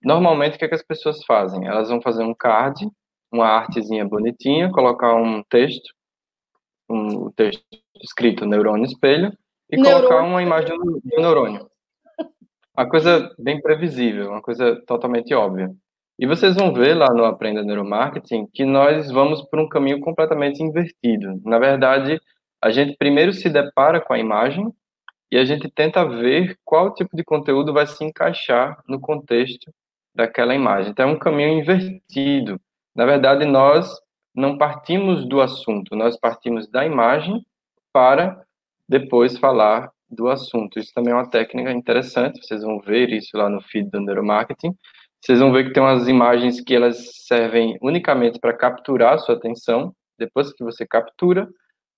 Normalmente, 0.01 0.55
o 0.55 0.59
que, 0.61 0.67
é 0.67 0.69
que 0.69 0.77
as 0.77 0.87
pessoas 0.87 1.25
fazem? 1.25 1.67
Elas 1.67 1.89
vão 1.89 2.01
fazer 2.01 2.23
um 2.23 2.33
card, 2.33 2.89
uma 3.33 3.49
artezinha 3.49 4.07
bonitinha, 4.07 4.71
colocar 4.71 5.17
um 5.17 5.43
texto, 5.51 5.93
um 6.89 7.33
texto 7.33 7.65
escrito 8.01 8.47
neurônio 8.47 8.85
espelho, 8.85 9.37
e 9.69 9.77
neurônio. 9.77 10.09
colocar 10.09 10.25
uma 10.25 10.41
imagem 10.41 10.79
do, 10.79 11.01
do 11.05 11.21
neurônio. 11.21 11.70
Uma 12.77 12.89
coisa 12.89 13.35
bem 13.39 13.61
previsível, 13.61 14.31
uma 14.31 14.41
coisa 14.43 14.81
totalmente 14.87 15.35
óbvia. 15.35 15.71
E 16.19 16.27
vocês 16.27 16.55
vão 16.55 16.73
ver 16.73 16.95
lá 16.95 17.13
no 17.13 17.25
Aprenda 17.25 17.63
Neuromarketing 17.63 18.47
que 18.53 18.65
nós 18.65 19.11
vamos 19.11 19.43
por 19.43 19.59
um 19.59 19.69
caminho 19.69 20.01
completamente 20.01 20.63
invertido. 20.63 21.41
Na 21.45 21.59
verdade, 21.59 22.21
a 22.63 22.71
gente 22.71 22.97
primeiro 22.97 23.33
se 23.33 23.49
depara 23.49 24.01
com 24.01 24.13
a 24.13 24.19
imagem 24.19 24.73
e 25.33 25.39
a 25.39 25.45
gente 25.45 25.71
tenta 25.71 26.05
ver 26.05 26.59
qual 26.65 26.95
tipo 26.95 27.17
de 27.17 27.25
conteúdo 27.25 27.73
vai 27.73 27.87
se 27.87 28.05
encaixar 28.05 28.83
no 28.87 29.01
contexto 29.01 29.73
daquela 30.15 30.55
imagem. 30.55 30.91
Então, 30.91 31.09
é 31.09 31.13
um 31.13 31.19
caminho 31.19 31.59
invertido. 31.59 32.61
Na 32.95 33.07
verdade, 33.07 33.45
nós 33.47 33.91
não 34.35 34.59
partimos 34.59 35.27
do 35.27 35.41
assunto, 35.41 35.97
nós 35.97 36.19
partimos 36.19 36.69
da 36.69 36.85
imagem 36.85 37.45
para 37.93 38.45
depois 38.89 39.39
falar 39.39 39.91
do 40.11 40.29
assunto. 40.29 40.79
Isso 40.79 40.93
também 40.95 41.13
é 41.13 41.17
uma 41.17 41.29
técnica 41.29 41.71
interessante, 41.71 42.45
vocês 42.45 42.63
vão 42.63 42.81
ver 42.81 43.11
isso 43.11 43.37
lá 43.37 43.49
no 43.49 43.61
feed 43.61 43.91
do 43.91 44.01
neuromarketing. 44.01 44.75
Vocês 45.21 45.39
vão 45.39 45.53
ver 45.53 45.65
que 45.65 45.73
tem 45.73 45.83
umas 45.83 46.09
imagens 46.09 46.61
que 46.61 46.75
elas 46.75 47.27
servem 47.27 47.77
unicamente 47.83 48.39
para 48.41 48.57
capturar 48.57 49.15
a 49.15 49.19
sua 49.19 49.35
atenção. 49.35 49.95
Depois 50.19 50.53
que 50.53 50.65
você 50.65 50.87
captura, 50.87 51.47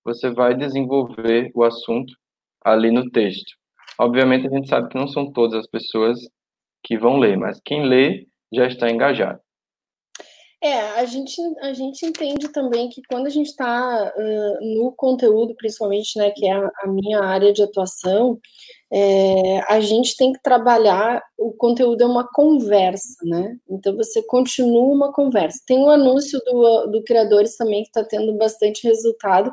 você 0.03 0.29
vai 0.29 0.53
desenvolver 0.53 1.49
o 1.55 1.63
assunto 1.63 2.13
ali 2.63 2.91
no 2.91 3.09
texto. 3.09 3.53
Obviamente, 3.97 4.47
a 4.47 4.49
gente 4.49 4.67
sabe 4.67 4.89
que 4.89 4.97
não 4.97 5.07
são 5.07 5.31
todas 5.31 5.59
as 5.59 5.67
pessoas 5.67 6.19
que 6.83 6.97
vão 6.97 7.17
ler, 7.17 7.37
mas 7.37 7.61
quem 7.63 7.85
lê 7.87 8.27
já 8.53 8.67
está 8.67 8.89
engajado. 8.89 9.39
É, 10.63 10.79
a 10.97 11.03
gente, 11.03 11.41
a 11.61 11.73
gente 11.73 12.05
entende 12.05 12.47
também 12.47 12.87
que 12.87 13.01
quando 13.09 13.27
a 13.27 13.29
gente 13.29 13.47
está 13.47 14.13
uh, 14.15 14.75
no 14.77 14.93
conteúdo, 14.93 15.53
principalmente, 15.55 16.17
né, 16.17 16.31
que 16.31 16.47
é 16.47 16.53
a, 16.53 16.71
a 16.83 16.87
minha 16.87 17.19
área 17.19 17.51
de 17.51 17.61
atuação, 17.61 18.39
é, 18.89 19.59
a 19.67 19.81
gente 19.81 20.15
tem 20.15 20.31
que 20.31 20.41
trabalhar, 20.41 21.21
o 21.37 21.51
conteúdo 21.51 22.01
é 22.01 22.05
uma 22.05 22.25
conversa, 22.31 23.17
né? 23.23 23.57
Então 23.69 23.93
você 23.97 24.23
continua 24.23 24.93
uma 24.93 25.11
conversa. 25.11 25.59
Tem 25.67 25.79
um 25.79 25.89
anúncio 25.89 26.39
do, 26.45 26.87
do 26.87 27.03
Criadores 27.03 27.57
também 27.57 27.83
que 27.83 27.89
está 27.89 28.05
tendo 28.05 28.33
bastante 28.37 28.87
resultado, 28.87 29.51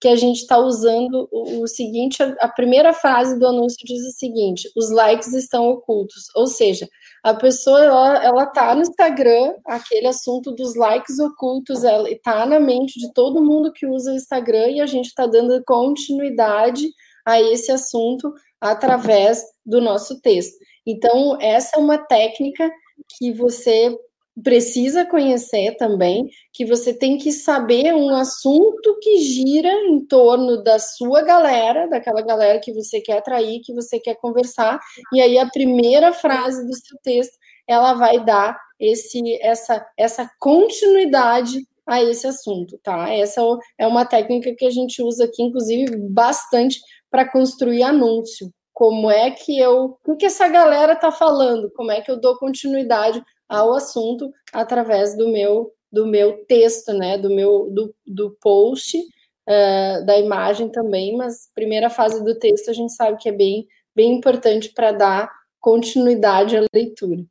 que 0.00 0.08
a 0.08 0.16
gente 0.16 0.38
está 0.38 0.58
usando 0.58 1.28
o, 1.32 1.62
o 1.62 1.66
seguinte: 1.66 2.22
a, 2.22 2.34
a, 2.40 2.48
primeira 2.48 2.92
frase 2.92 3.38
do 3.38 3.46
anúncio 3.46 3.78
diz 3.84 4.00
o 4.06 4.12
seguinte: 4.12 4.70
os 4.76 4.90
likes 4.90 5.32
estão 5.32 5.68
ocultos. 5.68 6.24
Ou 6.36 6.46
seja, 6.46 6.88
a 7.22 7.34
pessoa 7.34 7.84
ela, 7.84 8.24
ela 8.24 8.46
tá 8.46 8.74
no 8.74 8.82
Instagram, 8.82 9.54
aquele 9.66 10.06
assunto 10.06 10.52
dos 10.52 10.74
likes 10.76 11.18
ocultos, 11.18 11.84
ela 11.84 12.08
está 12.10 12.46
na 12.46 12.60
mente 12.60 12.98
de 12.98 13.12
todo 13.12 13.44
mundo 13.44 13.72
que 13.72 13.86
usa 13.86 14.12
o 14.12 14.16
Instagram 14.16 14.68
e 14.68 14.80
a 14.80 14.86
gente 14.86 15.06
está 15.06 15.26
dando 15.26 15.62
continuidade 15.64 16.88
a 17.26 17.40
esse 17.40 17.70
assunto 17.72 18.32
através 18.60 19.42
do 19.64 19.80
nosso 19.80 20.20
texto. 20.20 20.56
Então, 20.86 21.36
essa 21.40 21.76
é 21.76 21.78
uma 21.78 21.98
técnica 21.98 22.70
que 23.18 23.32
você 23.32 23.94
precisa 24.42 25.04
conhecer 25.04 25.76
também, 25.76 26.28
que 26.52 26.64
você 26.64 26.92
tem 26.92 27.18
que 27.18 27.32
saber 27.32 27.94
um 27.94 28.10
assunto 28.10 28.98
que 29.00 29.18
gira 29.18 29.70
em 29.70 30.04
torno 30.06 30.62
da 30.62 30.78
sua 30.78 31.22
galera, 31.22 31.88
daquela 31.88 32.22
galera 32.22 32.60
que 32.60 32.72
você 32.72 33.00
quer 33.00 33.18
atrair, 33.18 33.60
que 33.62 33.74
você 33.74 33.98
quer 33.98 34.16
conversar, 34.16 34.78
e 35.12 35.20
aí 35.20 35.38
a 35.38 35.48
primeira 35.48 36.12
frase 36.12 36.66
do 36.66 36.74
seu 36.74 36.98
texto, 37.02 37.36
ela 37.66 37.94
vai 37.94 38.24
dar 38.24 38.58
esse 38.80 39.20
essa 39.42 39.84
essa 39.96 40.30
continuidade 40.38 41.58
a 41.86 42.02
esse 42.02 42.26
assunto, 42.26 42.78
tá? 42.82 43.08
Essa 43.08 43.40
é 43.78 43.86
uma 43.86 44.04
técnica 44.04 44.54
que 44.56 44.66
a 44.66 44.70
gente 44.70 45.02
usa 45.02 45.24
aqui, 45.24 45.42
inclusive, 45.42 45.96
bastante 46.10 46.78
para 47.10 47.26
construir 47.30 47.82
anúncio. 47.82 48.52
Como 48.74 49.10
é 49.10 49.30
que 49.30 49.58
eu, 49.58 49.98
o 50.06 50.16
que 50.16 50.26
essa 50.26 50.46
galera 50.48 50.94
tá 50.94 51.10
falando? 51.10 51.70
Como 51.74 51.90
é 51.90 52.00
que 52.02 52.10
eu 52.10 52.20
dou 52.20 52.38
continuidade 52.38 53.22
ao 53.48 53.72
assunto 53.72 54.32
através 54.52 55.16
do 55.16 55.28
meu 55.28 55.72
do 55.90 56.06
meu 56.06 56.44
texto, 56.44 56.92
né, 56.92 57.16
do 57.16 57.30
meu 57.30 57.70
do, 57.70 57.94
do 58.06 58.36
post, 58.42 58.98
uh, 58.98 60.04
da 60.04 60.18
imagem 60.18 60.70
também, 60.70 61.16
mas 61.16 61.50
primeira 61.54 61.88
fase 61.88 62.22
do 62.22 62.38
texto 62.38 62.68
a 62.68 62.74
gente 62.74 62.92
sabe 62.92 63.16
que 63.16 63.28
é 63.28 63.32
bem 63.32 63.66
bem 63.96 64.12
importante 64.12 64.70
para 64.74 64.92
dar 64.92 65.30
continuidade 65.58 66.56
à 66.56 66.64
leitura. 66.72 67.24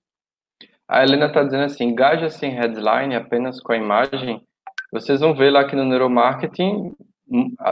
A 0.87 1.03
Helena 1.03 1.27
está 1.27 1.43
dizendo 1.43 1.65
assim, 1.65 1.85
engaja-se 1.85 2.45
em 2.45 2.51
headline 2.51 3.15
apenas 3.15 3.61
com 3.61 3.73
a 3.73 3.77
imagem. 3.77 4.41
Vocês 4.91 5.19
vão 5.19 5.35
ver 5.35 5.51
lá 5.51 5.65
que 5.65 5.75
no 5.75 5.85
neuromarketing 5.85 6.95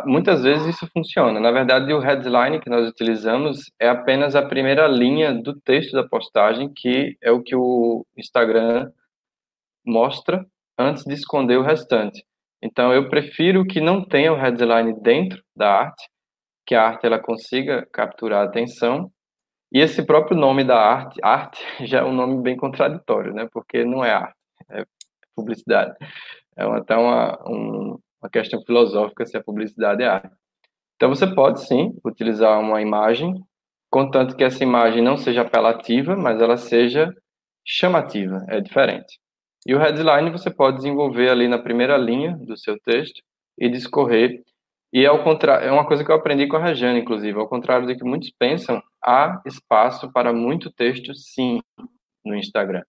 muitas 0.06 0.44
vezes 0.44 0.76
isso 0.76 0.88
funciona. 0.92 1.40
Na 1.40 1.52
verdade, 1.52 1.94
o 1.94 2.00
headline 2.00 2.60
que 2.60 2.70
nós 2.70 2.88
utilizamos 2.88 3.72
é 3.80 3.88
apenas 3.88 4.36
a 4.36 4.46
primeira 4.46 4.88
linha 4.88 5.34
do 5.34 5.60
texto 5.62 5.94
da 5.94 6.08
postagem, 6.08 6.72
que 6.74 7.18
é 7.22 7.32
o 7.32 7.42
que 7.42 7.56
o 7.56 8.06
Instagram 8.18 8.92
mostra 9.86 10.46
antes 10.78 11.04
de 11.06 11.14
esconder 11.14 11.58
o 11.58 11.64
restante. 11.64 12.26
Então, 12.62 12.94
eu 12.94 13.10
prefiro 13.10 13.66
que 13.66 13.80
não 13.80 14.04
tenha 14.04 14.34
o 14.34 14.38
headline 14.38 15.00
dentro 15.02 15.42
da 15.56 15.72
arte, 15.72 16.10
que 16.66 16.76
a 16.76 16.84
arte 16.84 17.06
ela 17.06 17.20
consiga 17.20 17.88
capturar 17.94 18.42
a 18.42 18.46
atenção. 18.46 19.12
E 19.72 19.80
esse 19.80 20.06
próprio 20.06 20.38
nome 20.38 20.64
da 20.64 20.78
arte, 20.78 21.20
arte 21.24 21.60
já 21.86 22.00
é 22.00 22.04
um 22.04 22.14
nome 22.14 22.42
bem 22.42 22.58
contraditório, 22.58 23.34
né? 23.34 23.48
Porque 23.52 23.86
não 23.86 24.04
é 24.04 24.12
arte, 24.12 24.36
é 24.72 24.84
publicidade. 25.36 25.96
É 26.58 26.64
até 26.64 26.96
uma, 26.96 27.38
um, 27.48 28.00
uma 28.26 28.30
questão 28.30 28.62
filosófica 28.64 29.26
se 29.26 29.38
a 29.38 29.44
publicidade 29.44 30.04
é 30.04 30.08
arte. 30.08 30.36
Então 30.96 31.10
você 31.10 31.28
pode 31.28 31.66
sim 31.66 31.94
utilizar 32.04 32.60
uma 32.60 32.82
imagem, 32.82 33.36
contanto 33.90 34.36
que 34.36 34.44
essa 34.44 34.64
imagem 34.64 35.02
não 35.02 35.16
seja 35.16 35.42
apelativa, 35.42 36.16
mas 36.16 36.42
ela 36.42 36.58
seja 36.58 37.14
chamativa, 37.66 38.46
é 38.50 38.60
diferente. 38.60 39.20
E 39.66 39.74
o 39.74 39.80
headline 39.80 40.30
você 40.30 40.50
pode 40.50 40.78
desenvolver 40.78 41.30
ali 41.30 41.48
na 41.48 41.58
primeira 41.58 41.98
linha 41.98 42.38
do 42.38 42.58
seu 42.58 42.80
texto 42.80 43.22
e 43.58 43.70
discorrer. 43.70 44.44
E 44.94 45.06
ao 45.06 45.24
contrário, 45.24 45.68
é 45.68 45.72
uma 45.72 45.86
coisa 45.86 46.04
que 46.04 46.12
eu 46.12 46.16
aprendi 46.16 46.48
com 46.48 46.56
a 46.56 46.64
Regiane, 46.64 47.00
inclusive, 47.00 47.38
ao 47.38 47.50
contrário 47.50 47.88
do 47.88 47.96
que 47.96 48.04
muitos 48.04 48.32
pensam, 48.32 48.82
há 49.04 49.42
espaço 49.46 50.12
para 50.12 50.32
muito 50.32 50.72
texto 50.72 51.14
sim 51.14 51.60
no 52.24 52.36
Instagram. 52.36 52.84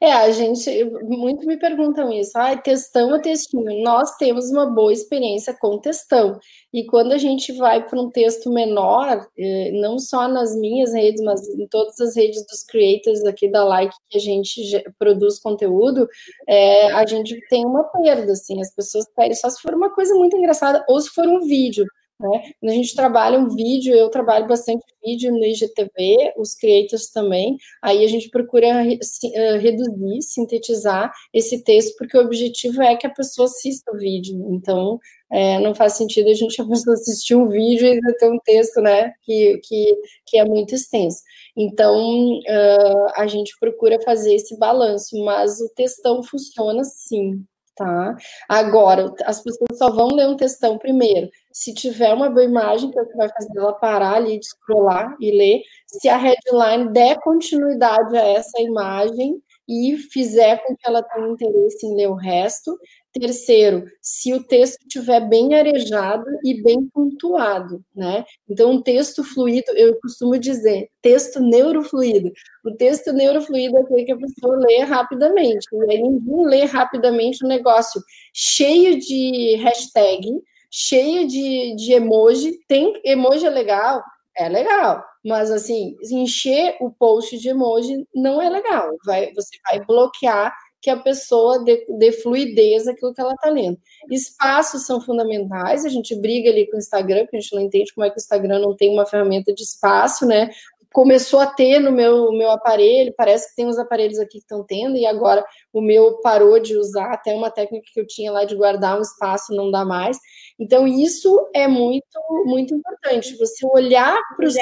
É, 0.00 0.12
a 0.12 0.30
gente 0.30 0.84
muito 1.04 1.46
me 1.46 1.58
perguntam 1.58 2.12
isso. 2.12 2.32
Ah, 2.36 2.54
textão 2.54 3.12
ou 3.12 3.20
textinho? 3.20 3.82
Nós 3.82 4.14
temos 4.18 4.50
uma 4.50 4.66
boa 4.66 4.92
experiência 4.92 5.56
com 5.58 5.78
textão. 5.78 6.38
E 6.72 6.84
quando 6.84 7.12
a 7.12 7.18
gente 7.18 7.50
vai 7.54 7.82
para 7.86 7.98
um 7.98 8.10
texto 8.10 8.50
menor, 8.52 9.26
eh, 9.38 9.70
não 9.72 9.98
só 9.98 10.28
nas 10.28 10.54
minhas 10.54 10.92
redes, 10.92 11.24
mas 11.24 11.48
em 11.48 11.66
todas 11.68 11.98
as 11.98 12.14
redes 12.14 12.44
dos 12.46 12.62
creators 12.64 13.24
aqui 13.24 13.48
da 13.50 13.64
Like 13.64 13.94
que 14.10 14.18
a 14.18 14.20
gente 14.20 14.60
produz 14.98 15.38
conteúdo, 15.38 16.06
é, 16.46 16.92
a 16.92 17.06
gente 17.06 17.40
tem 17.48 17.64
uma 17.64 17.84
perda, 17.84 18.32
assim. 18.32 18.60
As 18.60 18.74
pessoas 18.74 19.06
querem 19.16 19.34
só 19.34 19.48
se 19.48 19.62
for 19.62 19.74
uma 19.74 19.90
coisa 19.94 20.14
muito 20.14 20.36
engraçada 20.36 20.84
ou 20.88 21.00
se 21.00 21.08
for 21.08 21.26
um 21.26 21.40
vídeo. 21.40 21.86
Né? 22.18 22.52
Quando 22.60 22.72
a 22.72 22.74
gente 22.74 22.94
trabalha 22.94 23.38
um 23.38 23.48
vídeo, 23.48 23.94
eu 23.94 24.08
trabalho 24.08 24.46
bastante 24.46 24.84
vídeo 25.04 25.30
no 25.32 25.44
IGTV, 25.44 26.32
os 26.38 26.54
creators 26.54 27.10
também, 27.10 27.56
aí 27.82 28.04
a 28.04 28.08
gente 28.08 28.30
procura 28.30 28.66
eh, 28.66 29.58
reduzir, 29.58 30.22
sintetizar 30.22 31.12
esse 31.32 31.62
texto, 31.62 31.94
porque 31.98 32.16
o 32.16 32.22
objetivo 32.22 32.82
é 32.82 32.96
que 32.96 33.06
a 33.06 33.10
pessoa 33.10 33.46
assista 33.46 33.92
o 33.92 33.98
vídeo, 33.98 34.34
então 34.50 34.98
é, 35.30 35.58
não 35.60 35.74
faz 35.74 35.94
sentido 35.94 36.30
a 36.30 36.34
gente 36.34 36.60
a 36.60 36.66
pessoa 36.66 36.94
assistir 36.94 37.34
um 37.34 37.48
vídeo 37.48 37.86
e 37.86 37.90
ainda 37.92 38.16
ter 38.16 38.30
um 38.30 38.38
texto, 38.38 38.80
né, 38.80 39.12
que, 39.22 39.58
que, 39.64 39.96
que 40.26 40.38
é 40.38 40.44
muito 40.44 40.74
extenso. 40.74 41.22
Então, 41.56 41.96
uh, 42.38 43.06
a 43.14 43.26
gente 43.26 43.54
procura 43.58 44.00
fazer 44.02 44.34
esse 44.34 44.56
balanço, 44.58 45.22
mas 45.24 45.60
o 45.60 45.68
textão 45.74 46.22
funciona 46.22 46.82
sim, 46.84 47.44
tá? 47.76 48.16
Agora, 48.48 49.12
as 49.24 49.42
pessoas 49.42 49.78
só 49.78 49.90
vão 49.90 50.08
ler 50.08 50.28
um 50.28 50.36
textão 50.36 50.78
primeiro. 50.78 51.28
Se 51.52 51.72
tiver 51.72 52.12
uma 52.12 52.30
boa 52.30 52.44
imagem, 52.44 52.90
que 52.90 52.98
é 52.98 53.02
o 53.02 53.06
que 53.06 53.16
vai 53.16 53.28
fazer 53.28 53.56
ela 53.56 53.72
parar 53.74 54.14
ali 54.14 54.38
de 54.40 54.46
scrollar 54.46 55.14
e 55.20 55.30
ler. 55.30 55.62
Se 55.86 56.08
a 56.08 56.16
headline 56.16 56.92
der 56.92 57.18
continuidade 57.20 58.16
a 58.16 58.24
essa 58.24 58.60
imagem 58.60 59.40
e 59.68 59.96
fizer 59.96 60.62
com 60.64 60.76
que 60.76 60.86
ela 60.86 61.02
tenha 61.02 61.28
interesse 61.28 61.86
em 61.86 61.94
ler 61.94 62.08
o 62.08 62.14
resto. 62.14 62.78
Terceiro, 63.12 63.84
se 64.02 64.32
o 64.34 64.42
texto 64.42 64.78
estiver 64.82 65.26
bem 65.28 65.54
arejado 65.54 66.26
e 66.44 66.62
bem 66.62 66.86
pontuado, 66.92 67.82
né? 67.94 68.24
Então, 68.48 68.72
um 68.72 68.82
texto 68.82 69.24
fluido, 69.24 69.72
eu 69.74 69.98
costumo 70.00 70.38
dizer, 70.38 70.88
texto 71.00 71.40
neurofluido. 71.40 72.30
O 72.64 72.72
texto 72.72 73.12
neurofluido 73.12 73.76
é 73.76 73.80
aquele 73.80 74.04
que 74.04 74.12
a 74.12 74.18
pessoa 74.18 74.56
lê 74.58 74.80
rapidamente. 74.80 75.66
E 75.72 75.90
aí 75.90 76.02
ninguém 76.02 76.46
lê 76.46 76.64
rapidamente 76.64 77.44
um 77.44 77.48
negócio 77.48 78.00
cheio 78.34 78.98
de 78.98 79.56
hashtag, 79.56 80.28
cheio 80.70 81.26
de, 81.26 81.74
de 81.74 81.92
emoji. 81.94 82.58
Tem 82.68 83.00
emoji 83.04 83.46
é 83.46 83.50
legal? 83.50 84.02
É 84.38 84.48
legal. 84.48 85.02
Mas, 85.24 85.50
assim, 85.50 85.96
encher 86.10 86.76
o 86.80 86.90
post 86.90 87.38
de 87.38 87.48
emoji 87.48 88.06
não 88.14 88.40
é 88.40 88.48
legal. 88.48 88.90
Vai, 89.04 89.32
você 89.32 89.56
vai 89.64 89.84
bloquear 89.84 90.54
que 90.80 90.90
a 90.90 90.96
pessoa 90.96 91.64
dê, 91.64 91.84
dê 91.98 92.12
fluidez 92.12 92.86
àquilo 92.86 93.12
que 93.12 93.20
ela 93.20 93.32
está 93.32 93.50
lendo. 93.50 93.76
Espaços 94.08 94.86
são 94.86 95.00
fundamentais, 95.00 95.84
a 95.84 95.88
gente 95.88 96.14
briga 96.14 96.48
ali 96.48 96.64
com 96.70 96.76
o 96.76 96.78
Instagram, 96.78 97.24
porque 97.24 97.38
a 97.38 97.40
gente 97.40 97.54
não 97.56 97.62
entende 97.62 97.92
como 97.92 98.06
é 98.06 98.10
que 98.10 98.16
o 98.16 98.20
Instagram 98.20 98.60
não 98.60 98.76
tem 98.76 98.92
uma 98.92 99.04
ferramenta 99.04 99.52
de 99.52 99.62
espaço, 99.62 100.24
né? 100.24 100.48
Começou 100.92 101.40
a 101.40 101.46
ter 101.46 101.78
no 101.78 101.92
meu, 101.92 102.32
meu 102.32 102.50
aparelho, 102.50 103.12
parece 103.16 103.50
que 103.50 103.56
tem 103.56 103.66
uns 103.66 103.78
aparelhos 103.78 104.18
aqui 104.18 104.32
que 104.32 104.38
estão 104.38 104.64
tendo, 104.64 104.96
e 104.96 105.04
agora 105.04 105.44
o 105.72 105.80
meu 105.80 106.20
parou 106.20 106.58
de 106.58 106.76
usar, 106.76 107.12
até 107.12 107.34
uma 107.34 107.50
técnica 107.50 107.86
que 107.92 108.00
eu 108.00 108.06
tinha 108.06 108.32
lá 108.32 108.44
de 108.44 108.56
guardar 108.56 108.98
um 108.98 109.02
espaço 109.02 109.54
não 109.54 109.70
dá 109.70 109.84
mais. 109.84 110.18
Então, 110.58 110.86
isso 110.86 111.48
é 111.54 111.68
muito, 111.68 112.06
muito 112.44 112.74
importante, 112.74 113.36
você 113.36 113.66
olhar 113.66 114.16
para 114.36 114.48
o 114.48 114.52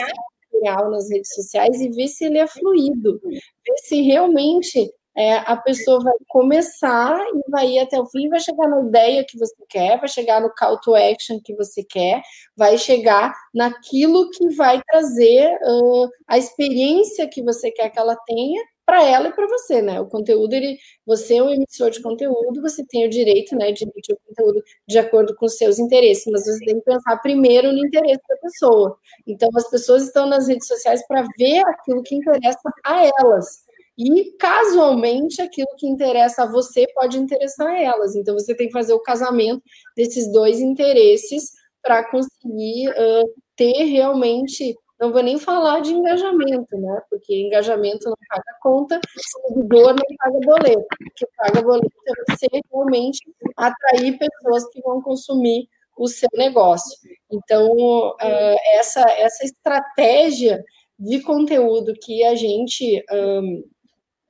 material 0.52 0.90
nas 0.90 1.10
redes 1.10 1.34
sociais 1.34 1.80
e 1.80 1.88
ver 1.88 2.08
se 2.08 2.24
ele 2.24 2.38
é 2.38 2.46
fluido, 2.46 3.20
ver 3.22 3.78
se 3.78 4.02
realmente 4.02 4.90
é, 5.16 5.36
a 5.36 5.56
pessoa 5.56 6.02
vai 6.02 6.14
começar 6.28 7.18
e 7.18 7.50
vai 7.50 7.68
ir 7.68 7.78
até 7.80 7.98
o 8.00 8.06
fim, 8.06 8.28
vai 8.28 8.40
chegar 8.40 8.68
na 8.68 8.80
ideia 8.82 9.24
que 9.28 9.38
você 9.38 9.54
quer, 9.68 9.98
vai 9.98 10.08
chegar 10.08 10.40
no 10.40 10.52
call 10.54 10.80
to 10.80 10.94
action 10.94 11.40
que 11.42 11.54
você 11.54 11.84
quer, 11.84 12.22
vai 12.56 12.76
chegar 12.78 13.34
naquilo 13.54 14.30
que 14.30 14.48
vai 14.56 14.80
trazer 14.90 15.56
uh, 15.62 16.08
a 16.26 16.38
experiência 16.38 17.28
que 17.28 17.42
você 17.42 17.70
quer 17.70 17.90
que 17.90 17.98
ela 17.98 18.16
tenha 18.26 18.62
para 18.86 19.02
ela 19.02 19.28
e 19.28 19.32
para 19.32 19.46
você, 19.46 19.80
né? 19.80 20.00
O 20.00 20.06
conteúdo, 20.06 20.52
ele, 20.52 20.76
você 21.06 21.36
é 21.36 21.42
um 21.42 21.50
emissor 21.50 21.90
de 21.90 22.02
conteúdo, 22.02 22.60
você 22.60 22.84
tem 22.86 23.06
o 23.06 23.10
direito, 23.10 23.56
né, 23.56 23.72
de 23.72 23.84
emitir 23.84 24.14
o 24.14 24.28
conteúdo 24.28 24.62
de 24.86 24.98
acordo 24.98 25.34
com 25.36 25.46
os 25.46 25.56
seus 25.56 25.78
interesses, 25.78 26.24
mas 26.30 26.44
você 26.44 26.58
tem 26.64 26.78
que 26.78 26.84
pensar 26.84 27.16
primeiro 27.18 27.72
no 27.72 27.86
interesse 27.86 28.20
da 28.28 28.36
pessoa. 28.36 28.98
Então, 29.26 29.48
as 29.56 29.70
pessoas 29.70 30.04
estão 30.04 30.26
nas 30.26 30.48
redes 30.48 30.66
sociais 30.66 31.06
para 31.06 31.24
ver 31.38 31.62
aquilo 31.66 32.02
que 32.02 32.14
interessa 32.14 32.70
a 32.84 33.10
elas. 33.20 33.63
E, 33.96 34.32
casualmente, 34.38 35.40
aquilo 35.40 35.68
que 35.78 35.86
interessa 35.86 36.42
a 36.42 36.50
você 36.50 36.86
pode 36.94 37.18
interessar 37.18 37.68
a 37.68 37.80
elas. 37.80 38.16
Então, 38.16 38.34
você 38.34 38.54
tem 38.54 38.66
que 38.66 38.72
fazer 38.72 38.92
o 38.92 39.02
casamento 39.02 39.62
desses 39.96 40.30
dois 40.32 40.60
interesses 40.60 41.52
para 41.82 42.08
conseguir 42.10 42.88
uh, 42.90 43.34
ter 43.56 43.84
realmente 43.84 44.74
não 45.00 45.12
vou 45.12 45.22
nem 45.22 45.38
falar 45.38 45.80
de 45.80 45.92
engajamento, 45.92 46.78
né? 46.78 47.02
Porque 47.10 47.34
engajamento 47.34 48.08
não 48.08 48.16
paga 48.28 48.58
conta, 48.62 49.00
seguidor 49.18 49.88
não 49.88 50.16
paga 50.16 50.38
boleto. 50.46 50.80
O 50.80 51.14
que 51.16 51.26
paga 51.36 51.62
boleto 51.62 51.92
é 52.08 52.32
você 52.32 52.46
realmente 52.72 53.18
atrair 53.56 54.16
pessoas 54.16 54.64
que 54.70 54.80
vão 54.80 55.02
consumir 55.02 55.68
o 55.98 56.08
seu 56.08 56.28
negócio. 56.34 56.96
Então, 57.30 57.68
uh, 57.72 58.56
essa, 58.78 59.00
essa 59.00 59.44
estratégia 59.44 60.62
de 60.98 61.20
conteúdo 61.20 61.92
que 62.00 62.24
a 62.24 62.34
gente 62.34 63.04
um, 63.12 63.64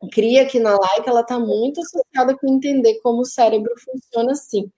cria 0.09 0.43
aqui 0.43 0.59
na 0.59 0.77
Like, 0.77 1.09
ela 1.09 1.21
está 1.21 1.39
muito 1.39 1.81
associada 1.81 2.37
com 2.37 2.55
entender 2.55 3.01
como 3.03 3.23
o 3.23 3.25
cérebro 3.25 3.73
funciona 3.79 4.33
assim. 4.33 4.71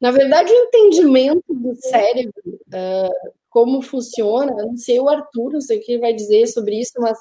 Na 0.00 0.10
verdade, 0.10 0.52
o 0.52 0.56
entendimento 0.56 1.44
do 1.48 1.74
cérebro 1.76 2.42
uh, 2.46 3.32
como 3.48 3.82
funciona, 3.82 4.52
não 4.52 4.76
sei 4.76 5.00
o 5.00 5.08
Arthur, 5.08 5.52
não 5.52 5.60
sei 5.60 5.78
o 5.78 5.82
que 5.82 5.92
ele 5.92 6.00
vai 6.00 6.14
dizer 6.14 6.46
sobre 6.46 6.78
isso, 6.78 6.92
mas 6.98 7.18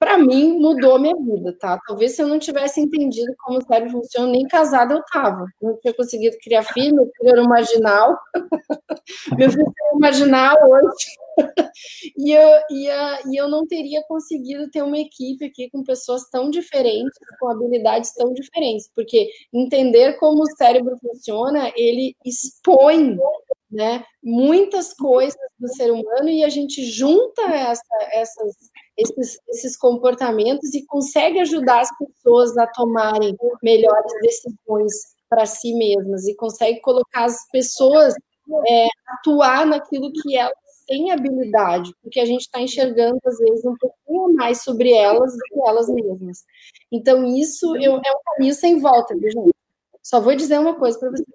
para 0.00 0.16
mim 0.16 0.58
mudou 0.58 0.96
a 0.96 0.98
minha 0.98 1.14
vida, 1.14 1.54
tá? 1.60 1.78
Talvez 1.86 2.16
se 2.16 2.22
eu 2.22 2.26
não 2.26 2.38
tivesse 2.38 2.80
entendido 2.80 3.34
como 3.38 3.58
o 3.58 3.62
cérebro 3.62 3.92
funciona, 3.92 4.32
nem 4.32 4.48
casada 4.48 4.94
eu 4.94 5.02
tava. 5.12 5.44
Não 5.60 5.78
tinha 5.78 5.92
conseguido 5.92 6.38
criar 6.42 6.62
filho, 6.62 6.96
meu 6.96 7.04
filho 7.04 7.30
era 7.30 7.42
um 7.42 7.48
marginal. 7.48 8.18
meu 9.38 9.50
filho 9.50 9.74
era 9.78 9.96
um 9.96 10.00
marginal 10.00 10.56
hoje. 10.70 11.06
e, 12.16 12.32
eu, 12.32 12.48
e, 12.70 12.88
e 13.30 13.36
eu 13.36 13.46
não 13.46 13.66
teria 13.66 14.02
conseguido 14.08 14.70
ter 14.70 14.82
uma 14.82 14.98
equipe 14.98 15.44
aqui 15.44 15.68
com 15.70 15.84
pessoas 15.84 16.28
tão 16.30 16.48
diferentes, 16.48 17.18
com 17.38 17.50
habilidades 17.50 18.14
tão 18.14 18.32
diferentes, 18.32 18.90
porque 18.94 19.28
entender 19.52 20.14
como 20.14 20.42
o 20.42 20.56
cérebro 20.56 20.96
funciona, 20.98 21.70
ele 21.76 22.16
expõe 22.24 23.18
né, 23.70 24.02
muitas 24.22 24.92
coisas 24.94 25.38
do 25.58 25.68
ser 25.68 25.92
humano 25.92 26.28
e 26.28 26.42
a 26.42 26.48
gente 26.48 26.84
junta 26.84 27.42
essa, 27.42 27.84
essas, 28.12 28.56
esses, 28.96 29.38
esses 29.48 29.76
comportamentos 29.76 30.74
e 30.74 30.84
consegue 30.86 31.40
ajudar 31.40 31.80
as 31.80 31.88
pessoas 31.98 32.56
a 32.58 32.66
tomarem 32.66 33.36
melhores 33.62 34.12
decisões 34.22 34.92
para 35.28 35.46
si 35.46 35.74
mesmas 35.74 36.26
e 36.26 36.34
consegue 36.34 36.80
colocar 36.80 37.24
as 37.24 37.48
pessoas 37.50 38.14
é, 38.68 38.88
atuar 39.08 39.64
naquilo 39.64 40.12
que 40.12 40.36
elas 40.36 40.54
têm 40.86 41.12
habilidade, 41.12 41.92
porque 42.02 42.18
a 42.18 42.24
gente 42.24 42.40
está 42.40 42.60
enxergando 42.60 43.20
às 43.24 43.38
vezes 43.38 43.64
um 43.64 43.76
pouquinho 43.76 44.34
mais 44.34 44.62
sobre 44.62 44.92
elas 44.92 45.32
do 45.32 45.38
que 45.38 45.68
elas 45.68 45.88
mesmas. 45.88 46.44
Então 46.90 47.24
isso 47.24 47.76
eu, 47.76 47.94
é 47.94 48.10
um 48.10 48.20
caminho 48.34 48.54
sem 48.54 48.80
volta, 48.80 49.16
viu, 49.16 49.30
gente? 49.30 49.54
Só 50.02 50.20
vou 50.20 50.34
dizer 50.34 50.58
uma 50.58 50.74
coisa 50.74 50.98
para 50.98 51.10
vocês 51.10 51.26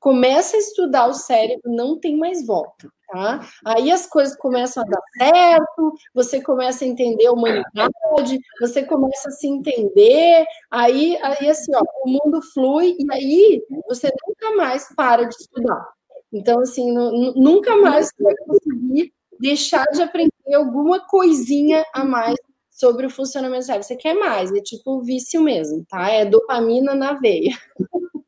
começa 0.00 0.56
a 0.56 0.60
estudar 0.60 1.06
o 1.06 1.12
cérebro, 1.12 1.70
não 1.70 2.00
tem 2.00 2.16
mais 2.16 2.44
volta, 2.44 2.90
tá? 3.10 3.40
Aí 3.66 3.90
as 3.90 4.06
coisas 4.06 4.36
começam 4.36 4.82
a 4.82 4.86
dar 4.86 5.00
certo, 5.18 5.92
você 6.14 6.42
começa 6.42 6.84
a 6.84 6.88
entender 6.88 7.26
a 7.26 7.32
humanidade, 7.32 8.38
você 8.60 8.82
começa 8.84 9.28
a 9.28 9.32
se 9.32 9.46
entender, 9.48 10.44
aí, 10.70 11.16
aí 11.22 11.48
assim, 11.48 11.72
ó, 11.74 11.82
o 12.04 12.08
mundo 12.10 12.40
flui 12.54 12.96
e 12.98 13.06
aí 13.12 13.62
você 13.88 14.10
nunca 14.26 14.54
mais 14.56 14.88
para 14.94 15.24
de 15.24 15.34
estudar. 15.34 15.86
Então, 16.32 16.60
assim, 16.60 16.92
nunca 16.92 17.76
mais 17.76 18.06
você 18.08 18.22
vai 18.22 18.34
conseguir 18.46 19.12
deixar 19.40 19.84
de 19.86 20.02
aprender 20.02 20.30
alguma 20.54 21.00
coisinha 21.00 21.84
a 21.92 22.04
mais 22.04 22.36
sobre 22.70 23.06
o 23.06 23.10
funcionamento 23.10 23.62
do 23.62 23.66
cérebro. 23.66 23.86
Você 23.86 23.96
quer 23.96 24.14
mais, 24.14 24.52
é 24.52 24.60
tipo 24.60 25.02
vício 25.02 25.42
mesmo, 25.42 25.84
tá? 25.88 26.08
É 26.10 26.24
dopamina 26.24 26.94
na 26.94 27.14
veia. 27.14 27.52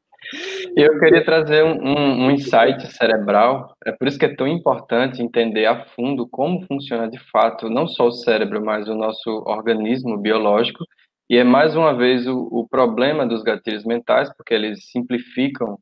Eu 0.74 0.98
queria 0.98 1.24
trazer 1.24 1.62
um, 1.62 1.74
um, 1.82 2.26
um, 2.26 2.30
insight 2.30 2.86
cerebral. 2.94 3.74
É 3.84 3.92
por 3.92 4.08
isso 4.08 4.18
que 4.18 4.24
é 4.24 4.34
tão 4.34 4.46
importante 4.46 5.22
entender 5.22 5.66
a 5.66 5.84
fundo 5.84 6.26
como 6.26 6.64
funciona 6.66 7.08
de 7.08 7.18
fato 7.30 7.68
não 7.68 7.86
só 7.86 8.06
o 8.06 8.12
cérebro, 8.12 8.64
mas 8.64 8.88
o 8.88 8.94
nosso 8.94 9.30
organismo 9.46 10.16
biológico. 10.16 10.84
E 11.28 11.36
é 11.36 11.44
mais 11.44 11.76
uma 11.76 11.94
vez 11.94 12.26
o, 12.26 12.48
o 12.50 12.66
problema 12.68 13.26
dos 13.26 13.42
gatilhos 13.42 13.84
mentais, 13.84 14.34
porque 14.36 14.54
eles 14.54 14.90
simplificam 14.90 15.78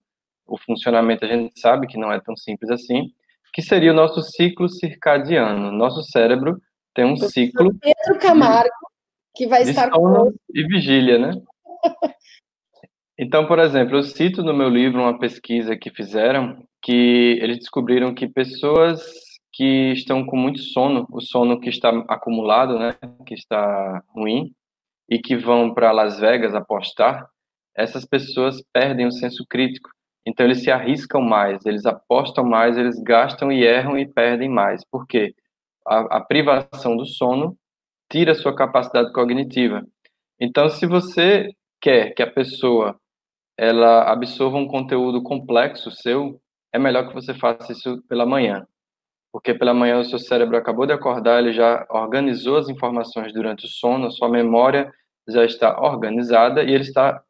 o 0.47 0.59
funcionamento. 0.59 1.25
A 1.25 1.29
gente 1.29 1.59
sabe 1.61 1.87
que 1.87 1.99
não 1.99 2.13
é 2.13 2.21
tão 2.21 2.37
simples 2.37 2.71
assim. 2.71 3.11
Que 3.53 3.63
seria 3.63 3.93
o 3.93 3.97
nosso 3.97 4.21
ciclo 4.23 4.69
circadiano. 4.69 5.73
Nosso 5.73 6.03
cérebro 6.03 6.61
tem 6.95 7.05
um 7.05 7.17
ciclo. 7.17 7.73
Pedro 7.81 8.21
Camargo, 8.21 8.71
que 9.35 9.47
vai 9.47 9.63
estar 9.63 9.91
com 9.91 10.33
e 10.55 10.67
vigília, 10.67 11.19
né? 11.19 11.33
Então, 13.23 13.47
por 13.47 13.59
exemplo, 13.59 13.99
eu 13.99 14.03
cito 14.03 14.43
no 14.43 14.55
meu 14.55 14.71
livro 14.71 15.03
uma 15.03 15.19
pesquisa 15.19 15.77
que 15.77 15.91
fizeram 15.91 16.67
que 16.81 17.39
eles 17.43 17.59
descobriram 17.59 18.15
que 18.15 18.27
pessoas 18.27 18.99
que 19.53 19.93
estão 19.93 20.25
com 20.25 20.39
muito 20.39 20.59
sono, 20.61 21.07
o 21.13 21.21
sono 21.21 21.61
que 21.61 21.69
está 21.69 21.91
acumulado, 22.09 22.79
né, 22.79 22.97
que 23.27 23.35
está 23.35 24.03
ruim, 24.09 24.55
e 25.07 25.19
que 25.19 25.37
vão 25.37 25.75
para 25.75 25.93
Las 25.93 26.19
Vegas 26.19 26.55
apostar, 26.55 27.29
essas 27.77 28.07
pessoas 28.07 28.63
perdem 28.73 29.07
o 29.07 29.13
senso 29.13 29.45
crítico. 29.47 29.91
Então 30.27 30.47
eles 30.47 30.63
se 30.63 30.71
arriscam 30.71 31.21
mais, 31.21 31.67
eles 31.67 31.85
apostam 31.85 32.43
mais, 32.43 32.79
eles 32.79 32.99
gastam 33.03 33.53
e 33.53 33.63
erram 33.63 33.99
e 33.99 34.09
perdem 34.09 34.49
mais. 34.49 34.83
Por 34.91 35.07
quê? 35.07 35.35
A, 35.87 36.17
a 36.17 36.21
privação 36.23 36.97
do 36.97 37.05
sono 37.05 37.55
tira 38.11 38.33
a 38.33 38.35
sua 38.35 38.57
capacidade 38.57 39.13
cognitiva. 39.13 39.85
Então, 40.41 40.71
se 40.71 40.87
você 40.87 41.51
quer 41.83 42.15
que 42.15 42.23
a 42.23 42.31
pessoa 42.31 42.99
ela 43.61 44.11
absorva 44.11 44.57
um 44.57 44.67
conteúdo 44.67 45.23
complexo 45.23 45.91
seu, 45.91 46.41
é 46.73 46.79
melhor 46.79 47.07
que 47.07 47.15
você 47.15 47.35
faça 47.35 47.73
isso 47.73 48.03
pela 48.09 48.25
manhã. 48.25 48.67
Porque 49.31 49.53
pela 49.53 49.75
manhã 49.75 49.99
o 49.99 50.05
seu 50.05 50.19
cérebro 50.19 50.57
acabou 50.57 50.87
de 50.87 50.95
acordar, 50.95 51.41
ele 51.41 51.53
já 51.53 51.87
organizou 51.91 52.57
as 52.57 52.71
informações 52.71 53.35
durante 53.35 53.67
o 53.67 53.69
sono, 53.69 54.07
a 54.07 54.11
sua 54.11 54.31
memória 54.31 54.91
já 55.29 55.45
está 55.45 55.79
organizada 55.79 56.63
e 56.63 56.73
ele 56.73 56.85
está 56.85 57.23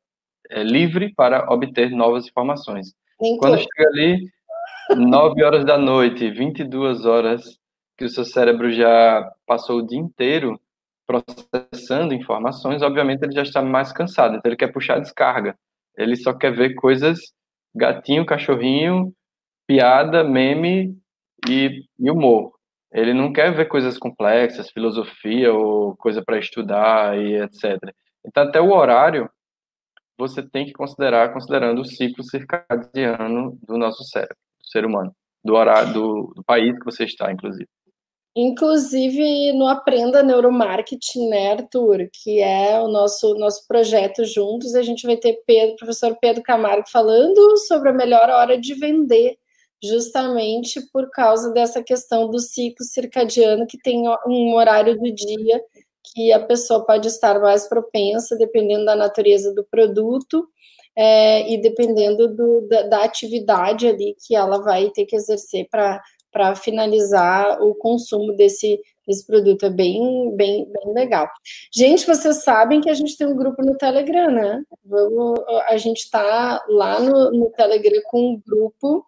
é, 0.49 0.63
livre 0.63 1.13
para 1.17 1.53
obter 1.53 1.91
novas 1.91 2.29
informações. 2.29 2.95
Quando 3.41 3.59
chega 3.59 3.89
ali 3.89 4.31
9 4.97 5.43
horas 5.43 5.65
da 5.65 5.77
noite, 5.77 6.31
22 6.31 7.07
horas, 7.07 7.59
que 7.99 8.05
o 8.05 8.09
seu 8.09 8.25
cérebro 8.25 8.71
já 8.71 9.29
passou 9.45 9.81
o 9.81 9.87
dia 9.87 9.99
inteiro 9.99 10.61
processando 11.09 12.15
informações, 12.15 12.83
obviamente 12.83 13.25
ele 13.25 13.35
já 13.35 13.43
está 13.43 13.61
mais 13.61 13.93
cansado, 13.93 14.37
então 14.37 14.49
ele 14.49 14.57
quer 14.57 14.73
puxar 14.73 14.99
a 14.99 15.01
descarga. 15.01 15.59
Ele 15.97 16.17
só 16.17 16.33
quer 16.33 16.55
ver 16.55 16.75
coisas 16.75 17.19
gatinho, 17.75 18.27
cachorrinho, 18.27 19.13
piada, 19.67 20.25
meme 20.25 20.97
e, 21.49 21.85
e 21.99 22.11
humor. 22.11 22.53
Ele 22.93 23.15
não 23.15 23.33
quer 23.33 23.55
ver 23.55 23.67
coisas 23.67 23.97
complexas, 23.97 24.71
filosofia 24.71 25.53
ou 25.53 25.97
coisa 25.97 26.23
para 26.25 26.39
estudar 26.39 27.17
e 27.17 27.37
etc. 27.43 27.79
Então, 28.27 28.45
até 28.45 28.61
o 28.61 28.73
horário 28.73 29.31
você 30.19 30.43
tem 30.43 30.67
que 30.67 30.73
considerar 30.73 31.33
considerando 31.33 31.81
o 31.81 31.85
ciclo 31.85 32.23
circadiano 32.23 33.59
do 33.67 33.79
nosso 33.79 34.05
cérebro, 34.05 34.37
do 34.61 34.69
ser 34.69 34.85
humano, 34.85 35.15
do 35.43 35.55
horário 35.55 35.95
do, 35.95 36.33
do 36.37 36.45
país 36.45 36.79
que 36.79 36.85
você 36.85 37.05
está, 37.05 37.33
inclusive. 37.33 37.69
Inclusive 38.37 39.53
no 39.55 39.67
Aprenda 39.67 40.23
Neuromarketing, 40.23 41.29
né, 41.29 41.53
Arthur, 41.53 42.09
que 42.13 42.41
é 42.41 42.81
o 42.81 42.87
nosso, 42.87 43.35
nosso 43.35 43.67
projeto 43.67 44.25
juntos, 44.25 44.75
a 44.75 44.83
gente 44.83 45.05
vai 45.05 45.17
ter 45.17 45.43
Pedro, 45.45 45.77
professor 45.77 46.17
Pedro 46.21 46.43
Camargo 46.43 46.89
falando 46.89 47.57
sobre 47.67 47.89
a 47.91 47.93
melhor 47.93 48.31
hora 48.31 48.57
de 48.57 48.75
vender, 48.75 49.37
justamente 49.83 50.81
por 50.93 51.11
causa 51.11 51.53
dessa 51.53 51.83
questão 51.83 52.31
do 52.31 52.39
ciclo 52.39 52.85
circadiano, 52.85 53.67
que 53.67 53.79
tem 53.79 54.05
um 54.27 54.55
horário 54.55 54.97
do 54.97 55.13
dia 55.13 55.61
que 56.15 56.33
a 56.33 56.41
pessoa 56.41 56.85
pode 56.85 57.09
estar 57.09 57.41
mais 57.41 57.69
propensa, 57.69 58.37
dependendo 58.37 58.85
da 58.85 58.95
natureza 58.95 59.53
do 59.55 59.65
produto, 59.65 60.47
é, 60.97 61.53
e 61.53 61.61
dependendo 61.61 62.29
do, 62.35 62.69
da, 62.69 62.83
da, 62.83 63.05
atividade 63.05 63.87
ali 63.87 64.15
que 64.27 64.35
ela 64.35 64.61
vai 64.63 64.91
ter 64.91 65.07
que 65.07 65.17
exercer 65.17 65.69
para 65.71 66.03
para 66.31 66.55
finalizar 66.55 67.61
o 67.63 67.75
consumo 67.75 68.33
desse, 68.35 68.81
desse 69.07 69.27
produto. 69.27 69.67
É 69.67 69.71
bem, 69.71 70.35
bem, 70.37 70.71
bem 70.71 70.95
legal. 70.95 71.29
Gente, 71.73 72.07
vocês 72.07 72.43
sabem 72.43 72.81
que 72.81 72.91
a 72.91 72.95
gente 72.95 73.17
tem 73.17 73.27
um 73.27 73.37
grupo 73.37 73.63
no 73.63 73.77
Telegram, 73.77 74.31
né? 74.31 74.63
Vamos, 74.85 75.41
a 75.67 75.77
gente 75.77 75.99
está 75.99 76.63
lá 76.69 77.01
no, 77.01 77.31
no, 77.33 77.51
Telegram 77.51 78.01
com 78.07 78.35
um 78.35 78.43
grupo. 78.47 79.05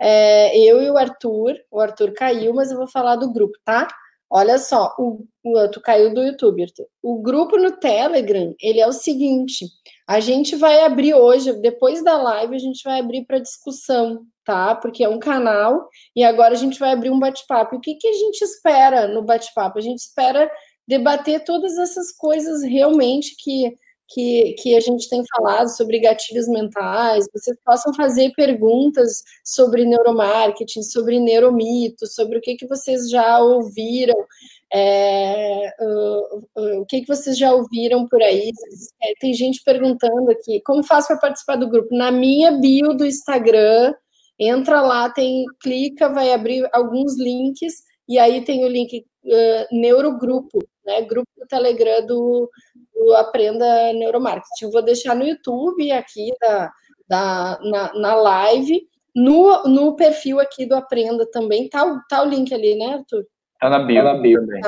É, 0.00 0.56
eu 0.58 0.82
e 0.82 0.90
o 0.90 0.96
Arthur. 0.96 1.54
O 1.70 1.80
Arthur 1.80 2.12
caiu, 2.12 2.54
mas 2.54 2.70
eu 2.70 2.76
vou 2.76 2.88
falar 2.88 3.16
do 3.16 3.32
grupo, 3.32 3.56
tá? 3.64 3.88
Olha 4.36 4.58
só, 4.58 4.92
o, 4.98 5.24
o, 5.44 5.68
tu 5.68 5.80
caiu 5.80 6.12
do 6.12 6.20
YouTube, 6.20 6.64
Arthur. 6.64 6.88
O 7.00 7.22
grupo 7.22 7.56
no 7.56 7.70
Telegram, 7.76 8.52
ele 8.60 8.80
é 8.80 8.86
o 8.86 8.92
seguinte: 8.92 9.64
a 10.08 10.18
gente 10.18 10.56
vai 10.56 10.80
abrir 10.80 11.14
hoje, 11.14 11.52
depois 11.60 12.02
da 12.02 12.20
live, 12.20 12.56
a 12.56 12.58
gente 12.58 12.82
vai 12.82 12.98
abrir 12.98 13.24
para 13.26 13.38
discussão, 13.38 14.26
tá? 14.44 14.74
Porque 14.74 15.04
é 15.04 15.08
um 15.08 15.20
canal 15.20 15.88
e 16.16 16.24
agora 16.24 16.54
a 16.54 16.56
gente 16.56 16.80
vai 16.80 16.90
abrir 16.90 17.10
um 17.10 17.18
bate-papo. 17.20 17.76
O 17.76 17.80
que, 17.80 17.94
que 17.94 18.08
a 18.08 18.12
gente 18.12 18.42
espera 18.42 19.06
no 19.06 19.22
bate-papo? 19.22 19.78
A 19.78 19.82
gente 19.82 20.00
espera 20.00 20.50
debater 20.84 21.44
todas 21.44 21.78
essas 21.78 22.10
coisas 22.10 22.64
realmente 22.64 23.36
que, 23.38 23.72
que, 24.08 24.54
que 24.58 24.76
a 24.76 24.80
gente 24.80 25.08
tem 25.08 25.24
falado 25.34 25.68
sobre 25.68 25.98
gatilhos 25.98 26.46
mentais, 26.48 27.26
vocês 27.32 27.56
possam 27.64 27.92
fazer 27.94 28.32
perguntas 28.36 29.22
sobre 29.44 29.84
neuromarketing, 29.84 30.82
sobre 30.82 31.18
neuromitos, 31.18 32.14
sobre 32.14 32.38
o 32.38 32.40
que, 32.40 32.56
que 32.56 32.66
vocês 32.66 33.08
já 33.10 33.38
ouviram, 33.40 34.26
é, 34.72 35.72
uh, 35.80 36.38
uh, 36.56 36.80
o 36.80 36.86
que, 36.86 37.02
que 37.02 37.06
vocês 37.06 37.38
já 37.38 37.54
ouviram 37.54 38.08
por 38.08 38.20
aí? 38.22 38.50
É, 39.02 39.12
tem 39.20 39.32
gente 39.32 39.62
perguntando 39.64 40.30
aqui, 40.30 40.60
como 40.62 40.82
faço 40.82 41.08
para 41.08 41.18
participar 41.18 41.56
do 41.56 41.68
grupo? 41.68 41.96
Na 41.96 42.10
minha 42.10 42.52
bio 42.52 42.92
do 42.94 43.06
Instagram, 43.06 43.94
entra 44.38 44.80
lá, 44.80 45.08
tem 45.10 45.44
clica, 45.60 46.08
vai 46.08 46.32
abrir 46.32 46.68
alguns 46.72 47.16
links 47.18 47.84
e 48.08 48.18
aí 48.18 48.44
tem 48.44 48.64
o 48.64 48.68
link 48.68 49.06
uh, 49.24 49.76
Neurogrupo, 49.76 50.58
né? 50.84 51.02
Grupo 51.02 51.28
do 51.38 51.46
Telegram 51.46 52.04
do, 52.04 52.50
do 52.94 53.14
Aprenda 53.14 53.92
Neuromarketing. 53.92 54.64
Eu 54.64 54.70
vou 54.70 54.82
deixar 54.82 55.14
no 55.14 55.26
YouTube 55.26 55.90
aqui 55.92 56.32
da, 56.40 56.72
da, 57.08 57.58
na, 57.62 57.94
na 57.94 58.14
live, 58.14 58.88
no, 59.14 59.64
no 59.64 59.96
perfil 59.96 60.40
aqui 60.40 60.66
do 60.66 60.74
Aprenda 60.74 61.28
também, 61.30 61.68
tá, 61.68 61.84
tá 62.08 62.22
o 62.22 62.28
link 62.28 62.52
ali, 62.52 62.76
né, 62.76 62.94
Arthur? 62.94 63.24
Tá 63.60 63.70
na 63.70 63.78
bio. 63.80 64.02
Tá 64.02 64.14
na 64.14 64.20
bio 64.20 64.40
também. 64.40 64.60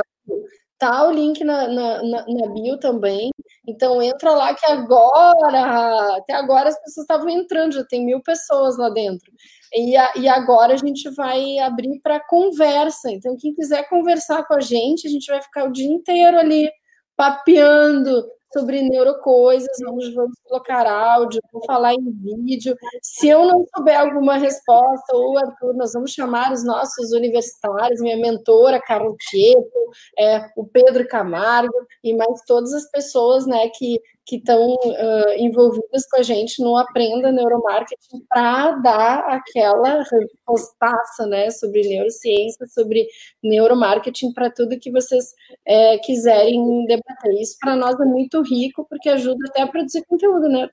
Tá 0.78 1.08
o 1.08 1.10
link 1.10 1.42
na, 1.42 1.68
na, 1.68 2.02
na, 2.02 2.26
na, 2.26 2.46
bio 2.52 2.78
também. 2.78 3.30
Então 3.66 4.00
entra 4.02 4.30
lá 4.32 4.54
que 4.54 4.66
agora, 4.66 6.16
até 6.16 6.34
agora 6.34 6.68
as 6.68 6.78
pessoas 6.78 7.04
estavam 7.04 7.28
entrando, 7.30 7.72
já 7.72 7.84
tem 7.84 8.04
mil 8.04 8.22
pessoas 8.22 8.76
lá 8.76 8.90
dentro. 8.90 9.32
E, 9.72 9.96
a, 9.96 10.12
e 10.16 10.28
agora 10.28 10.74
a 10.74 10.76
gente 10.76 11.08
vai 11.10 11.58
abrir 11.58 11.98
para 12.00 12.20
conversa. 12.20 13.10
Então, 13.10 13.36
quem 13.38 13.54
quiser 13.54 13.88
conversar 13.88 14.46
com 14.46 14.54
a 14.54 14.60
gente, 14.60 15.06
a 15.06 15.10
gente 15.10 15.26
vai 15.26 15.42
ficar 15.42 15.64
o 15.64 15.72
dia 15.72 15.90
inteiro 15.90 16.38
ali 16.38 16.70
papeando 17.16 18.24
sobre 18.52 18.80
neurocoisas, 18.80 19.76
vamos, 19.82 20.14
vamos 20.14 20.34
colocar 20.44 20.86
áudio, 20.86 21.40
vou 21.52 21.62
falar 21.66 21.92
em 21.92 22.10
vídeo. 22.44 22.74
Se 23.02 23.28
eu 23.28 23.44
não 23.44 23.66
souber 23.74 23.98
alguma 24.00 24.36
resposta, 24.36 25.14
ou 25.14 25.36
Arthur, 25.38 25.74
nós 25.74 25.92
vamos 25.92 26.12
chamar 26.12 26.52
os 26.52 26.64
nossos 26.64 27.12
universitários, 27.12 28.00
minha 28.00 28.16
mentora, 28.16 28.80
Carol 28.80 29.16
Tieto, 29.18 29.90
é, 30.18 30.48
o 30.56 30.64
Pedro 30.64 31.06
Camargo 31.06 31.74
e 32.02 32.14
mais 32.14 32.40
todas 32.46 32.72
as 32.72 32.90
pessoas 32.90 33.46
né, 33.46 33.68
que 33.76 34.00
que 34.26 34.36
estão 34.36 34.74
uh, 34.74 35.32
envolvidas 35.38 36.04
com 36.10 36.18
a 36.18 36.22
gente 36.22 36.60
no 36.60 36.76
Aprenda 36.76 37.30
Neuromarketing 37.30 38.24
para 38.28 38.72
dar 38.80 39.20
aquela 39.20 40.02
respostaça 40.02 41.26
né, 41.26 41.48
sobre 41.50 41.82
neurociência, 41.82 42.66
sobre 42.66 43.06
neuromarketing, 43.42 44.32
para 44.32 44.50
tudo 44.50 44.78
que 44.80 44.90
vocês 44.90 45.32
é, 45.64 45.96
quiserem 45.98 46.84
debater. 46.86 47.32
Isso 47.40 47.56
para 47.60 47.76
nós 47.76 47.98
é 48.00 48.04
muito 48.04 48.42
rico, 48.42 48.84
porque 48.90 49.08
ajuda 49.08 49.38
até 49.48 49.62
a 49.62 49.68
produzir 49.68 50.04
conteúdo, 50.06 50.48
né? 50.48 50.68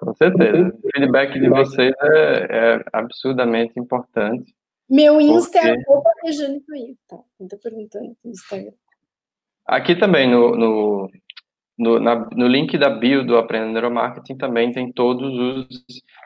Com 0.00 0.14
certeza. 0.14 0.74
O 0.82 0.90
feedback 0.92 1.38
de 1.38 1.48
vocês 1.48 1.92
é, 2.00 2.46
é 2.50 2.84
absurdamente 2.92 3.78
importante. 3.78 4.54
Meu 4.88 5.20
Insta 5.20 5.58
é 5.58 5.60
porque... 5.62 5.78
é 5.78 5.92
arroba 5.92 6.10
Rejane 6.24 6.62
tá? 7.08 7.18
Estou 7.40 7.58
perguntando 7.58 8.16
no 8.24 8.30
Instagram. 8.30 8.72
Aqui 9.66 9.96
também 9.96 10.30
no, 10.30 10.54
no, 10.54 11.10
no, 11.76 11.98
na, 11.98 12.28
no 12.32 12.46
link 12.46 12.78
da 12.78 12.88
bio 12.88 13.24
do 13.26 13.36
Aprenda 13.36 13.72
Neuromarketing 13.72 14.36
também 14.36 14.72
tem 14.72 14.92
todos 14.92 15.32
os. 15.36 15.66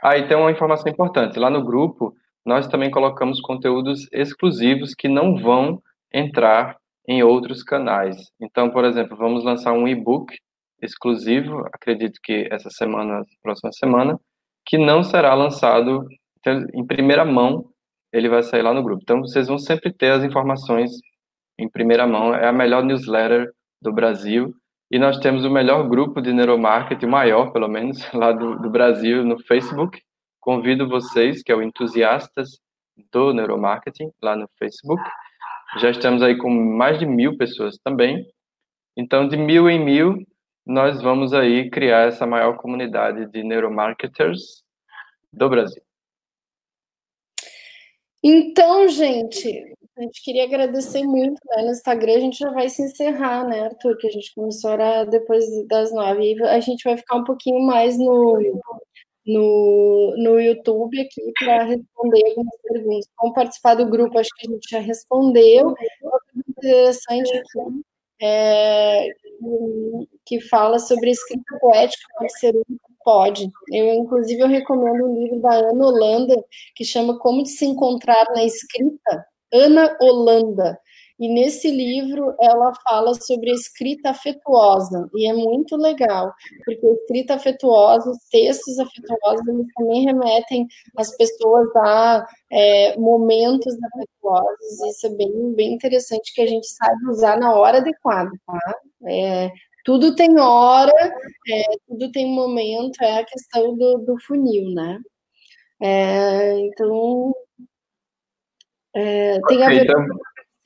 Ah, 0.02 0.16
e 0.16 0.28
tem 0.28 0.36
uma 0.36 0.50
informação 0.50 0.90
importante. 0.90 1.38
Lá 1.38 1.48
no 1.48 1.64
grupo, 1.64 2.14
nós 2.44 2.66
também 2.66 2.90
colocamos 2.90 3.40
conteúdos 3.40 4.06
exclusivos 4.12 4.94
que 4.94 5.08
não 5.08 5.36
vão 5.36 5.82
entrar 6.12 6.76
em 7.06 7.22
outros 7.22 7.62
canais. 7.62 8.16
Então, 8.40 8.70
por 8.70 8.84
exemplo, 8.84 9.16
vamos 9.16 9.44
lançar 9.44 9.72
um 9.72 9.88
e-book 9.88 10.36
exclusivo, 10.80 11.64
acredito 11.74 12.20
que 12.22 12.46
essa 12.50 12.70
semana, 12.70 13.24
próxima 13.42 13.72
semana, 13.72 14.20
que 14.66 14.76
não 14.76 15.02
será 15.02 15.34
lançado 15.34 16.06
em 16.74 16.86
primeira 16.86 17.24
mão, 17.24 17.64
ele 18.12 18.28
vai 18.28 18.42
sair 18.42 18.62
lá 18.62 18.72
no 18.72 18.82
grupo. 18.82 19.02
Então, 19.02 19.20
vocês 19.20 19.48
vão 19.48 19.58
sempre 19.58 19.92
ter 19.92 20.12
as 20.12 20.22
informações 20.22 20.90
em 21.58 21.68
primeira 21.68 22.06
mão. 22.06 22.34
É 22.34 22.46
a 22.46 22.52
melhor 22.52 22.84
newsletter 22.84 23.50
do 23.82 23.92
Brasil 23.92 24.54
e 24.90 24.98
nós 24.98 25.18
temos 25.18 25.44
o 25.44 25.50
melhor 25.50 25.86
grupo 25.88 26.20
de 26.20 26.32
neuromarketing, 26.32 27.06
maior 27.06 27.52
pelo 27.52 27.68
menos, 27.68 27.98
lá 28.12 28.32
do, 28.32 28.58
do 28.58 28.70
Brasil, 28.70 29.24
no 29.24 29.38
Facebook. 29.44 30.00
Convido 30.40 30.88
vocês, 30.88 31.42
que 31.42 31.52
é 31.52 31.54
o 31.54 31.62
Entusiastas 31.62 32.58
do 33.12 33.34
Neuromarketing, 33.34 34.10
lá 34.22 34.34
no 34.34 34.48
Facebook. 34.58 35.02
Já 35.78 35.90
estamos 35.90 36.22
aí 36.22 36.36
com 36.38 36.48
mais 36.48 36.98
de 36.98 37.04
mil 37.04 37.36
pessoas 37.36 37.76
também. 37.84 38.26
Então, 38.96 39.28
de 39.28 39.36
mil 39.36 39.68
em 39.68 39.84
mil, 39.84 40.26
nós 40.66 41.02
vamos 41.02 41.34
aí 41.34 41.68
criar 41.70 42.08
essa 42.08 42.26
maior 42.26 42.56
comunidade 42.56 43.26
de 43.30 43.42
neuromarketers 43.42 44.62
do 45.32 45.48
Brasil. 45.48 45.82
Então, 48.24 48.88
gente, 48.88 49.74
a 49.98 50.02
gente 50.02 50.22
queria 50.22 50.44
agradecer 50.44 51.02
muito, 51.02 51.40
né? 51.46 51.62
No 51.62 51.70
Instagram 51.70 52.16
a 52.16 52.20
gente 52.20 52.38
já 52.38 52.50
vai 52.50 52.68
se 52.68 52.82
encerrar, 52.82 53.46
né, 53.46 53.62
Arthur? 53.62 53.96
Que 53.98 54.06
a 54.06 54.10
gente 54.10 54.32
começou 54.34 54.70
a 54.70 55.04
depois 55.04 55.44
das 55.66 55.92
nove. 55.92 56.34
E 56.34 56.42
a 56.44 56.60
gente 56.60 56.84
vai 56.84 56.96
ficar 56.96 57.16
um 57.16 57.24
pouquinho 57.24 57.60
mais 57.60 57.98
no, 57.98 58.62
no, 59.26 60.14
no 60.16 60.40
YouTube 60.40 61.00
aqui 61.00 61.32
para 61.38 61.64
responder 61.64 62.28
algumas 62.28 62.56
perguntas. 62.62 63.08
Vamos 63.20 63.34
participar 63.34 63.74
do 63.74 63.90
grupo, 63.90 64.18
acho 64.18 64.30
que 64.36 64.48
a 64.48 64.52
gente 64.52 64.70
já 64.70 64.78
respondeu. 64.78 65.74
Interessante 66.48 67.36
aqui 67.36 67.82
é, 68.20 69.08
que 70.26 70.40
fala 70.40 70.78
sobre 70.78 71.10
escrita 71.10 71.58
poética 71.60 72.04
pode 72.18 72.38
ser 72.38 72.54
pode. 73.04 73.50
Eu, 73.72 73.94
inclusive, 73.94 74.42
eu 74.42 74.48
recomendo 74.48 75.06
um 75.06 75.22
livro 75.22 75.40
da 75.40 75.54
Ana 75.54 75.86
Holanda 75.86 76.34
que 76.74 76.84
chama 76.84 77.18
Como 77.18 77.46
se 77.46 77.64
encontrar 77.64 78.26
na 78.34 78.44
escrita 78.44 79.26
Ana 79.52 79.96
Holanda. 80.00 80.78
E 81.18 81.28
nesse 81.28 81.68
livro 81.68 82.32
ela 82.40 82.72
fala 82.88 83.12
sobre 83.14 83.50
escrita 83.50 84.10
afetuosa, 84.10 85.10
e 85.14 85.28
é 85.28 85.32
muito 85.32 85.76
legal, 85.76 86.32
porque 86.64 86.86
escrita 86.86 87.34
afetuosa, 87.34 88.08
os 88.08 88.18
textos 88.30 88.78
afetuosos, 88.78 89.48
eles 89.48 89.66
também 89.74 90.04
remetem 90.04 90.66
as 90.96 91.16
pessoas 91.16 91.74
a 91.74 92.24
é, 92.52 92.96
momentos 92.96 93.76
afetuosos, 93.82 94.80
isso 94.90 95.06
é 95.08 95.10
bem, 95.10 95.54
bem 95.54 95.72
interessante 95.74 96.32
que 96.32 96.40
a 96.40 96.46
gente 96.46 96.68
saiba 96.68 97.10
usar 97.10 97.36
na 97.36 97.52
hora 97.52 97.78
adequada, 97.78 98.30
tá? 98.46 98.74
É, 99.08 99.50
tudo 99.84 100.14
tem 100.14 100.38
hora, 100.38 100.92
é, 101.48 101.64
tudo 101.88 102.12
tem 102.12 102.32
momento, 102.32 103.02
é 103.02 103.18
a 103.18 103.24
questão 103.24 103.76
do, 103.76 103.98
do 103.98 104.16
funil, 104.24 104.72
né? 104.72 105.00
É, 105.80 106.58
então, 106.60 107.32
é, 108.98 109.40
tem 109.48 109.62
a 109.64 109.68
ver 109.68 109.84
então... 109.84 110.04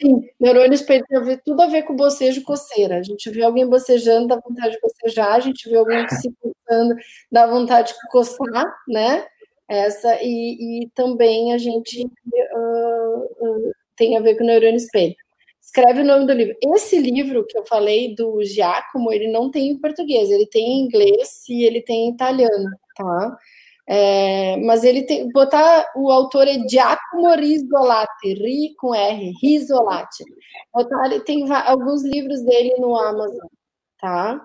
Sim, 0.00 0.28
neurônio 0.40 0.74
espelho 0.74 1.04
tem 1.08 1.16
a 1.16 1.20
ver, 1.20 1.40
tudo 1.44 1.62
a 1.62 1.66
ver 1.66 1.82
com 1.82 1.94
bocejo 1.94 2.40
e 2.40 2.42
coceira. 2.42 2.98
A 2.98 3.02
gente 3.02 3.30
vê 3.30 3.42
alguém 3.44 3.68
bocejando, 3.68 4.26
dá 4.26 4.36
vontade 4.36 4.74
de 4.74 4.80
bocejar, 4.80 5.34
a 5.34 5.40
gente 5.40 5.68
vê 5.68 5.76
alguém 5.76 6.08
se 6.08 6.32
coçando, 6.40 6.94
dá 7.30 7.46
vontade 7.46 7.92
de 7.92 8.08
coçar, 8.10 8.64
né? 8.88 9.24
Essa, 9.68 10.18
e, 10.20 10.82
e 10.82 10.90
também 10.90 11.52
a 11.54 11.58
gente 11.58 12.04
uh, 12.04 13.18
uh, 13.40 13.72
tem 13.96 14.16
a 14.16 14.20
ver 14.20 14.36
com 14.36 14.44
neurônio 14.44 14.76
espelho. 14.76 15.14
Escreve 15.60 16.00
o 16.00 16.04
nome 16.04 16.26
do 16.26 16.32
livro. 16.32 16.56
Esse 16.74 16.98
livro 16.98 17.46
que 17.46 17.56
eu 17.56 17.64
falei 17.64 18.14
do 18.16 18.44
Giacomo, 18.44 19.12
ele 19.12 19.30
não 19.30 19.50
tem 19.50 19.68
em 19.68 19.78
português, 19.78 20.30
ele 20.30 20.46
tem 20.46 20.64
em 20.64 20.84
inglês 20.84 21.48
e 21.48 21.64
ele 21.64 21.80
tem 21.80 22.08
em 22.08 22.12
italiano, 22.12 22.70
tá? 22.96 23.38
É, 23.88 24.56
mas 24.58 24.84
ele 24.84 25.02
tem, 25.02 25.28
botar 25.32 25.84
o 25.96 26.10
autor 26.10 26.46
é 26.46 26.56
Giacomo 26.68 27.34
Risolati, 27.34 28.34
Ri 28.34 28.74
com 28.76 28.94
R, 28.94 29.32
Risolati. 29.42 30.24
Botar, 30.72 31.06
ele 31.06 31.20
tem 31.20 31.50
alguns 31.52 32.04
livros 32.04 32.42
dele 32.42 32.74
no 32.78 32.96
Amazon, 32.96 33.46
tá? 34.00 34.40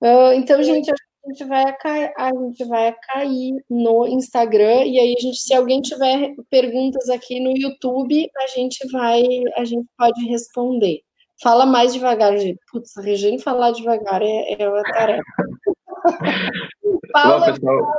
Uh, 0.00 0.32
então, 0.34 0.62
gente, 0.62 0.90
a 0.90 0.94
gente 1.28 1.44
vai 1.44 1.74
a 2.16 2.30
gente 2.30 2.64
vai 2.64 2.94
cair 3.08 3.64
no 3.70 4.06
Instagram 4.06 4.84
e 4.84 4.98
aí 4.98 5.14
gente, 5.18 5.38
se 5.38 5.54
alguém 5.54 5.80
tiver 5.80 6.34
perguntas 6.50 7.08
aqui 7.08 7.40
no 7.40 7.56
YouTube, 7.56 8.30
a 8.36 8.46
gente 8.48 8.86
vai, 8.90 9.22
a 9.56 9.64
gente 9.64 9.86
pode 9.96 10.24
responder. 10.26 11.00
Fala 11.42 11.66
mais 11.66 11.92
devagar, 11.92 12.36
gente. 12.38 12.60
Putz, 12.70 12.96
a 12.96 13.02
Regine 13.02 13.40
falar 13.40 13.72
devagar 13.72 14.22
é, 14.22 14.56
é 14.58 14.68
uma 14.68 14.82
tarefa. 14.82 15.22
Fala, 17.12 17.52
pessoal. 17.52 17.98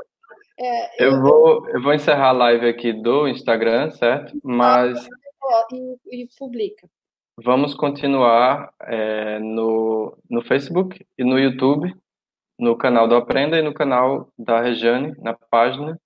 É, 0.57 1.03
eu, 1.03 1.11
eu, 1.11 1.21
vou, 1.21 1.69
eu 1.69 1.81
vou 1.81 1.93
encerrar 1.93 2.29
a 2.29 2.33
live 2.33 2.67
aqui 2.67 2.93
do 2.93 3.27
Instagram, 3.27 3.91
certo? 3.91 4.37
Mas. 4.43 5.07
E, 5.71 6.23
e 6.23 6.27
publica. 6.37 6.87
Vamos 7.43 7.73
continuar 7.73 8.73
é, 8.81 9.39
no, 9.39 10.17
no 10.29 10.41
Facebook 10.41 11.05
e 11.17 11.23
no 11.23 11.37
YouTube, 11.37 11.93
no 12.57 12.77
canal 12.77 13.07
do 13.07 13.15
Aprenda 13.15 13.57
e 13.59 13.61
no 13.61 13.73
canal 13.73 14.29
da 14.39 14.61
Rejane, 14.61 15.13
na 15.17 15.33
página. 15.33 15.99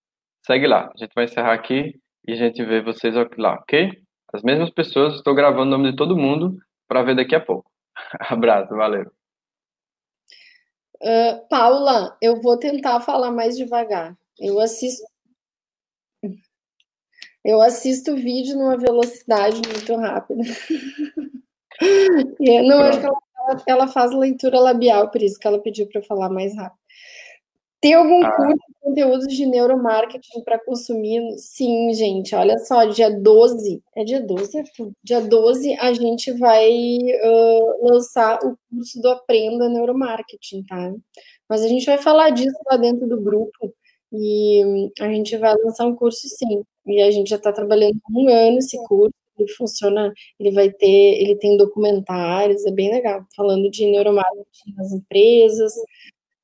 Segue 0.45 0.65
lá. 0.65 0.91
A 0.93 0.97
gente 0.97 1.13
vai 1.13 1.25
encerrar 1.25 1.53
aqui 1.53 1.93
e 2.27 2.33
a 2.33 2.35
gente 2.35 2.65
vê 2.65 2.81
vocês 2.81 3.13
lá, 3.37 3.53
ok? 3.53 3.91
As 4.33 4.41
mesmas 4.41 4.71
pessoas, 4.71 5.15
estou 5.15 5.35
gravando 5.35 5.67
o 5.67 5.77
nome 5.77 5.91
de 5.91 5.95
todo 5.95 6.17
mundo 6.17 6.57
para 6.87 7.03
ver 7.03 7.15
daqui 7.15 7.35
a 7.35 7.39
pouco. 7.39 7.69
Abraço, 8.19 8.75
valeu. 8.75 9.11
Uh, 11.01 11.47
Paula, 11.47 12.17
eu 12.21 12.41
vou 12.41 12.57
tentar 12.57 12.99
falar 13.01 13.31
mais 13.31 13.55
devagar. 13.55 14.17
Eu 14.39 14.59
assisto. 14.59 15.05
Eu 17.43 17.61
assisto 17.61 18.15
vídeo 18.15 18.57
numa 18.57 18.77
velocidade 18.77 19.61
muito 19.67 19.95
rápida. 19.95 20.43
não, 22.65 22.79
acho 22.81 22.99
que 22.99 23.05
ela, 23.05 23.63
ela, 23.67 23.87
faz 23.87 24.11
leitura 24.11 24.59
labial, 24.59 25.09
por 25.09 25.21
isso 25.21 25.39
que 25.39 25.47
ela 25.47 25.61
pediu 25.61 25.87
para 25.87 26.01
falar 26.01 26.29
mais 26.29 26.55
rápido. 26.55 26.79
Tem 27.81 27.93
algum 27.93 28.21
ah. 28.25 28.31
curso 28.35 28.55
de 28.55 28.73
conteúdos 28.81 29.33
de 29.33 29.45
neuromarketing 29.45 30.43
para 30.43 30.59
consumir? 30.59 31.21
Sim, 31.37 31.93
gente. 31.93 32.35
Olha 32.35 32.57
só, 32.59 32.83
dia 32.85 33.09
12. 33.09 33.81
É 33.95 34.03
dia 34.03 34.21
12, 34.21 34.59
Arthur? 34.59 34.91
Dia 35.01 35.21
12 35.21 35.73
a 35.79 35.93
gente 35.93 36.31
vai 36.33 36.69
uh, 36.69 37.87
lançar 37.89 38.37
o 38.43 38.57
curso 38.69 39.01
do 39.01 39.09
Aprenda 39.09 39.69
Neuromarketing, 39.69 40.63
tá? 40.63 40.93
Mas 41.47 41.63
a 41.63 41.69
gente 41.69 41.85
vai 41.85 41.97
falar 41.97 42.31
disso 42.31 42.57
lá 42.69 42.75
dentro 42.75 43.07
do 43.07 43.21
grupo. 43.21 43.73
E 44.11 44.91
a 44.99 45.07
gente 45.09 45.37
vai 45.37 45.55
lançar 45.55 45.85
um 45.85 45.95
curso 45.95 46.27
sim. 46.27 46.63
E 46.87 47.01
a 47.01 47.11
gente 47.11 47.29
já 47.29 47.35
está 47.35 47.51
trabalhando 47.51 47.99
um 48.11 48.29
ano 48.29 48.57
esse 48.57 48.77
curso. 48.85 49.13
Ele 49.37 49.51
funciona, 49.53 50.13
ele 50.39 50.51
vai 50.51 50.69
ter, 50.69 51.21
ele 51.21 51.35
tem 51.37 51.55
documentários, 51.55 52.65
é 52.65 52.71
bem 52.71 52.91
legal, 52.91 53.25
falando 53.33 53.69
de 53.71 53.85
neuromarketing 53.85 54.73
nas 54.75 54.91
empresas, 54.91 55.71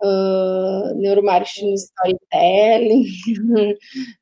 uh, 0.02 0.96
neuromarketing 0.96 1.72
no 1.72 1.74
storytelling, 1.74 3.04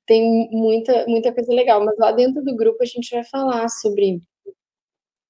tem 0.08 0.50
muita, 0.52 1.06
muita 1.08 1.32
coisa 1.32 1.54
legal. 1.54 1.86
Mas 1.86 1.98
lá 2.00 2.12
dentro 2.12 2.44
do 2.44 2.56
grupo 2.56 2.82
a 2.82 2.86
gente 2.86 3.12
vai 3.14 3.24
falar 3.26 3.70
sobre, 3.70 4.22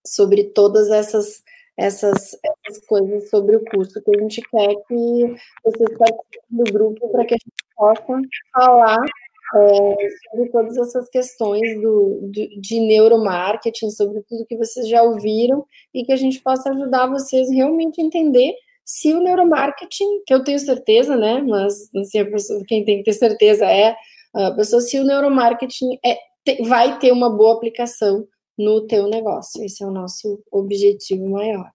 sobre 0.06 0.46
todas 0.46 0.90
essas 0.90 1.44
essas, 1.78 2.38
essas 2.44 2.86
coisas 2.86 3.30
sobre 3.30 3.56
o 3.56 3.66
curso, 3.66 4.02
que 4.02 4.16
a 4.16 4.22
gente 4.22 4.42
quer 4.42 4.76
que 4.88 5.36
vocês 5.64 5.98
participem 5.98 6.42
do 6.52 6.72
grupo 6.72 7.10
para 7.10 7.26
que 7.26 7.34
a 7.34 7.38
gente 7.38 7.64
possa 7.84 8.22
falar 8.54 9.04
é, 9.56 9.96
sobre 10.32 10.50
todas 10.50 10.78
essas 10.78 11.10
questões 11.10 11.82
do, 11.82 12.30
de, 12.32 12.60
de 12.60 12.80
neuromarketing, 12.80 13.90
sobre 13.92 14.22
tudo 14.24 14.46
que 14.46 14.58
vocês 14.58 14.88
já 14.88 15.04
ouviram, 15.04 15.66
e 15.94 16.04
que 16.04 16.12
a 16.12 16.16
gente 16.16 16.42
possa 16.42 16.70
ajudar 16.72 17.08
vocês 17.08 17.50
realmente 17.52 18.02
a 18.02 18.06
entender 18.06 18.54
se 18.86 19.14
o 19.14 19.22
neuromarketing, 19.22 20.24
que 20.26 20.34
eu 20.34 20.44
tenho 20.44 20.60
certeza, 20.60 21.16
né, 21.16 21.42
mas 21.42 21.90
assim, 21.96 22.26
pessoa, 22.26 22.64
quem 22.68 22.84
tem 22.84 22.98
que 22.98 23.04
ter 23.04 23.14
certeza 23.14 23.66
é 23.66 23.96
a 24.34 24.52
pessoa, 24.52 24.82
se 24.82 25.00
o 25.00 25.04
neuromarketing 25.04 26.00
é, 26.04 26.18
vai 26.66 26.98
ter 27.00 27.12
uma 27.12 27.30
boa 27.30 27.56
aplicação 27.56 28.28
no 28.58 28.86
teu 28.88 29.08
negócio. 29.08 29.64
Esse 29.64 29.84
é 29.84 29.88
o 29.88 29.92
nosso 29.92 30.42
objetivo 30.52 31.30
maior. 31.30 31.70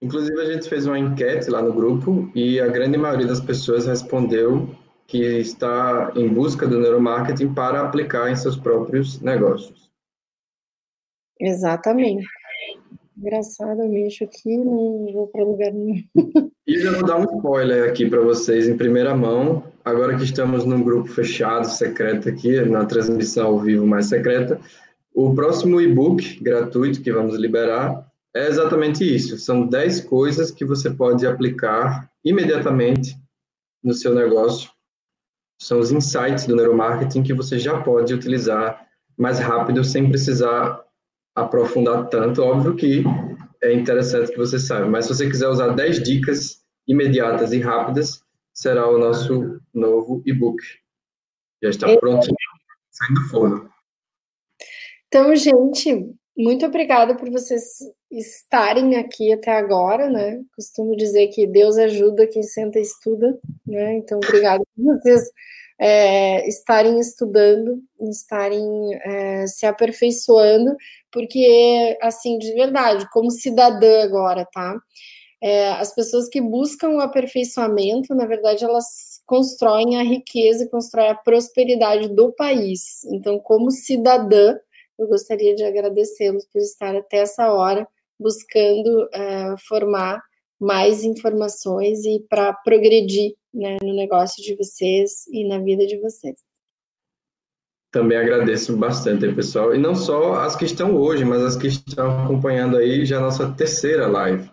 Inclusive, 0.00 0.40
a 0.40 0.52
gente 0.52 0.68
fez 0.68 0.86
uma 0.86 0.98
enquete 0.98 1.50
lá 1.50 1.60
no 1.60 1.72
grupo 1.72 2.30
e 2.34 2.58
a 2.58 2.66
grande 2.68 2.96
maioria 2.96 3.26
das 3.26 3.40
pessoas 3.40 3.86
respondeu 3.86 4.68
que 5.06 5.22
está 5.38 6.12
em 6.14 6.28
busca 6.28 6.66
do 6.66 6.78
neuromarketing 6.78 7.52
para 7.52 7.82
aplicar 7.82 8.30
em 8.30 8.36
seus 8.36 8.56
próprios 8.56 9.20
negócios. 9.20 9.90
Exatamente. 11.38 12.26
Engraçado, 13.16 13.82
eu 13.82 13.88
mexo 13.88 14.24
aqui 14.24 14.56
não 14.56 15.12
vou 15.12 15.28
para 15.28 15.44
lugar 15.44 15.72
nenhum. 15.72 16.02
E 16.66 16.78
já 16.78 16.92
vou 16.92 17.04
dar 17.04 17.18
um 17.18 17.36
spoiler 17.36 17.90
aqui 17.90 18.08
para 18.08 18.22
vocês 18.22 18.66
em 18.66 18.74
primeira 18.74 19.14
mão. 19.14 19.62
Agora 19.84 20.16
que 20.16 20.24
estamos 20.24 20.64
num 20.64 20.82
grupo 20.82 21.10
fechado, 21.10 21.66
secreto 21.66 22.30
aqui, 22.30 22.58
na 22.62 22.86
transmissão 22.86 23.48
ao 23.48 23.60
vivo 23.60 23.86
mais 23.86 24.06
secreta, 24.06 24.58
o 25.14 25.34
próximo 25.34 25.78
e-book 25.78 26.42
gratuito 26.42 27.02
que 27.02 27.12
vamos 27.12 27.36
liberar 27.36 28.10
é 28.34 28.46
exatamente 28.46 29.04
isso. 29.04 29.36
São 29.36 29.66
10 29.66 30.00
coisas 30.02 30.50
que 30.50 30.64
você 30.64 30.90
pode 30.90 31.26
aplicar 31.26 32.10
imediatamente 32.24 33.14
no 33.82 33.92
seu 33.92 34.14
negócio. 34.14 34.70
São 35.58 35.78
os 35.78 35.90
insights 35.90 36.46
do 36.46 36.56
neuromarketing 36.56 37.22
que 37.22 37.32
você 37.32 37.58
já 37.58 37.80
pode 37.82 38.12
utilizar 38.12 38.86
mais 39.16 39.38
rápido 39.38 39.84
sem 39.84 40.08
precisar 40.08 40.84
aprofundar 41.34 42.08
tanto. 42.08 42.42
Óbvio 42.42 42.76
que 42.76 43.04
é 43.62 43.72
interessante 43.72 44.30
que 44.30 44.36
você 44.36 44.58
saiba, 44.58 44.88
mas 44.88 45.06
se 45.06 45.14
você 45.14 45.28
quiser 45.28 45.48
usar 45.48 45.68
10 45.68 46.02
dicas 46.02 46.62
imediatas 46.86 47.52
e 47.52 47.60
rápidas, 47.60 48.22
será 48.52 48.88
o 48.88 48.98
nosso 48.98 49.60
novo 49.72 50.22
e-book. 50.26 50.62
Já 51.62 51.70
está 51.70 51.96
pronto, 51.96 52.26
saindo 52.90 53.20
do 53.20 53.28
forno. 53.28 53.70
Então, 55.08 55.34
gente, 55.34 56.14
muito 56.36 56.66
obrigada 56.66 57.16
por 57.16 57.30
vocês 57.30 57.78
estarem 58.18 58.96
aqui 58.96 59.32
até 59.32 59.52
agora, 59.52 60.08
né? 60.08 60.40
Costumo 60.54 60.96
dizer 60.96 61.28
que 61.28 61.46
Deus 61.46 61.76
ajuda 61.76 62.26
quem 62.26 62.42
senta 62.42 62.78
e 62.78 62.82
estuda, 62.82 63.38
né? 63.66 63.94
Então, 63.96 64.18
obrigada 64.18 64.62
por 64.76 64.84
vocês 64.84 65.30
é, 65.78 66.46
estarem 66.48 66.98
estudando, 67.00 67.82
estarem 68.10 68.94
é, 69.04 69.46
se 69.46 69.66
aperfeiçoando, 69.66 70.76
porque, 71.12 71.98
assim, 72.00 72.38
de 72.38 72.52
verdade, 72.54 73.08
como 73.10 73.30
cidadã 73.30 74.02
agora, 74.04 74.46
tá? 74.52 74.76
É, 75.42 75.70
as 75.72 75.94
pessoas 75.94 76.28
que 76.28 76.40
buscam 76.40 76.90
o 76.90 77.00
aperfeiçoamento, 77.00 78.14
na 78.14 78.26
verdade, 78.26 78.64
elas 78.64 79.20
constroem 79.26 79.98
a 79.98 80.02
riqueza, 80.02 80.68
constroem 80.70 81.10
a 81.10 81.14
prosperidade 81.14 82.08
do 82.08 82.32
país. 82.32 83.04
Então, 83.12 83.38
como 83.38 83.70
cidadã, 83.70 84.56
eu 84.98 85.08
gostaria 85.08 85.54
de 85.54 85.64
agradecê-los 85.64 86.46
por 86.46 86.60
estar 86.60 86.94
até 86.96 87.18
essa 87.18 87.52
hora 87.52 87.86
buscando 88.18 89.04
uh, 89.04 89.56
formar 89.68 90.22
mais 90.60 91.04
informações 91.04 92.04
e 92.04 92.24
para 92.28 92.52
progredir 92.52 93.34
né, 93.52 93.76
no 93.82 93.94
negócio 93.94 94.42
de 94.42 94.56
vocês 94.56 95.26
e 95.30 95.46
na 95.46 95.58
vida 95.58 95.86
de 95.86 95.98
vocês. 96.00 96.36
Também 97.92 98.18
agradeço 98.18 98.76
bastante, 98.76 99.32
pessoal. 99.32 99.74
E 99.74 99.78
não 99.78 99.94
só 99.94 100.34
as 100.34 100.56
que 100.56 100.64
estão 100.64 100.96
hoje, 100.96 101.24
mas 101.24 101.42
as 101.42 101.56
que 101.56 101.68
estão 101.68 102.24
acompanhando 102.24 102.76
aí 102.76 103.04
já 103.04 103.18
a 103.18 103.22
nossa 103.22 103.52
terceira 103.52 104.08
live. 104.08 104.50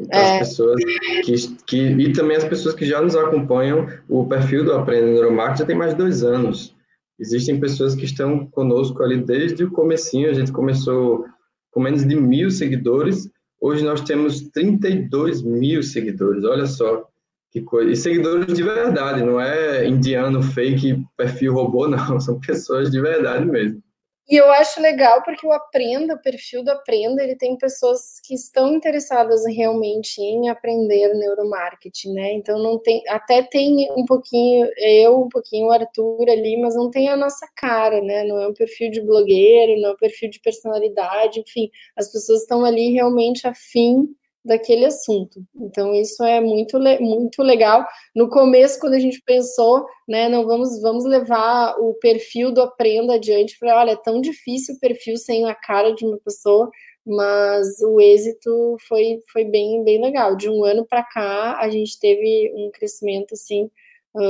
Então, 0.00 0.18
é. 0.18 0.40
as 0.40 0.48
pessoas 0.48 0.82
que, 1.24 1.56
que. 1.64 1.76
E 1.76 2.12
também 2.12 2.36
as 2.36 2.44
pessoas 2.44 2.74
que 2.74 2.84
já 2.84 3.00
nos 3.00 3.14
acompanham, 3.14 3.86
o 4.08 4.26
perfil 4.26 4.64
do 4.64 4.72
Aprenda 4.72 5.12
Neuromarketing 5.12 5.58
já 5.60 5.66
tem 5.66 5.76
mais 5.76 5.92
de 5.92 5.98
dois 5.98 6.24
anos. 6.24 6.74
Existem 7.20 7.60
pessoas 7.60 7.94
que 7.94 8.04
estão 8.04 8.46
conosco 8.46 9.00
ali 9.00 9.18
desde 9.18 9.62
o 9.62 9.70
comecinho, 9.70 10.28
a 10.28 10.34
gente 10.34 10.50
começou 10.50 11.24
com 11.72 11.80
menos 11.80 12.06
de 12.06 12.14
mil 12.14 12.50
seguidores, 12.50 13.28
hoje 13.60 13.82
nós 13.82 14.02
temos 14.02 14.42
32 14.50 15.42
mil 15.42 15.82
seguidores, 15.82 16.44
olha 16.44 16.66
só 16.66 17.08
que 17.50 17.60
coisa. 17.60 17.90
E 17.90 17.96
seguidores 17.96 18.54
de 18.54 18.62
verdade, 18.62 19.22
não 19.22 19.40
é 19.40 19.86
indiano, 19.86 20.42
fake, 20.42 21.04
perfil 21.16 21.54
robô, 21.54 21.88
não, 21.88 22.18
são 22.20 22.38
pessoas 22.38 22.90
de 22.90 23.00
verdade 23.00 23.44
mesmo. 23.44 23.81
E 24.28 24.36
eu 24.36 24.50
acho 24.52 24.80
legal 24.80 25.20
porque 25.24 25.44
o 25.46 25.52
Aprenda, 25.52 26.14
o 26.14 26.22
perfil 26.22 26.62
do 26.62 26.70
Aprenda, 26.70 27.22
ele 27.22 27.34
tem 27.36 27.56
pessoas 27.58 28.20
que 28.24 28.34
estão 28.34 28.72
interessadas 28.72 29.44
realmente 29.46 30.20
em 30.20 30.48
aprender 30.48 31.12
neuromarketing, 31.14 32.12
né? 32.14 32.32
Então 32.34 32.58
não 32.62 32.78
tem, 32.78 33.02
até 33.08 33.42
tem 33.42 33.88
um 33.96 34.04
pouquinho 34.06 34.68
eu, 34.78 35.20
um 35.22 35.28
pouquinho 35.28 35.66
o 35.66 35.72
Arthur 35.72 36.30
ali, 36.30 36.56
mas 36.60 36.76
não 36.76 36.88
tem 36.88 37.08
a 37.08 37.16
nossa 37.16 37.46
cara, 37.56 38.00
né? 38.00 38.22
Não 38.24 38.40
é 38.40 38.48
um 38.48 38.54
perfil 38.54 38.90
de 38.92 39.00
blogueiro, 39.00 39.80
não 39.80 39.90
é 39.90 39.92
um 39.92 39.96
perfil 39.96 40.30
de 40.30 40.40
personalidade, 40.40 41.40
enfim, 41.40 41.68
as 41.96 42.10
pessoas 42.10 42.42
estão 42.42 42.64
ali 42.64 42.92
realmente 42.92 43.46
afim 43.46 44.08
daquele 44.44 44.86
assunto. 44.86 45.44
Então 45.54 45.94
isso 45.94 46.22
é 46.24 46.40
muito, 46.40 46.78
muito 47.00 47.42
legal. 47.42 47.86
No 48.14 48.28
começo, 48.28 48.80
quando 48.80 48.94
a 48.94 48.98
gente 48.98 49.22
pensou, 49.24 49.84
né, 50.08 50.28
não 50.28 50.44
vamos 50.46 50.80
vamos 50.80 51.04
levar 51.04 51.76
o 51.78 51.94
perfil 51.94 52.52
do 52.52 52.62
aprenda 52.62 53.14
adiante, 53.14 53.58
falei, 53.58 53.74
olha, 53.74 53.90
é 53.92 53.96
tão 53.96 54.20
difícil 54.20 54.74
o 54.74 54.80
perfil 54.80 55.16
sem 55.16 55.44
a 55.48 55.54
cara 55.54 55.94
de 55.94 56.04
uma 56.04 56.18
pessoa, 56.18 56.70
mas 57.06 57.80
o 57.82 58.00
êxito 58.00 58.76
foi 58.88 59.20
foi 59.32 59.44
bem 59.44 59.84
bem 59.84 60.00
legal. 60.02 60.36
De 60.36 60.48
um 60.48 60.64
ano 60.64 60.86
para 60.86 61.02
cá, 61.04 61.58
a 61.58 61.68
gente 61.70 61.98
teve 62.00 62.52
um 62.56 62.70
crescimento 62.70 63.34
assim 63.34 63.70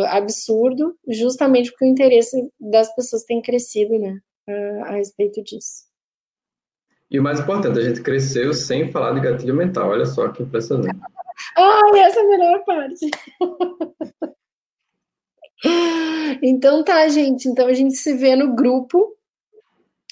absurdo, 0.08 0.96
justamente 1.08 1.70
porque 1.70 1.84
o 1.84 1.88
interesse 1.88 2.48
das 2.60 2.94
pessoas 2.94 3.24
tem 3.24 3.42
crescido, 3.42 3.98
né, 3.98 4.20
a 4.86 4.92
respeito 4.96 5.42
disso. 5.42 5.91
E 7.12 7.20
o 7.20 7.22
mais 7.22 7.38
importante, 7.38 7.78
a 7.78 7.82
gente 7.82 8.00
cresceu 8.00 8.54
sem 8.54 8.90
falar 8.90 9.12
de 9.12 9.20
gatilho 9.20 9.54
mental. 9.54 9.90
Olha 9.90 10.06
só 10.06 10.28
que 10.28 10.42
impressionante. 10.42 10.98
Ai, 11.58 12.00
essa 12.00 12.20
é 12.20 12.22
a 12.22 12.28
melhor 12.28 12.64
parte. 12.64 13.10
então 16.42 16.82
tá, 16.82 17.06
gente. 17.08 17.46
Então 17.46 17.66
a 17.66 17.74
gente 17.74 17.96
se 17.96 18.14
vê 18.14 18.34
no 18.34 18.54
grupo. 18.54 19.14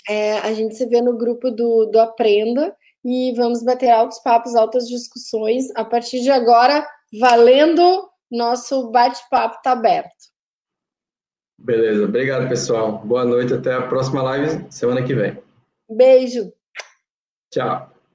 É, 0.07 0.40
a 0.40 0.53
gente 0.53 0.74
se 0.74 0.84
vê 0.86 1.01
no 1.01 1.16
grupo 1.16 1.51
do, 1.51 1.86
do 1.86 1.98
Aprenda 1.98 2.76
e 3.03 3.32
vamos 3.34 3.62
bater 3.62 3.90
altos 3.90 4.18
papos, 4.18 4.55
altas 4.55 4.86
discussões. 4.86 5.70
A 5.76 5.86
partir 5.86 6.20
de 6.20 6.30
agora, 6.30 6.86
valendo, 7.18 8.11
nosso 8.30 8.90
bate-papo 8.90 9.62
tá 9.62 9.72
aberto. 9.72 10.28
Beleza, 11.59 12.05
obrigado, 12.05 12.46
pessoal. 12.46 12.98
Boa 12.98 13.24
noite, 13.24 13.55
até 13.55 13.72
a 13.72 13.86
próxima 13.86 14.22
live 14.22 14.66
semana 14.70 15.03
que 15.03 15.14
vem. 15.14 15.38
Beijo. 15.88 16.53
Tchau. 17.51 17.89